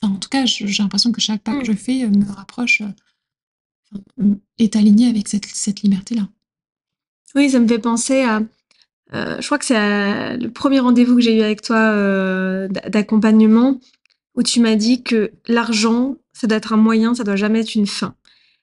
en 0.01 0.17
tout 0.17 0.31
cas, 0.31 0.47
j'ai 0.47 0.67
l'impression 0.83 1.13
que 1.13 1.21
chaque 1.21 1.43
pas 1.43 1.55
que 1.57 1.63
mmh. 1.63 1.65
je 1.65 1.73
fais 1.73 2.05
euh, 2.05 2.09
me 2.09 2.25
rapproche, 2.25 2.83
est 4.59 4.77
aligné 4.77 5.09
avec 5.09 5.29
cette, 5.29 5.47
cette 5.47 5.83
liberté-là. 5.83 6.29
Oui, 7.35 7.51
ça 7.51 7.59
me 7.59 7.69
fait 7.69 7.79
penser 7.79 8.23
à. 8.23 8.41
je 9.13 9.45
crois 9.45 9.59
que 9.59 9.65
c'est 9.65 10.37
le 10.37 10.49
premier 10.49 10.81
rendez-vous 10.81 11.17
que 11.17 11.21
j'ai 11.21 11.37
eu 11.37 11.43
avec 11.43 11.61
toi 11.61 12.69
d'accompagnement 12.69 13.79
où 14.37 14.43
tu 14.43 14.61
m'as 14.61 14.77
dit 14.77 15.03
que 15.03 15.33
l'argent, 15.49 16.17
ça 16.33 16.47
doit 16.47 16.59
être 16.59 16.73
un 16.73 16.77
moyen, 16.77 17.15
ça 17.15 17.25
doit 17.25 17.37
jamais 17.37 17.61
être 17.61 17.75
une 17.75 17.87
fin. 17.87 18.15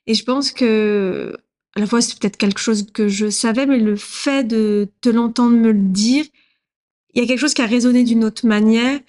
Et 0.06 0.14
je 0.14 0.24
pense 0.24 0.52
que 0.52 1.38
à 1.78 1.80
la 1.80 1.86
fois 1.86 2.02
c'est 2.02 2.18
peut-être 2.20 2.38
quelque 2.38 2.60
chose 2.60 2.88
que 2.92 3.08
je 3.08 3.30
savais, 3.30 3.68
mais 3.68 3.78
le 3.78 3.96
fait 3.96 4.44
de 4.44 4.90
te 5.02 5.10
l'entendre 5.10 5.56
me 5.56 5.72
le 5.72 5.80
dire, 5.80 6.26
il 7.14 7.22
y 7.22 7.24
a 7.24 7.28
quelque 7.28 7.40
chose 7.40 7.54
qui 7.54 7.62
a 7.62 7.68
résonné 7.68 8.04
d'une 8.04 8.24
autre 8.24 8.48
manière. 8.48 9.00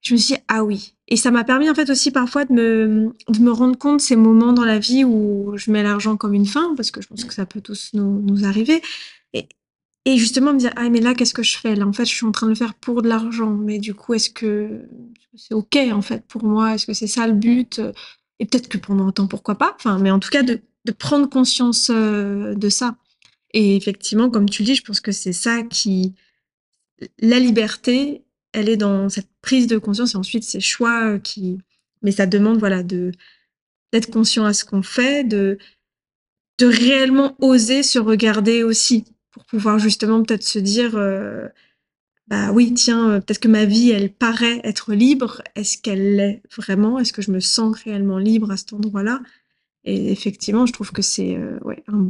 Je 0.00 0.14
me 0.14 0.18
suis 0.18 0.34
dit, 0.34 0.40
ah 0.48 0.64
oui. 0.64 0.94
Et 1.08 1.16
ça 1.18 1.30
m'a 1.30 1.44
permis 1.44 1.68
en 1.68 1.74
fait 1.74 1.90
aussi 1.90 2.10
parfois 2.10 2.46
de 2.46 2.52
me, 2.54 3.14
de 3.28 3.38
me 3.40 3.50
rendre 3.50 3.76
compte 3.76 4.00
ces 4.00 4.16
moments 4.16 4.54
dans 4.54 4.64
la 4.64 4.78
vie 4.78 5.04
où 5.04 5.52
je 5.56 5.70
mets 5.70 5.82
l'argent 5.82 6.16
comme 6.16 6.32
une 6.32 6.46
fin, 6.46 6.74
parce 6.76 6.90
que 6.90 7.02
je 7.02 7.08
pense 7.08 7.24
que 7.24 7.34
ça 7.34 7.44
peut 7.44 7.60
tous 7.60 7.90
nous, 7.92 8.22
nous 8.22 8.46
arriver. 8.46 8.80
Et, 9.34 9.46
et 10.06 10.16
justement 10.16 10.54
me 10.54 10.58
dire, 10.58 10.72
ah 10.76 10.88
mais 10.88 11.00
là, 11.00 11.14
qu'est-ce 11.14 11.34
que 11.34 11.42
je 11.42 11.58
fais? 11.58 11.74
Là, 11.74 11.86
en 11.86 11.92
fait, 11.92 12.06
je 12.06 12.14
suis 12.14 12.24
en 12.24 12.32
train 12.32 12.46
de 12.46 12.52
le 12.52 12.56
faire 12.56 12.72
pour 12.72 13.02
de 13.02 13.08
l'argent. 13.08 13.50
Mais 13.50 13.78
du 13.78 13.92
coup, 13.92 14.14
est-ce 14.14 14.30
que 14.30 14.80
c'est 15.36 15.52
OK 15.52 15.76
en 15.76 16.00
fait 16.00 16.24
pour 16.26 16.42
moi? 16.42 16.74
Est-ce 16.74 16.86
que 16.86 16.94
c'est 16.94 17.06
ça 17.06 17.26
le 17.26 17.34
but? 17.34 17.82
Et 18.38 18.46
peut-être 18.46 18.68
que 18.68 18.78
pendant 18.78 19.08
un 19.08 19.12
temps, 19.12 19.26
pourquoi 19.26 19.56
pas? 19.56 19.74
Enfin, 19.76 19.98
mais 19.98 20.10
en 20.10 20.20
tout 20.20 20.30
cas, 20.30 20.42
de 20.42 20.62
de 20.84 20.92
prendre 20.92 21.28
conscience 21.28 21.90
euh, 21.90 22.54
de 22.54 22.68
ça. 22.68 22.96
Et 23.52 23.76
effectivement, 23.76 24.30
comme 24.30 24.48
tu 24.48 24.62
le 24.62 24.66
dis, 24.66 24.74
je 24.74 24.82
pense 24.82 25.00
que 25.00 25.12
c'est 25.12 25.32
ça 25.32 25.62
qui... 25.62 26.14
La 27.18 27.38
liberté, 27.38 28.22
elle 28.52 28.68
est 28.68 28.76
dans 28.76 29.08
cette 29.08 29.28
prise 29.42 29.66
de 29.66 29.78
conscience 29.78 30.14
et 30.14 30.18
ensuite 30.18 30.44
ces 30.44 30.60
choix 30.60 31.06
euh, 31.06 31.18
qui... 31.18 31.58
Mais 32.02 32.12
ça 32.12 32.26
demande, 32.26 32.58
voilà, 32.58 32.82
de 32.82 33.12
d'être 33.92 34.10
conscient 34.10 34.44
à 34.44 34.52
ce 34.52 34.64
qu'on 34.64 34.82
fait, 34.82 35.22
de, 35.22 35.56
de 36.58 36.66
réellement 36.66 37.36
oser 37.38 37.84
se 37.84 38.00
regarder 38.00 38.64
aussi, 38.64 39.04
pour 39.30 39.44
pouvoir 39.44 39.78
justement 39.78 40.22
peut-être 40.22 40.42
se 40.42 40.58
dire, 40.58 40.96
euh, 40.96 41.46
bah 42.26 42.50
oui, 42.50 42.74
tiens, 42.74 43.20
peut-être 43.20 43.38
que 43.38 43.48
ma 43.48 43.64
vie, 43.64 43.90
elle 43.90 44.12
paraît 44.12 44.60
être 44.64 44.94
libre. 44.94 45.42
Est-ce 45.54 45.78
qu'elle 45.78 46.16
l'est 46.16 46.42
vraiment? 46.56 46.98
Est-ce 46.98 47.12
que 47.12 47.22
je 47.22 47.30
me 47.30 47.38
sens 47.38 47.76
réellement 47.84 48.18
libre 48.18 48.50
à 48.50 48.56
cet 48.56 48.72
endroit-là? 48.72 49.20
Et 49.84 50.10
effectivement, 50.10 50.66
je 50.66 50.72
trouve 50.72 50.92
que 50.92 51.02
c'est 51.02 51.36
euh, 51.36 51.58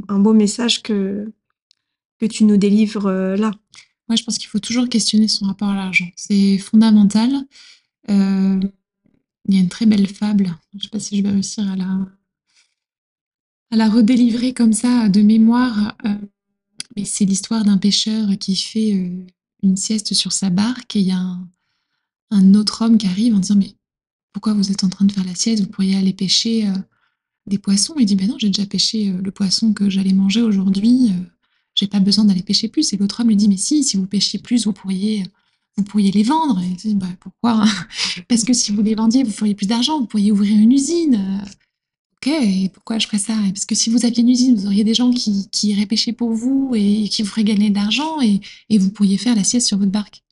un, 0.09 0.19
beau 0.19 0.33
message 0.33 0.83
que, 0.83 1.33
que 2.21 2.27
tu 2.27 2.45
nous 2.45 2.57
délivres 2.57 3.07
euh, 3.07 3.37
là. 3.37 3.51
Moi, 4.09 4.17
je 4.17 4.23
pense 4.23 4.39
qu'il 4.39 4.49
faut 4.49 4.61
toujours 4.61 4.89
questionner 4.89 5.29
son 5.29 5.47
rapport 5.47 5.69
à 5.69 5.75
l'argent. 5.75 6.09
C'est 6.15 6.59
fondamental. 6.59 7.33
Euh, 8.11 8.61
il 9.47 9.55
y 9.55 9.59
a 9.59 9.61
une 9.61 9.69
très 9.69 9.87
belle 9.87 10.07
fable, 10.07 10.55
je 10.73 10.79
ne 10.79 10.83
sais 10.83 10.89
pas 10.89 11.01
si 11.01 11.17
je 11.17 11.23
vais 11.23 11.31
réussir 11.31 11.69
à 11.71 11.77
la, 11.77 12.07
à 13.71 13.77
la 13.77 13.89
redélivrer 13.91 14.55
comme 14.55 14.73
ça 14.73 15.09
de 15.09 15.21
mémoire, 15.21 15.95
mais 16.97 17.05
c'est 17.05 17.27
l'histoire 17.27 17.63
d'un 17.63 17.77
pêcheur 17.77 18.27
qui 18.41 18.57
fait 18.57 18.91
une 19.63 19.77
sieste 19.77 20.15
sur 20.15 20.33
sa 20.33 20.49
barque 20.49 20.97
et 20.97 21.01
il 21.01 21.09
y 21.09 21.13
a 21.13 21.39
un, 22.31 22.55
autre 22.55 22.83
homme 22.83 22.97
qui 22.97 23.07
arrive 23.07 23.35
en 23.35 23.39
disant 23.39 23.57
Mais 23.57 23.75
pourquoi 24.33 24.55
vous 24.55 24.73
êtes 24.73 24.83
en 24.83 24.89
train 24.89 25.05
de 25.05 25.13
faire 25.13 25.25
la 25.25 25.35
sieste? 25.35 25.63
Vous 25.63 25.71
pourriez 25.71 25.97
aller 25.97 26.15
pêcher 26.15 26.67
des 27.47 27.59
poissons. 27.59 27.95
Il 27.99 28.07
dit, 28.07 28.17
ben 28.17 28.29
non, 28.29 28.37
j'ai 28.39 28.49
déjà 28.49 28.67
pêché 28.67 29.11
euh, 29.11 29.21
le 29.23 29.31
poisson 29.31 29.73
que 29.73 29.91
j'allais 29.91 30.13
manger 30.13 30.43
aujourd'hui. 30.43 31.11
Euh, 31.11 31.25
j'ai 31.75 31.87
pas 31.87 32.01
besoin 32.01 32.25
d'aller 32.25 32.43
pêcher 32.43 32.69
plus. 32.69 32.93
Et 32.93 32.97
l'autre 32.97 33.21
homme 33.21 33.29
lui 33.29 33.37
dit, 33.37 33.49
mais 33.49 33.57
si, 33.57 33.85
si 33.85 33.97
vous 33.97 34.07
pêchiez 34.07 34.39
plus, 34.39 34.67
vous 34.67 34.73
pourriez, 34.73 35.25
vous 35.77 35.85
pourriez 35.85 36.11
les 36.11 36.23
vendre. 36.23 36.61
Et 36.61 36.67
il 36.67 36.77
dit, 36.77 36.95
bah, 36.95 37.09
pourquoi 37.21 37.65
Parce 38.29 38.45
que 38.45 38.53
si 38.53 38.73
vous 38.73 38.83
les 38.83 38.95
vendiez, 38.95 39.23
vous 39.23 39.33
feriez 39.33 39.55
plus 39.55 39.67
d'argent, 39.67 40.01
vous 40.01 40.07
pourriez 40.07 40.33
ouvrir 40.33 40.59
une 40.59 40.73
usine. 40.73 41.43
Ok, 42.17 42.29
et 42.29 42.71
pourquoi 42.71 42.99
je 42.99 43.07
ferais 43.07 43.19
ça? 43.19 43.35
Parce 43.49 43.67
que 43.67 43.75
si 43.75 43.91
vous 43.91 44.07
aviez 44.07 44.23
une 44.23 44.31
usine, 44.31 44.55
vous 44.57 44.67
auriez 44.67 44.85
des 44.85 44.95
gens 44.95 45.11
qui, 45.11 45.49
qui 45.51 45.69
iraient 45.69 45.85
pêcher 45.85 46.15
pour 46.15 46.33
vous 46.33 46.73
et 46.75 47.09
qui 47.11 47.23
vous 47.23 47.29
feraient 47.29 47.45
gagner 47.45 47.69
de 47.69 47.75
l'argent 47.75 48.23
et, 48.23 48.41
et, 48.71 48.79
vous 48.79 48.91
pourriez 48.91 49.19
faire 49.19 49.37
la 49.37 49.45
sieste 49.45 49.67
sur 49.67 49.77
votre 49.77 49.91
barque. 49.91 50.23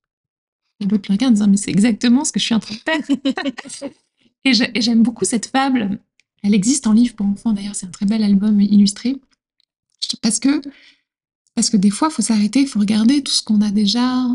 Et 0.80 0.86
l'autre 0.86 1.04
le 1.10 1.14
regarde 1.14 1.32
en 1.32 1.34
disant, 1.34 1.48
mais 1.48 1.58
c'est 1.58 1.70
exactement 1.70 2.24
ce 2.24 2.32
que 2.32 2.40
je 2.40 2.46
suis 2.46 2.54
en 2.54 2.60
train 2.60 2.74
de 2.74 2.80
faire. 2.80 3.90
et 4.74 4.80
j'aime 4.80 5.02
beaucoup 5.02 5.26
cette 5.26 5.46
fable 5.46 6.00
elle 6.42 6.54
existe 6.54 6.86
en 6.86 6.92
livre 6.92 7.14
pour 7.14 7.26
enfants, 7.26 7.52
d'ailleurs, 7.52 7.74
c'est 7.74 7.86
un 7.86 7.90
très 7.90 8.06
bel 8.06 8.22
album 8.22 8.60
illustré. 8.60 9.16
Parce 10.20 10.40
que 11.70 11.76
des 11.76 11.90
fois, 11.90 12.08
il 12.10 12.14
faut 12.14 12.22
s'arrêter, 12.22 12.60
il 12.60 12.66
faut 12.66 12.80
regarder 12.80 13.22
tout 13.22 13.32
ce 13.32 13.42
qu'on 13.42 13.60
a 13.60 13.70
déjà. 13.70 14.26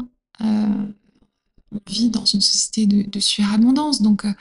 Euh, 0.41 0.85
on 1.71 1.79
vit 1.87 2.09
dans 2.09 2.25
une 2.25 2.41
société 2.41 2.85
de, 2.85 3.09
de 3.09 3.19
surabondance. 3.19 4.01
Donc, 4.01 4.25
euh, 4.25 4.33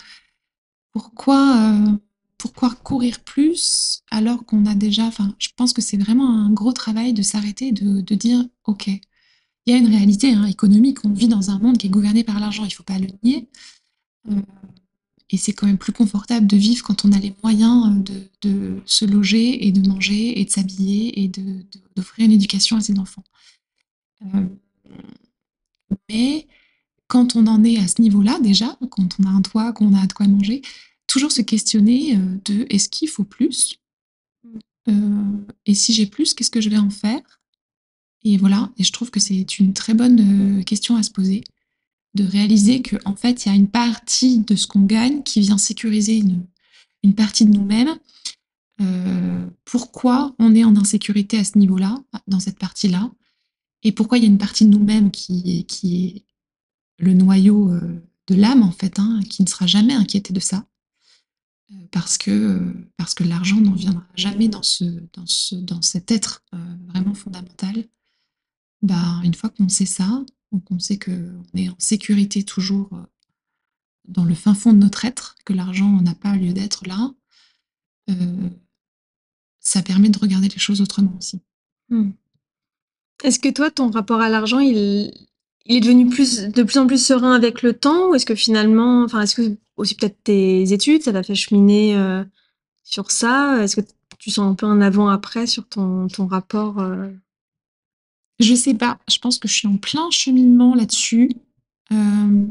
pourquoi, 0.92 1.56
euh, 1.56 1.96
pourquoi 2.38 2.70
courir 2.70 3.20
plus 3.20 4.02
alors 4.10 4.44
qu'on 4.44 4.66
a 4.66 4.74
déjà. 4.74 5.04
Enfin, 5.04 5.34
je 5.38 5.48
pense 5.56 5.72
que 5.72 5.82
c'est 5.82 5.96
vraiment 5.96 6.28
un 6.28 6.50
gros 6.50 6.72
travail 6.72 7.12
de 7.12 7.22
s'arrêter, 7.22 7.72
de, 7.72 8.00
de 8.00 8.14
dire 8.14 8.46
OK, 8.64 8.86
il 8.86 9.00
y 9.66 9.72
a 9.72 9.76
une 9.76 9.88
réalité 9.88 10.32
hein, 10.32 10.44
économique. 10.44 11.04
On 11.04 11.12
vit 11.12 11.28
dans 11.28 11.50
un 11.50 11.58
monde 11.58 11.78
qui 11.78 11.88
est 11.88 11.90
gouverné 11.90 12.22
par 12.22 12.38
l'argent, 12.38 12.62
il 12.64 12.68
ne 12.68 12.74
faut 12.74 12.82
pas 12.84 12.98
le 12.98 13.08
nier. 13.24 13.48
Et 15.30 15.36
c'est 15.36 15.52
quand 15.52 15.66
même 15.66 15.78
plus 15.78 15.92
confortable 15.92 16.46
de 16.46 16.56
vivre 16.56 16.84
quand 16.84 17.04
on 17.04 17.12
a 17.12 17.18
les 17.18 17.34
moyens 17.42 17.92
euh, 18.10 18.20
de, 18.42 18.80
se 18.84 19.04
loger 19.04 19.66
et 19.66 19.72
de 19.72 19.86
manger 19.88 20.40
et 20.40 20.44
de 20.44 20.50
s'habiller 20.50 21.22
et 21.22 21.28
d'offrir 21.96 22.26
une 22.26 22.32
éducation 22.32 22.76
à 22.76 22.80
ses 22.80 22.98
enfants. 22.98 23.24
Euh, 24.22 24.46
mais 26.08 26.46
quand 27.08 27.34
on 27.36 27.46
en 27.46 27.64
est 27.64 27.78
à 27.78 27.88
ce 27.88 28.00
niveau-là 28.00 28.38
déjà, 28.40 28.78
quand 28.90 29.18
on 29.18 29.24
a 29.24 29.30
un 29.30 29.42
toit, 29.42 29.72
qu'on 29.72 29.94
a 29.94 30.06
de 30.06 30.12
quoi 30.12 30.28
manger, 30.28 30.62
toujours 31.06 31.32
se 31.32 31.42
questionner 31.42 32.16
euh, 32.16 32.38
de 32.44 32.66
est-ce 32.70 32.88
qu'il 32.88 33.08
faut 33.08 33.24
plus? 33.24 33.80
Et 35.64 35.74
si 35.74 35.92
j'ai 35.92 36.06
plus, 36.06 36.32
qu'est-ce 36.32 36.50
que 36.50 36.60
je 36.60 36.70
vais 36.70 36.78
en 36.78 36.90
faire? 36.90 37.40
Et 38.22 38.36
voilà, 38.36 38.70
et 38.78 38.84
je 38.84 38.92
trouve 38.92 39.10
que 39.10 39.18
c'est 39.18 39.58
une 39.58 39.74
très 39.74 39.94
bonne 39.94 40.64
question 40.64 40.94
à 40.94 41.02
se 41.02 41.10
poser 41.10 41.42
de 42.16 42.24
réaliser 42.24 42.82
qu'en 42.82 43.12
en 43.12 43.16
fait, 43.16 43.44
il 43.44 43.48
y 43.50 43.52
a 43.52 43.54
une 43.54 43.68
partie 43.68 44.38
de 44.40 44.56
ce 44.56 44.66
qu'on 44.66 44.80
gagne 44.80 45.22
qui 45.22 45.40
vient 45.40 45.58
sécuriser 45.58 46.16
une, 46.16 46.44
une 47.04 47.14
partie 47.14 47.44
de 47.44 47.52
nous-mêmes. 47.52 47.96
Euh, 48.80 49.46
pourquoi 49.64 50.34
on 50.38 50.54
est 50.54 50.64
en 50.64 50.76
insécurité 50.76 51.38
à 51.38 51.44
ce 51.44 51.56
niveau-là, 51.58 51.96
dans 52.26 52.40
cette 52.40 52.58
partie-là, 52.58 53.10
et 53.82 53.92
pourquoi 53.92 54.18
il 54.18 54.24
y 54.24 54.26
a 54.26 54.30
une 54.30 54.38
partie 54.38 54.64
de 54.64 54.70
nous-mêmes 54.70 55.10
qui, 55.10 55.64
qui 55.66 56.06
est 56.06 56.24
le 56.98 57.14
noyau 57.14 57.70
euh, 57.70 58.02
de 58.26 58.34
l'âme, 58.34 58.62
en 58.62 58.72
fait, 58.72 58.98
hein, 58.98 59.20
qui 59.30 59.42
ne 59.42 59.48
sera 59.48 59.66
jamais 59.66 59.94
inquiété 59.94 60.32
de 60.32 60.40
ça, 60.40 60.66
euh, 61.70 61.74
parce 61.90 62.18
que, 62.18 62.74
parce 62.96 63.14
que 63.14 63.24
l'argent 63.24 63.60
n'en 63.60 63.74
viendra 63.74 64.04
jamais 64.16 64.48
dans, 64.48 64.62
ce, 64.62 64.84
dans, 65.12 65.26
ce, 65.26 65.54
dans 65.54 65.82
cet 65.82 66.10
être 66.10 66.44
vraiment 66.88 67.14
fondamental. 67.14 67.84
Bah, 68.82 69.20
une 69.24 69.34
fois 69.34 69.50
qu'on 69.50 69.68
sait 69.68 69.86
ça, 69.86 70.24
donc 70.56 70.64
on 70.70 70.78
sait 70.78 70.98
qu'on 70.98 71.44
est 71.54 71.68
en 71.68 71.76
sécurité 71.76 72.42
toujours 72.42 72.88
euh, 72.94 73.04
dans 74.08 74.24
le 74.24 74.34
fin 74.34 74.54
fond 74.54 74.72
de 74.72 74.78
notre 74.78 75.04
être, 75.04 75.36
que 75.44 75.52
l'argent 75.52 76.00
n'a 76.00 76.14
pas 76.14 76.34
lieu 76.34 76.54
d'être 76.54 76.86
là. 76.86 77.12
Euh, 78.08 78.48
ça 79.60 79.82
permet 79.82 80.08
de 80.08 80.18
regarder 80.18 80.48
les 80.48 80.58
choses 80.58 80.80
autrement 80.80 81.14
aussi. 81.18 81.42
Hmm. 81.90 82.12
Est-ce 83.22 83.38
que 83.38 83.50
toi, 83.50 83.70
ton 83.70 83.90
rapport 83.90 84.22
à 84.22 84.30
l'argent, 84.30 84.60
il, 84.60 85.12
est 85.66 85.80
devenu 85.80 86.08
plus, 86.08 86.48
de 86.48 86.62
plus 86.62 86.78
en 86.78 86.86
plus 86.86 87.04
serein 87.04 87.34
avec 87.34 87.60
le 87.60 87.74
temps 87.74 88.08
Ou 88.08 88.14
est-ce 88.14 88.24
que 88.24 88.34
finalement, 88.34 89.04
enfin, 89.04 89.20
est-ce 89.20 89.34
que 89.34 89.58
aussi 89.76 89.94
peut-être 89.94 90.22
tes 90.24 90.72
études, 90.72 91.02
ça 91.02 91.12
t'a 91.12 91.22
fait 91.22 91.34
cheminer 91.34 91.98
euh, 91.98 92.24
sur 92.82 93.10
ça? 93.10 93.62
Est-ce 93.62 93.76
que 93.76 93.86
tu 94.18 94.30
sens 94.30 94.50
un 94.50 94.54
peu 94.54 94.64
un 94.64 94.80
avant-après 94.80 95.46
sur 95.46 95.68
ton, 95.68 96.08
ton 96.08 96.26
rapport 96.26 96.80
je 98.38 98.54
sais 98.54 98.74
pas, 98.74 98.98
je 99.08 99.18
pense 99.18 99.38
que 99.38 99.48
je 99.48 99.54
suis 99.54 99.68
en 99.68 99.76
plein 99.76 100.10
cheminement 100.10 100.74
là-dessus. 100.74 101.30
Euh, 101.92 102.44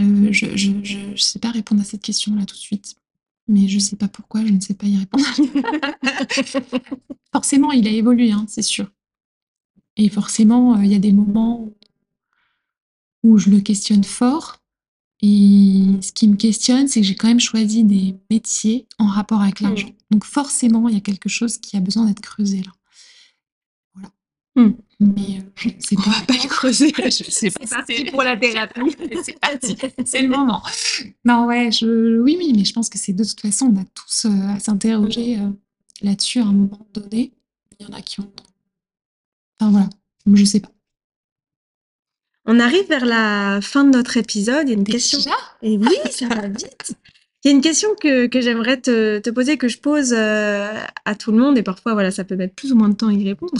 euh, 0.00 0.32
je, 0.32 0.56
je, 0.56 1.16
sais 1.16 1.38
pas 1.38 1.50
répondre 1.50 1.80
à 1.80 1.84
cette 1.84 2.02
question-là 2.02 2.46
tout 2.46 2.54
de 2.54 2.60
suite, 2.60 2.96
mais 3.46 3.68
je 3.68 3.78
sais 3.78 3.96
pas 3.96 4.08
pourquoi, 4.08 4.44
je 4.44 4.52
ne 4.52 4.60
sais 4.60 4.74
pas 4.74 4.86
y 4.86 4.96
répondre. 4.96 5.24
forcément, 7.32 7.72
il 7.72 7.86
a 7.86 7.90
évolué, 7.90 8.32
hein, 8.32 8.46
c'est 8.48 8.62
sûr. 8.62 8.90
Et 9.96 10.08
forcément, 10.08 10.76
euh, 10.76 10.84
il 10.84 10.90
y 10.90 10.94
a 10.94 10.98
des 10.98 11.12
moments 11.12 11.70
où 13.22 13.38
je 13.38 13.50
le 13.50 13.60
questionne 13.60 14.04
fort. 14.04 14.56
Et 15.20 15.84
ce 16.00 16.12
qui 16.12 16.26
me 16.26 16.34
questionne, 16.34 16.88
c'est 16.88 17.00
que 17.00 17.06
j'ai 17.06 17.14
quand 17.14 17.28
même 17.28 17.38
choisi 17.38 17.84
des 17.84 18.16
métiers 18.28 18.88
en 18.98 19.06
rapport 19.06 19.40
avec 19.40 19.60
mmh. 19.60 19.64
l'argent. 19.64 19.90
Donc 20.10 20.24
forcément, 20.24 20.88
il 20.88 20.94
y 20.94 20.98
a 20.98 21.00
quelque 21.00 21.28
chose 21.28 21.58
qui 21.58 21.76
a 21.76 21.80
besoin 21.80 22.06
d'être 22.06 22.20
creusé 22.20 22.62
là. 22.62 22.72
Mmh. 24.54 24.70
Mais 25.00 25.38
euh, 25.38 25.70
c'est 25.78 25.96
pas, 25.96 26.12
pas 26.26 26.34
le 26.34 26.48
creuser. 26.48 26.92
je 27.04 27.30
sais 27.30 27.50
pas. 27.50 27.60
C'est 27.64 27.74
parti 27.74 28.04
pour 28.04 28.22
la 28.22 28.36
thérapie. 28.36 28.80
c'est 29.24 29.38
parti. 29.40 29.76
C'est 30.04 30.22
le 30.22 30.28
moment. 30.28 30.62
Non, 31.24 31.46
ouais, 31.46 31.70
je, 31.72 32.20
oui, 32.20 32.36
oui, 32.38 32.52
mais 32.54 32.64
je 32.64 32.72
pense 32.72 32.88
que 32.88 32.98
c'est 32.98 33.12
de 33.12 33.24
toute 33.24 33.40
façon, 33.40 33.72
on 33.74 33.80
a 33.80 33.84
tous 33.94 34.26
euh, 34.26 34.54
à 34.54 34.60
s'interroger 34.60 35.38
euh, 35.38 35.48
là-dessus 36.02 36.40
à 36.40 36.44
un 36.44 36.52
moment 36.52 36.86
donné. 36.92 37.32
Il 37.78 37.86
y 37.86 37.90
en 37.90 37.94
a 37.94 38.02
qui 38.02 38.20
ont. 38.20 38.30
Enfin 39.58 39.70
voilà, 39.70 39.88
je 40.32 40.44
sais 40.44 40.60
pas. 40.60 40.70
On 42.44 42.58
arrive 42.58 42.88
vers 42.88 43.06
la 43.06 43.60
fin 43.62 43.84
de 43.84 43.90
notre 43.90 44.16
épisode. 44.16 44.68
Il 44.68 44.70
y 44.70 44.74
a 44.74 44.78
une 44.78 44.84
question. 44.84 45.18
Et 45.62 45.78
oui, 45.78 45.96
ça 46.10 46.26
va 46.26 46.48
vite. 46.48 46.96
Il 47.44 47.48
y 47.48 47.50
a 47.50 47.56
une 47.56 47.62
question 47.62 47.88
que, 48.00 48.26
que 48.26 48.40
j'aimerais 48.40 48.80
te, 48.80 49.18
te, 49.18 49.28
poser, 49.28 49.56
que 49.56 49.66
je 49.66 49.78
pose 49.78 50.14
euh, 50.16 50.72
à 51.04 51.14
tout 51.16 51.32
le 51.32 51.38
monde, 51.38 51.58
et 51.58 51.64
parfois, 51.64 51.92
voilà, 51.92 52.12
ça 52.12 52.22
peut 52.22 52.36
mettre 52.36 52.54
plus 52.54 52.72
ou 52.72 52.76
moins 52.76 52.88
de 52.88 52.94
temps 52.94 53.08
à 53.08 53.12
y 53.12 53.24
répondre. 53.24 53.52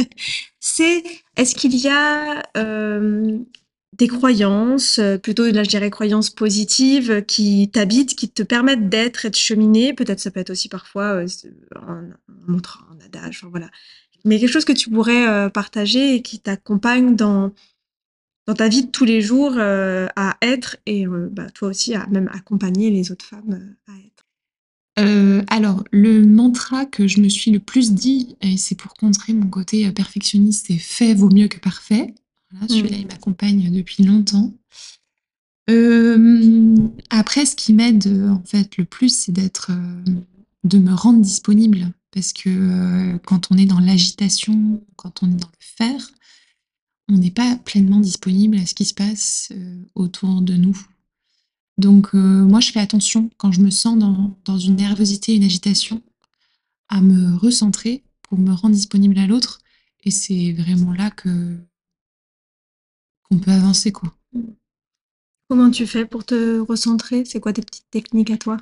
c'est 0.60 1.04
est-ce 1.36 1.54
qu'il 1.54 1.76
y 1.76 1.88
a 1.88 2.42
euh, 2.56 3.38
des 3.96 4.08
croyances, 4.08 4.98
euh, 4.98 5.18
plutôt 5.18 5.48
là 5.52 5.62
je 5.62 5.68
dirais 5.68 5.88
croyances 5.88 6.30
positives, 6.30 7.24
qui 7.26 7.70
t'habitent, 7.72 8.16
qui 8.16 8.28
te 8.28 8.42
permettent 8.42 8.88
d'être 8.88 9.24
et 9.24 9.30
de 9.30 9.36
cheminer? 9.36 9.94
Peut-être 9.94 10.18
ça 10.18 10.32
peut 10.32 10.40
être 10.40 10.50
aussi 10.50 10.68
parfois 10.68 11.22
un, 11.76 12.08
montre, 12.48 12.88
un 12.90 13.04
adage, 13.04 13.46
voilà. 13.48 13.70
Mais 14.24 14.40
quelque 14.40 14.50
chose 14.50 14.64
que 14.64 14.72
tu 14.72 14.90
pourrais 14.90 15.48
partager 15.50 16.16
et 16.16 16.22
qui 16.22 16.40
t'accompagne 16.40 17.14
dans 17.14 17.52
dans 18.48 18.54
ta 18.54 18.68
vie 18.68 18.82
de 18.82 18.90
tous 18.90 19.04
les 19.04 19.20
jours 19.20 19.52
euh, 19.58 20.08
à 20.16 20.38
être 20.40 20.78
et 20.86 21.06
euh, 21.06 21.28
bah, 21.30 21.50
toi 21.50 21.68
aussi 21.68 21.94
à 21.94 22.06
même 22.06 22.30
accompagner 22.32 22.90
les 22.90 23.12
autres 23.12 23.26
femmes 23.26 23.76
euh, 23.88 23.92
à 23.92 23.96
être? 23.98 25.44
Alors, 25.48 25.84
le 25.92 26.26
mantra 26.26 26.84
que 26.84 27.06
je 27.06 27.20
me 27.20 27.28
suis 27.28 27.52
le 27.52 27.60
plus 27.60 27.92
dit, 27.92 28.36
et 28.40 28.56
c'est 28.56 28.74
pour 28.74 28.94
contrer 28.94 29.32
mon 29.32 29.46
côté 29.48 29.88
perfectionniste, 29.92 30.66
c'est 30.66 30.78
fait 30.78 31.14
vaut 31.14 31.30
mieux 31.30 31.46
que 31.46 31.60
parfait. 31.60 32.14
Celui-là, 32.68 32.96
mmh. 32.96 33.00
il 33.00 33.06
m'accompagne 33.06 33.70
depuis 33.70 34.02
longtemps. 34.02 34.52
après, 37.10 37.46
ce 37.46 37.54
qui 37.54 37.74
m'aide 37.74 38.08
en 38.28 38.42
fait 38.44 38.76
le 38.76 38.84
plus, 38.84 39.14
c'est 39.14 39.30
d'être, 39.30 39.70
de 40.64 40.78
me 40.78 40.92
rendre 40.92 41.20
disponible, 41.20 41.92
parce 42.10 42.32
que 42.32 43.16
quand 43.18 43.52
on 43.52 43.56
est 43.56 43.66
dans 43.66 43.80
l'agitation, 43.80 44.82
quand 44.96 45.22
on 45.22 45.26
est 45.26 45.40
dans 45.40 45.46
le 45.46 45.52
faire, 45.60 46.10
on 47.08 47.16
n'est 47.16 47.30
pas 47.30 47.56
pleinement 47.56 48.00
disponible 48.00 48.58
à 48.58 48.66
ce 48.66 48.74
qui 48.74 48.84
se 48.84 48.94
passe 48.94 49.48
euh, 49.52 49.82
autour 49.94 50.42
de 50.42 50.54
nous. 50.54 50.78
Donc 51.78 52.14
euh, 52.14 52.44
moi, 52.44 52.60
je 52.60 52.70
fais 52.70 52.80
attention 52.80 53.30
quand 53.38 53.52
je 53.52 53.60
me 53.60 53.70
sens 53.70 53.98
dans, 54.44 54.58
une 54.58 54.76
nervosité, 54.76 55.34
une 55.34 55.44
agitation, 55.44 56.02
à 56.88 57.00
me 57.00 57.36
recentrer 57.36 58.02
pour 58.22 58.38
me 58.38 58.52
rendre 58.52 58.74
disponible 58.74 59.18
à 59.18 59.26
l'autre. 59.26 59.60
Et 60.04 60.10
c'est 60.10 60.52
vraiment 60.52 60.92
là 60.92 61.10
que 61.10 61.56
qu'on 63.24 63.38
peut 63.38 63.50
avancer, 63.50 63.92
quoi. 63.92 64.14
Comment 65.48 65.70
tu 65.70 65.86
fais 65.86 66.06
pour 66.06 66.24
te 66.24 66.60
recentrer? 66.60 67.24
C'est 67.24 67.40
quoi 67.40 67.52
tes 67.52 67.62
petites 67.62 67.90
techniques 67.90 68.30
à 68.30 68.38
toi? 68.38 68.56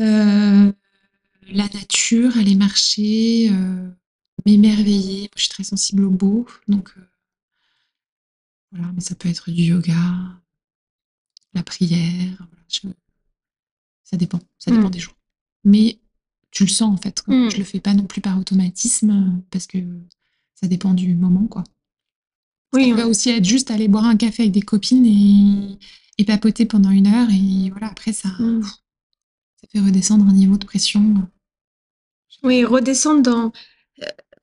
Euh, 0.00 0.72
La 1.48 1.68
nature, 1.68 2.36
aller 2.36 2.56
marcher, 2.56 3.50
m'émerveiller. 4.46 5.30
Je 5.36 5.42
suis 5.42 5.50
très 5.50 5.64
sensible 5.64 6.04
au 6.04 6.10
beau, 6.10 6.46
donc 6.66 6.92
voilà, 8.72 8.90
mais 8.94 9.00
ça 9.00 9.14
peut 9.14 9.28
être 9.28 9.50
du 9.50 9.62
yoga, 9.64 9.94
la 11.54 11.62
prière. 11.62 12.46
Ça 14.02 14.16
dépend, 14.16 14.40
ça 14.58 14.70
dépend 14.70 14.88
mmh. 14.88 14.90
des 14.90 14.98
jours. 14.98 15.16
Mais 15.64 15.98
tu 16.50 16.64
le 16.64 16.68
sens 16.70 16.92
en 16.92 16.96
fait. 16.96 17.22
Mmh. 17.26 17.50
Je 17.50 17.56
le 17.58 17.64
fais 17.64 17.80
pas 17.80 17.94
non 17.94 18.04
plus 18.04 18.20
par 18.20 18.38
automatisme 18.38 19.42
parce 19.50 19.66
que 19.66 19.78
ça 20.54 20.66
dépend 20.66 20.94
du 20.94 21.14
moment, 21.14 21.46
quoi. 21.46 21.64
Oui, 22.72 22.90
ça 22.90 22.96
peut 22.96 23.02
aussi 23.02 23.30
être 23.30 23.44
juste 23.44 23.70
aller 23.70 23.88
boire 23.88 24.04
un 24.04 24.16
café 24.16 24.44
avec 24.44 24.52
des 24.52 24.62
copines 24.62 25.04
et, 25.04 25.78
et 26.16 26.24
papoter 26.24 26.64
pendant 26.64 26.90
une 26.90 27.06
heure 27.06 27.28
et 27.30 27.70
voilà. 27.70 27.88
Après 27.88 28.12
ça, 28.12 28.28
mmh. 28.28 28.62
ça 28.62 29.68
fait 29.70 29.80
redescendre 29.80 30.26
un 30.26 30.32
niveau 30.32 30.56
de 30.56 30.64
pression. 30.64 31.28
Oui, 32.42 32.64
redescendre 32.64 33.22
dans 33.22 33.46
euh, 33.46 33.50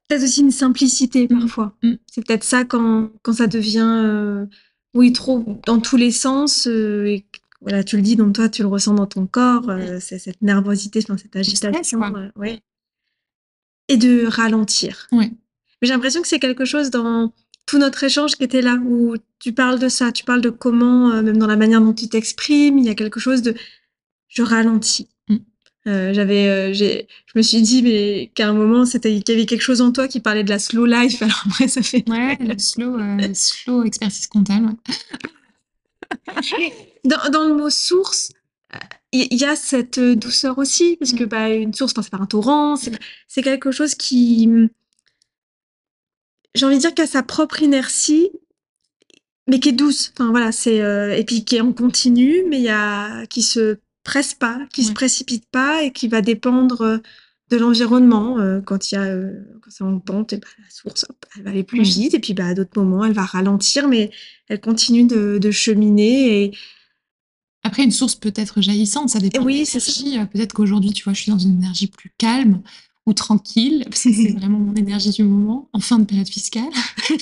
peut-être 0.09 0.23
aussi 0.23 0.41
une 0.41 0.51
simplicité 0.51 1.27
mmh. 1.29 1.39
parfois. 1.39 1.73
Mmh. 1.83 1.93
C'est 2.11 2.25
peut-être 2.25 2.43
ça 2.43 2.65
quand, 2.65 3.11
quand 3.21 3.33
ça 3.33 3.47
devient, 3.47 4.01
euh, 4.03 4.45
oui, 4.93 5.13
trop 5.13 5.61
dans 5.65 5.79
tous 5.79 5.97
les 5.97 6.11
sens. 6.11 6.67
Euh, 6.67 7.05
et 7.05 7.25
voilà, 7.61 7.83
tu 7.83 7.95
le 7.95 8.01
dis, 8.01 8.15
donc 8.15 8.33
toi, 8.33 8.49
tu 8.49 8.63
le 8.63 8.67
ressens 8.67 8.95
dans 8.95 9.05
ton 9.05 9.27
corps, 9.27 9.69
euh, 9.69 9.99
c'est 10.01 10.19
cette 10.19 10.41
nervosité, 10.41 11.01
cette 11.01 11.35
agitation. 11.35 12.01
ouais. 12.35 12.61
Et 13.87 13.97
de 13.97 14.25
ralentir. 14.25 15.07
Ouais. 15.11 15.31
Mais 15.81 15.87
j'ai 15.87 15.93
l'impression 15.93 16.21
que 16.21 16.27
c'est 16.27 16.39
quelque 16.39 16.65
chose 16.65 16.89
dans 16.89 17.33
tout 17.65 17.77
notre 17.77 18.03
échange 18.03 18.35
qui 18.35 18.43
était 18.43 18.61
là, 18.61 18.75
où 18.85 19.15
tu 19.39 19.53
parles 19.53 19.79
de 19.79 19.89
ça, 19.89 20.11
tu 20.11 20.23
parles 20.23 20.41
de 20.41 20.49
comment, 20.49 21.21
même 21.21 21.37
dans 21.37 21.47
la 21.47 21.55
manière 21.55 21.81
dont 21.81 21.93
tu 21.93 22.07
t'exprimes, 22.07 22.77
il 22.79 22.85
y 22.85 22.89
a 22.89 22.95
quelque 22.95 23.19
chose 23.19 23.41
de 23.41 23.55
je 24.27 24.43
ralentis. 24.43 25.07
Euh, 25.89 26.13
j'avais, 26.13 26.73
je 26.73 27.03
me 27.35 27.41
suis 27.41 27.61
dit 27.61 27.81
mais 27.81 28.31
qu'à 28.35 28.47
un 28.47 28.53
moment 28.53 28.85
c'était 28.85 29.19
qu'il 29.19 29.35
y 29.35 29.37
avait 29.37 29.45
quelque 29.45 29.61
chose 29.61 29.81
en 29.81 29.91
toi 29.91 30.07
qui 30.07 30.19
parlait 30.19 30.43
de 30.43 30.49
la 30.49 30.59
slow 30.59 30.85
life. 30.85 31.21
Alors 31.23 31.43
après 31.47 31.67
ça 31.67 31.81
fait 31.81 32.07
ouais, 32.09 32.37
le 32.39 32.57
slow, 32.57 32.97
slow 33.33 33.83
expertise 33.83 34.27
comptable. 34.27 34.69
dans, 37.03 37.29
dans, 37.31 37.47
le 37.47 37.55
mot 37.55 37.69
source, 37.69 38.31
il 39.11 39.33
y, 39.33 39.45
a 39.45 39.55
cette 39.55 39.99
douceur 39.99 40.57
aussi 40.59 40.95
parce 40.97 41.13
que 41.13 41.23
mm. 41.23 41.27
bah, 41.27 41.49
une 41.49 41.73
source, 41.73 41.93
c'est 41.95 42.09
pas 42.09 42.17
un 42.17 42.25
torrent, 42.25 42.75
c'est 43.27 43.41
quelque 43.41 43.71
chose 43.71 43.95
qui, 43.95 44.49
j'ai 46.53 46.65
envie 46.65 46.75
de 46.75 46.81
dire, 46.81 46.93
qu'à 46.93 47.07
sa 47.07 47.23
propre 47.23 47.63
inertie 47.63 48.29
mais 49.49 49.59
qui 49.59 49.69
est 49.69 49.73
douce. 49.73 50.11
Enfin 50.13 50.29
voilà, 50.29 50.51
c'est 50.51 50.81
euh, 50.81 51.15
et 51.15 51.23
puis 51.25 51.43
qui 51.43 51.55
est 51.57 51.61
en 51.61 51.73
continu, 51.73 52.43
mais 52.47 52.57
il 52.57 52.63
y 52.63 52.69
a 52.69 53.25
qui 53.25 53.41
se 53.41 53.79
presse 54.03 54.33
pas, 54.33 54.59
qui 54.73 54.83
se 54.83 54.93
précipite 54.93 55.45
pas 55.51 55.83
et 55.83 55.91
qui 55.91 56.07
va 56.07 56.21
dépendre 56.21 56.81
euh, 56.81 56.97
de 57.49 57.57
l'environnement. 57.57 58.39
Euh, 58.39 58.61
quand 58.61 58.91
il 58.91 58.95
y 58.95 58.97
a 58.97 59.07
quand 59.61 59.69
c'est 59.69 59.83
en 59.83 59.99
pente, 59.99 60.33
et 60.33 60.37
bah, 60.37 60.47
la 60.57 60.69
source 60.69 61.05
elle 61.35 61.43
va 61.43 61.49
aller 61.51 61.63
plus 61.63 61.81
vite 61.81 62.13
et 62.13 62.19
puis 62.19 62.33
bah, 62.33 62.47
à 62.47 62.53
d'autres 62.53 62.81
moments 62.81 63.05
elle 63.05 63.13
va 63.13 63.25
ralentir, 63.25 63.87
mais 63.87 64.11
elle 64.47 64.61
continue 64.61 65.05
de, 65.05 65.37
de 65.37 65.51
cheminer 65.51 66.43
et 66.43 66.51
après, 67.63 67.83
une 67.83 67.91
source 67.91 68.15
peut 68.15 68.33
être 68.35 68.61
jaillissante, 68.61 69.09
ça 69.09 69.19
dépend. 69.19 69.43
Oui, 69.43 69.65
c'est 69.65 69.79
Peut-être 70.27 70.53
qu'aujourd'hui, 70.53 70.91
tu 70.93 71.03
vois, 71.03 71.13
je 71.13 71.21
suis 71.21 71.31
dans 71.31 71.37
une 71.37 71.57
énergie 71.57 71.87
plus 71.87 72.11
calme 72.17 72.61
ou 73.05 73.13
tranquille, 73.13 73.83
parce 73.89 74.03
que 74.03 74.13
c'est 74.13 74.31
vraiment 74.31 74.59
mon 74.59 74.75
énergie 74.75 75.09
du 75.09 75.23
moment, 75.23 75.69
en 75.73 75.79
fin 75.79 75.99
de 75.99 76.05
période 76.05 76.27
fiscale. 76.27 76.69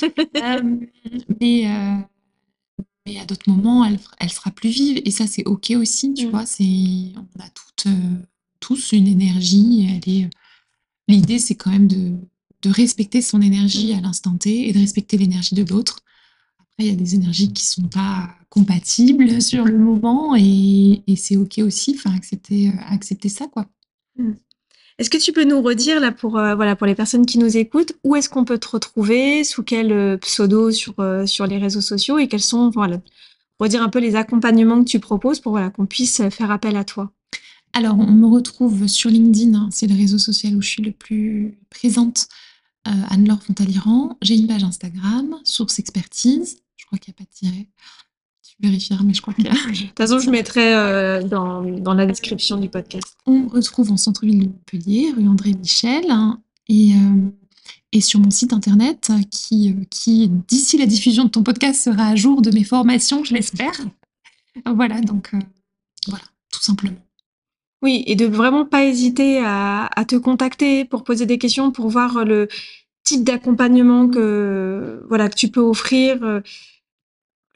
mais, 1.42 1.66
mais 3.08 3.20
à 3.20 3.26
d'autres 3.26 3.50
moments, 3.50 3.86
elle, 3.86 4.00
elle, 4.20 4.30
sera 4.30 4.52
plus 4.52 4.70
vive. 4.70 5.02
Et 5.06 5.12
ça, 5.12 5.28
c'est 5.28 5.46
OK 5.46 5.72
aussi, 5.72 6.14
tu 6.14 6.28
mmh. 6.28 6.30
vois. 6.30 6.46
C'est, 6.46 6.64
on 6.64 7.40
a 7.40 7.50
toutes, 7.50 7.88
euh, 7.88 8.16
tous 8.60 8.92
une 8.92 9.08
énergie. 9.08 9.88
Est, 10.06 10.30
l'idée, 11.08 11.40
c'est 11.40 11.56
quand 11.56 11.72
même 11.72 11.88
de, 11.88 12.16
de, 12.64 12.70
respecter 12.70 13.22
son 13.22 13.42
énergie 13.42 13.94
à 13.94 14.02
l'instant 14.02 14.38
T 14.38 14.68
et 14.68 14.74
de 14.74 14.80
respecter 14.80 15.18
l'énergie 15.18 15.56
de 15.56 15.64
l'autre. 15.64 16.00
Après, 16.60 16.86
il 16.86 16.88
y 16.88 16.92
a 16.92 16.96
des 16.96 17.16
énergies 17.16 17.54
qui 17.54 17.66
sont 17.66 17.88
pas 17.88 18.36
compatibles 18.50 19.42
sur 19.42 19.64
le 19.64 19.78
moment 19.78 20.36
et, 20.36 21.02
et 21.08 21.16
c'est 21.16 21.38
OK 21.38 21.60
aussi. 21.60 21.96
Enfin, 21.98 22.14
accepter, 22.14 22.70
euh, 22.70 22.74
accepter 22.88 23.30
ça, 23.30 23.48
quoi. 23.48 23.68
Mmh. 24.18 24.34
Est-ce 25.00 25.12
que 25.12 25.18
tu 25.18 25.32
peux 25.32 25.44
nous 25.44 25.62
redire 25.62 26.00
là 26.00 26.12
pour 26.12 26.40
euh, 26.40 26.56
voilà 26.56 26.76
pour 26.76 26.88
les 26.88 26.96
personnes 26.96 27.28
qui 27.28 27.38
nous 27.38 27.56
écoutent 27.56 27.94
où 28.04 28.16
est-ce 28.16 28.30
qu'on 28.30 28.46
peut 28.46 28.58
te 28.58 28.68
retrouver 28.68 29.44
sous 29.44 29.62
quel 29.62 29.92
euh, 29.92 30.18
pseudo 30.18 30.72
sur 30.72 30.96
euh, 31.00 31.28
sur 31.28 31.46
les 31.46 31.60
réseaux 31.60 31.82
sociaux 31.82 32.18
et 32.18 32.28
quels 32.28 32.42
sont 32.42 32.72
voilà 32.72 33.00
redire 33.60 33.84
un 33.84 33.90
peu 33.90 34.00
les 34.00 34.16
accompagnements 34.16 34.84
que 34.84 34.90
tu 34.90 35.00
proposes 35.00 35.40
pour 35.40 35.52
voilà 35.52 35.70
qu'on 35.70 35.86
puisse 35.86 36.22
faire 36.30 36.50
appel 36.50 36.76
à 36.78 36.84
toi? 36.84 37.12
Alors 37.74 38.00
on 38.00 38.12
me 38.12 38.26
retrouve 38.26 38.88
sur 38.88 39.12
LinkedIn, 39.12 39.54
hein, 39.54 39.70
c'est 39.72 39.86
le 39.86 39.96
réseau 39.96 40.18
social 40.18 40.56
où 40.56 40.62
je 40.64 40.70
suis 40.70 40.84
le 40.84 40.92
plus 40.92 41.60
présente. 41.70 42.28
Anne-Laure 43.10 43.44
Fontaliran. 43.44 44.18
J'ai 44.22 44.38
une 44.38 44.48
page 44.48 44.64
Instagram, 44.64 45.36
Source 45.44 45.78
Expertise. 45.78 46.60
Je 46.78 46.86
crois 46.86 46.98
qu'il 46.98 47.14
n'y 47.14 47.18
a 47.18 47.26
pas 47.26 47.30
de 47.30 47.36
tiret 47.36 47.68
vérifier, 48.60 48.96
mais 49.04 49.14
je 49.14 49.22
crois 49.22 49.34
qu'il 49.34 49.46
y 49.46 49.50
a. 49.50 49.52
De 49.54 49.88
toute 49.88 49.98
façon, 49.98 50.20
je 50.20 50.30
mettrai 50.30 50.74
euh, 50.74 51.22
dans, 51.22 51.62
dans, 51.62 51.94
la 51.94 52.06
description 52.06 52.58
du 52.58 52.70
podcast. 52.70 53.16
On 53.26 53.48
retrouve 53.48 53.92
en 53.92 53.98
centre-ville 53.98 54.40
de 54.40 54.46
Montpellier, 54.46 55.14
rue 55.16 55.28
André 55.28 55.54
Michel, 55.54 56.06
hein, 56.10 56.42
et, 56.68 56.94
euh, 56.94 57.30
et 57.92 58.02
sur 58.02 58.20
mon 58.20 58.32
site 58.32 58.54
internet 58.54 59.12
qui, 59.30 59.72
euh, 59.72 59.84
qui 59.90 60.28
d'ici 60.28 60.78
la 60.78 60.86
diffusion 60.86 61.26
de 61.26 61.30
ton 61.30 61.44
podcast, 61.44 61.84
sera 61.84 62.08
à 62.08 62.16
jour 62.16 62.42
de 62.42 62.52
mes 62.52 62.64
formations, 62.64 63.24
je 63.24 63.34
l'espère. 63.34 63.74
voilà, 64.66 65.02
donc 65.02 65.32
voilà, 66.08 66.24
tout 66.52 66.64
simplement. 66.64 66.98
Oui, 67.84 68.04
et 68.08 68.16
de 68.16 68.26
vraiment 68.26 68.66
pas 68.66 68.86
hésiter 68.86 69.40
à, 69.40 69.86
à, 69.96 70.04
te 70.04 70.16
contacter 70.16 70.84
pour 70.84 71.04
poser 71.04 71.28
des 71.28 71.38
questions, 71.38 71.72
pour 71.72 71.90
voir 71.90 72.26
le 72.26 72.48
type 73.04 73.24
d'accompagnement 73.24 74.10
que 74.10 75.06
voilà 75.08 75.30
que 75.30 75.36
tu 75.36 75.50
peux 75.50 75.62
offrir 75.62 76.42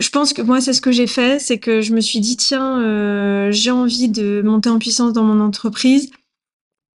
je 0.02 0.10
pense 0.10 0.34
que 0.34 0.42
moi, 0.42 0.62
c'est 0.62 0.74
ce 0.74 0.82
que 0.82 0.92
j'ai 0.92 1.08
fait, 1.08 1.40
c'est 1.40 1.60
que 1.60 1.82
je 1.82 1.94
me 1.94 2.02
suis 2.02 2.20
dit, 2.20 2.36
tiens, 2.36 2.82
euh, 2.82 3.52
j'ai 3.52 3.72
envie 3.72 4.10
de 4.10 4.42
monter 4.42 4.70
en 4.70 4.80
puissance 4.80 5.14
dans 5.14 5.24
mon 5.24 5.40
entreprise. 5.40 6.10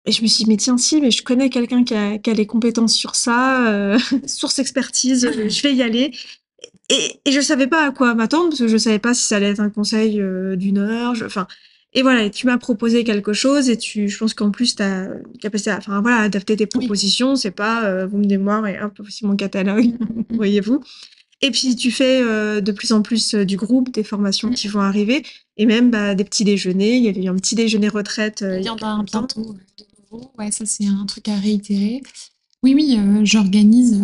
Et 0.06 0.12
je 0.12 0.22
me 0.22 0.28
suis 0.28 0.43
dit, 0.43 0.49
mais 0.49 0.58
tiens, 0.58 0.78
si, 0.78 0.99
mais 0.99 1.12
je 1.12 1.24
connais 1.24 1.49
quelqu'un 1.49 1.84
qui 1.84 1.95
a, 1.95 2.18
qui 2.18 2.30
a 2.30 2.34
les 2.34 2.45
compétences 2.45 2.93
sur 2.93 3.16
ça, 3.16 3.68
euh, 3.70 3.97
source 4.28 4.60
expertise, 4.60 5.26
euh, 5.26 5.49
je 5.49 5.62
vais 5.62 5.74
y 5.74 5.82
aller. 5.82 6.12
Et, 6.89 7.20
et 7.26 7.32
je 7.32 7.39
savais 7.41 7.68
pas 7.68 7.88
à 7.88 7.91
quoi 7.91 8.14
m'attendre, 8.14 8.49
parce 8.49 8.60
que 8.60 8.68
je 8.68 8.78
savais 8.78 8.99
pas 8.99 9.14
si 9.14 9.24
ça 9.24 9.38
allait 9.38 9.51
être 9.51 9.62
un 9.62 9.70
conseil 9.70 10.20
euh, 10.20 10.56
d'une 10.58 10.78
heure. 10.78 11.14
Enfin, 11.26 11.47
et 11.93 12.01
voilà, 12.01 12.24
et 12.24 12.32
tu 12.32 12.47
m'as 12.47 12.58
proposé 12.58 13.04
quelque 13.04 13.34
chose, 13.34 13.70
et 13.70 13.78
tu, 13.78 14.10
je 14.10 14.18
pense 14.18 14.34
qu'en 14.34 14.51
plus, 14.51 14.76
tu 14.76 14.84
as 14.84 15.10
capacité 15.41 15.72
à, 15.72 15.78
enfin, 15.78 16.01
voilà, 16.01 16.18
adapter 16.18 16.58
tes 16.58 16.68
propositions. 16.68 17.36
C'est 17.36 17.51
pas, 17.51 18.06
vous 18.06 18.18
me 18.18 18.26
démoire 18.26 18.68
et 18.68 18.82
hop, 18.82 18.93
voici 18.99 19.26
mon 19.26 19.36
catalogue, 19.36 19.93
voyez-vous. 20.32 20.82
Et 21.44 21.52
puis 21.52 21.76
tu 21.76 21.91
fais 21.91 22.22
euh, 22.22 22.62
de 22.62 22.72
plus 22.72 22.94
en 22.94 23.02
plus 23.02 23.36
euh, 23.36 23.44
du 23.44 23.58
groupe, 23.58 23.91
des 23.91 24.06
formations 24.06 24.50
qui 24.50 24.70
vont 24.70 24.80
arriver, 24.80 25.26
et 25.58 25.66
même 25.66 25.91
bah, 25.91 26.16
des 26.16 26.24
petits 26.24 26.46
déjeuners. 26.46 26.96
Il 26.96 27.04
y 27.04 27.10
avait 27.10 27.22
eu 27.22 27.28
un 27.28 27.36
petit 27.36 27.56
déjeuner 27.56 27.89
retraite. 27.89 28.44
Euh, 28.44 28.60
il 28.60 28.66
y 28.66 28.70
en 28.70 28.78
a 28.78 28.88
un 28.88 29.04
bientôt 29.04 29.58
Ouais, 30.39 30.52
ça 30.52 30.66
c'est 30.66 30.86
un 30.86 31.06
truc 31.06 31.28
à 31.28 31.36
réitérer. 31.36 32.02
Oui, 32.64 32.74
oui, 32.76 32.98
j'organise. 33.26 34.02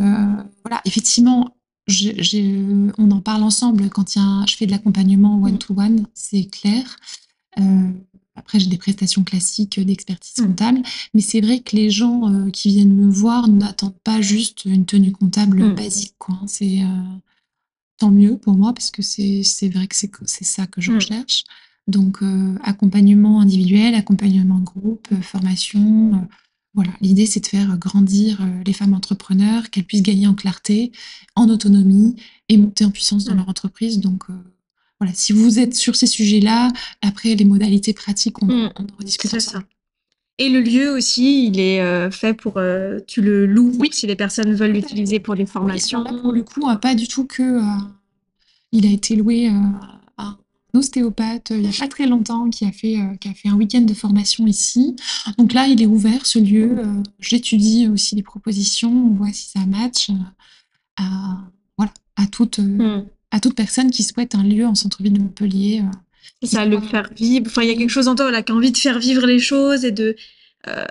voilà, 0.66 0.82
effectivement, 0.84 1.56
on 1.88 3.12
en 3.12 3.22
parle 3.22 3.44
ensemble 3.44 3.90
quand 3.90 4.16
y 4.16 4.20
a 4.20 4.44
je 4.46 4.58
fais 4.58 4.66
de 4.66 4.72
l'accompagnement 4.72 5.42
one-to-one, 5.42 6.08
c'est 6.14 6.46
clair. 6.46 6.98
Après, 8.36 8.60
j'ai 8.60 8.68
des 8.68 8.78
prestations 8.78 9.24
classiques 9.24 9.80
d'expertise 9.80 10.40
mmh. 10.40 10.46
comptable, 10.48 10.82
mais 11.14 11.22
c'est 11.22 11.42
vrai 11.42 11.60
que 11.60 11.76
les 11.76 11.90
gens 11.90 12.50
qui 12.52 12.70
viennent 12.70 12.96
me 12.96 13.10
voir 13.10 13.48
n'attendent 13.48 14.02
pas 14.04 14.20
juste 14.20 14.66
une 14.66 14.86
tenue 14.86 15.12
comptable 15.12 15.64
mmh. 15.64 15.76
basique. 15.76 16.16
Quoi. 16.18 16.36
Hein. 16.42 16.46
C'est 16.48 16.80
tant 18.00 18.12
mieux 18.12 18.38
pour 18.38 18.54
moi 18.54 18.74
parce 18.74 18.92
que 18.92 19.02
c'est 19.02 19.70
vrai 19.70 19.88
que 19.88 19.96
c'est 19.96 20.44
ça 20.44 20.66
que 20.66 20.82
je 20.82 20.92
mmh. 20.92 20.96
recherche. 20.96 21.44
Donc, 21.88 22.22
euh, 22.22 22.56
accompagnement 22.64 23.42
individuel, 23.42 23.96
accompagnement 23.96 24.60
de 24.60 24.66
groupe, 24.66 25.08
euh, 25.12 25.22
formation. 25.22 26.14
Euh, 26.14 26.18
voilà, 26.76 26.92
l'idée 27.02 27.26
c'est 27.26 27.40
de 27.40 27.48
faire 27.48 27.78
grandir 27.78 28.48
les 28.66 28.74
femmes 28.74 28.94
entrepreneurs, 28.94 29.70
qu'elles 29.72 29.86
puissent 29.86 30.04
gagner 30.04 30.28
en 30.28 30.36
clarté, 30.36 30.92
en 31.36 31.50
autonomie 31.50 32.16
et 32.48 32.58
monter 32.58 32.86
en 32.86 32.92
puissance 32.92 33.26
dans 33.26 33.34
mmh. 33.34 33.38
leur 33.38 33.50
entreprise. 33.50 34.00
Donc, 34.00 34.26
voilà, 35.00 35.14
si 35.16 35.34
vous 35.34 35.58
êtes 35.58 35.76
sur 35.76 35.96
ces 35.96 36.06
sujets-là, 36.06 36.72
après 37.02 37.34
les 37.34 37.44
modalités 37.44 37.94
pratiques, 37.94 38.42
on, 38.44 38.46
mmh. 38.46 38.72
on 38.78 38.84
en 38.84 38.98
rediscute. 39.00 39.40
ça. 39.40 39.64
Et 40.40 40.48
le 40.48 40.62
lieu 40.62 40.90
aussi, 40.90 41.48
il 41.48 41.60
est 41.60 41.82
euh, 41.82 42.10
fait 42.10 42.34
pour. 42.34 42.54
Euh, 42.56 43.00
tu 43.06 43.22
le 43.22 43.46
loues 43.46 43.74
oui. 43.78 43.90
si 43.92 44.08
les 44.08 44.16
personnes 44.16 44.54
veulent 44.54 44.72
l'utiliser 44.72 45.20
pour 45.20 45.36
des 45.36 45.46
formations. 45.46 46.04
pour 46.06 46.32
le 46.32 46.44
coup, 46.44 46.66
pas 46.82 46.96
du 46.96 47.08
tout 47.08 47.26
que. 47.26 47.44
Euh, 47.44 47.82
il 48.72 48.86
a 48.86 48.90
été 48.90 49.16
loué 49.16 49.48
à 49.48 49.52
un 50.18 50.38
ostéopathe 50.76 51.50
il 51.50 51.62
n'y 51.62 51.68
a 51.68 51.72
pas 51.72 51.88
très 51.88 52.06
longtemps 52.06 52.52
qui 52.52 52.66
a 52.66 52.72
fait, 52.72 53.00
qui 53.20 53.28
a 53.28 53.34
fait 53.34 53.50
un 53.50 53.56
week-end 53.56 53.82
de 53.82 53.96
formation 53.96 54.46
ici. 54.46 54.96
Donc 55.40 55.54
là, 55.54 55.66
il 55.66 55.82
est 55.82 55.88
ouvert 55.88 56.28
ce 56.28 56.38
lieu. 56.38 56.78
J'étudie 57.20 57.88
aussi 57.88 58.16
les 58.16 58.22
propositions, 58.22 58.92
on 58.92 59.16
voit 59.16 59.34
si 59.34 59.50
ça 59.50 59.66
match 59.66 60.12
à, 60.98 61.40
voilà, 61.78 61.92
à, 62.16 62.28
toute, 62.28 62.60
hmm. 62.60 63.06
à 63.32 63.40
toute 63.40 63.56
personne 63.56 63.90
qui 63.90 64.04
souhaite 64.04 64.36
un 64.36 64.44
lieu 64.44 64.68
en 64.68 64.76
centre-ville 64.76 65.14
de 65.14 65.20
Montpellier 65.20 65.84
ça, 66.44 66.66
le 66.66 66.80
faire 66.80 67.10
vivre. 67.16 67.46
Enfin, 67.48 67.64
il 67.64 67.70
y 67.70 67.72
a 67.72 67.76
quelque 67.76 67.90
chose 67.90 68.08
en 68.08 68.16
toi 68.16 68.32
là, 68.32 68.42
qui 68.42 68.52
a 68.52 68.56
envie 68.56 68.72
de 68.72 68.78
faire 68.78 69.00
vivre 69.00 69.26
les 69.26 69.40
choses 69.40 69.86
et 69.86 69.92
de 69.92 70.16
euh, 70.68 70.86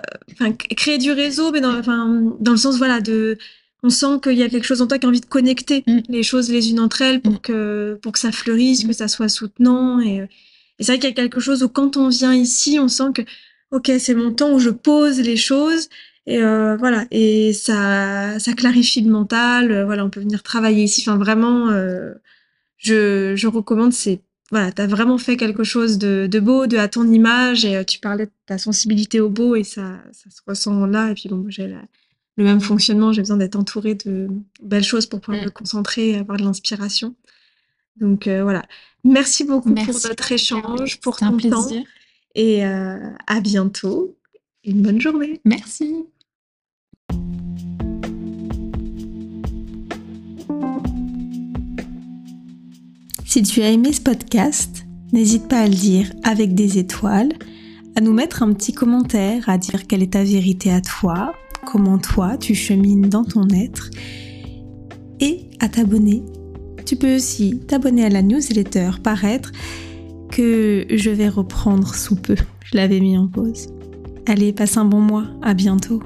créer 0.75 0.97
du 0.97 1.11
réseau, 1.11 1.51
mais 1.51 1.61
dans, 1.61 1.73
le 1.73 2.57
sens, 2.57 2.77
voilà, 2.77 3.01
de. 3.01 3.37
On 3.81 3.89
sent 3.89 4.19
qu'il 4.21 4.33
y 4.33 4.43
a 4.43 4.49
quelque 4.49 4.65
chose 4.65 4.81
en 4.81 4.87
toi 4.87 4.99
qui 4.99 5.05
a 5.05 5.09
envie 5.09 5.21
de 5.21 5.25
connecter 5.25 5.83
mm. 5.87 5.99
les 6.09 6.23
choses 6.23 6.51
les 6.51 6.69
unes 6.69 6.81
entre 6.81 7.01
elles 7.01 7.21
pour, 7.21 7.33
mm. 7.33 7.39
que, 7.39 7.99
pour 8.01 8.11
que 8.11 8.19
ça 8.19 8.31
fleurisse, 8.31 8.83
que 8.83 8.89
mm. 8.89 8.93
ça 8.93 9.07
soit 9.07 9.29
soutenant. 9.29 10.01
Et, 10.01 10.17
et 10.17 10.83
c'est 10.83 10.91
vrai 10.91 10.99
qu'il 10.99 11.09
y 11.09 11.13
a 11.13 11.15
quelque 11.15 11.39
chose 11.39 11.63
où 11.63 11.69
quand 11.69 11.95
on 11.95 12.09
vient 12.09 12.33
ici, 12.33 12.77
on 12.79 12.89
sent 12.89 13.11
que, 13.15 13.21
ok, 13.71 13.91
c'est 13.99 14.15
mon 14.15 14.33
temps 14.33 14.51
où 14.51 14.59
je 14.59 14.69
pose 14.69 15.19
les 15.21 15.37
choses. 15.37 15.87
Et 16.25 16.43
euh, 16.43 16.75
voilà, 16.77 17.05
et 17.11 17.53
ça, 17.53 18.37
ça 18.39 18.53
clarifie 18.53 19.01
le 19.01 19.11
mental. 19.11 19.83
voilà, 19.85 20.05
on 20.05 20.09
peut 20.09 20.19
venir 20.19 20.43
travailler 20.43 20.83
ici. 20.83 21.01
Enfin, 21.01 21.17
vraiment, 21.17 21.69
euh, 21.69 22.13
je, 22.77 23.33
je 23.35 23.47
recommande. 23.47 23.93
C'est 23.93 24.21
voilà, 24.51 24.71
tu 24.71 24.81
as 24.81 24.87
vraiment 24.87 25.17
fait 25.17 25.37
quelque 25.37 25.63
chose 25.63 25.97
de, 25.97 26.39
beau, 26.39 26.67
de 26.67 26.77
à 26.77 26.87
ton 26.87 27.11
image, 27.11 27.65
et 27.65 27.77
euh, 27.77 27.83
tu 27.83 27.99
parlais 27.99 28.25
de 28.25 28.31
ta 28.45 28.57
sensibilité 28.57 29.19
au 29.19 29.29
beau, 29.29 29.55
et 29.55 29.63
ça, 29.63 30.01
ça 30.11 30.29
se 30.29 30.41
ressent 30.45 30.85
là. 30.85 31.11
Et 31.11 31.13
puis 31.13 31.29
bon, 31.29 31.45
j'ai 31.49 31.67
le 31.67 32.43
même 32.43 32.61
fonctionnement, 32.61 33.13
j'ai 33.13 33.21
besoin 33.21 33.37
d'être 33.37 33.55
entourée 33.55 33.95
de 33.95 34.27
belles 34.61 34.83
choses 34.83 35.05
pour 35.05 35.21
pouvoir 35.21 35.43
me 35.43 35.49
concentrer 35.49 36.09
et 36.09 36.17
avoir 36.17 36.37
de 36.37 36.43
l'inspiration. 36.43 37.15
Donc 37.99 38.27
euh, 38.27 38.43
voilà, 38.43 38.65
merci 39.03 39.43
beaucoup 39.43 39.73
pour 39.73 39.93
notre 39.93 40.31
échange, 40.31 40.99
pour 41.01 41.17
ton 41.17 41.37
temps, 41.37 41.67
et 42.35 42.65
euh, 42.65 42.97
à 43.27 43.41
bientôt. 43.41 44.15
Une 44.65 44.81
bonne 44.81 44.99
journée. 44.99 45.39
Merci. 45.45 46.05
Si 53.29 53.43
tu 53.43 53.61
as 53.61 53.69
aimé 53.69 53.93
ce 53.93 54.01
podcast, 54.01 54.87
n'hésite 55.13 55.47
pas 55.47 55.59
à 55.59 55.67
le 55.67 55.75
dire 55.75 56.11
avec 56.23 56.55
des 56.55 56.79
étoiles, 56.79 57.29
à 57.95 58.01
nous 58.01 58.11
mettre 58.11 58.41
un 58.41 58.51
petit 58.53 58.73
commentaire, 58.73 59.47
à 59.47 59.59
dire 59.59 59.85
quelle 59.85 60.01
est 60.01 60.13
ta 60.13 60.23
vérité 60.23 60.71
à 60.71 60.81
toi, 60.81 61.35
comment 61.71 61.99
toi 61.99 62.37
tu 62.39 62.55
chemines 62.55 63.07
dans 63.07 63.23
ton 63.23 63.47
être, 63.49 63.91
et 65.19 65.47
à 65.59 65.69
t'abonner. 65.69 66.23
Tu 66.87 66.95
peux 66.95 67.17
aussi 67.17 67.59
t'abonner 67.67 68.03
à 68.03 68.09
la 68.09 68.23
newsletter 68.23 68.93
Paraître 69.03 69.51
que 70.31 70.87
je 70.89 71.11
vais 71.11 71.29
reprendre 71.29 71.93
sous 71.93 72.15
peu. 72.15 72.35
Je 72.65 72.77
l'avais 72.77 72.99
mis 72.99 73.15
en 73.15 73.27
pause. 73.27 73.67
Allez, 74.25 74.53
passe 74.53 74.75
un 74.75 74.85
bon 74.85 75.01
mois, 75.01 75.25
à 75.43 75.53
bientôt. 75.53 76.01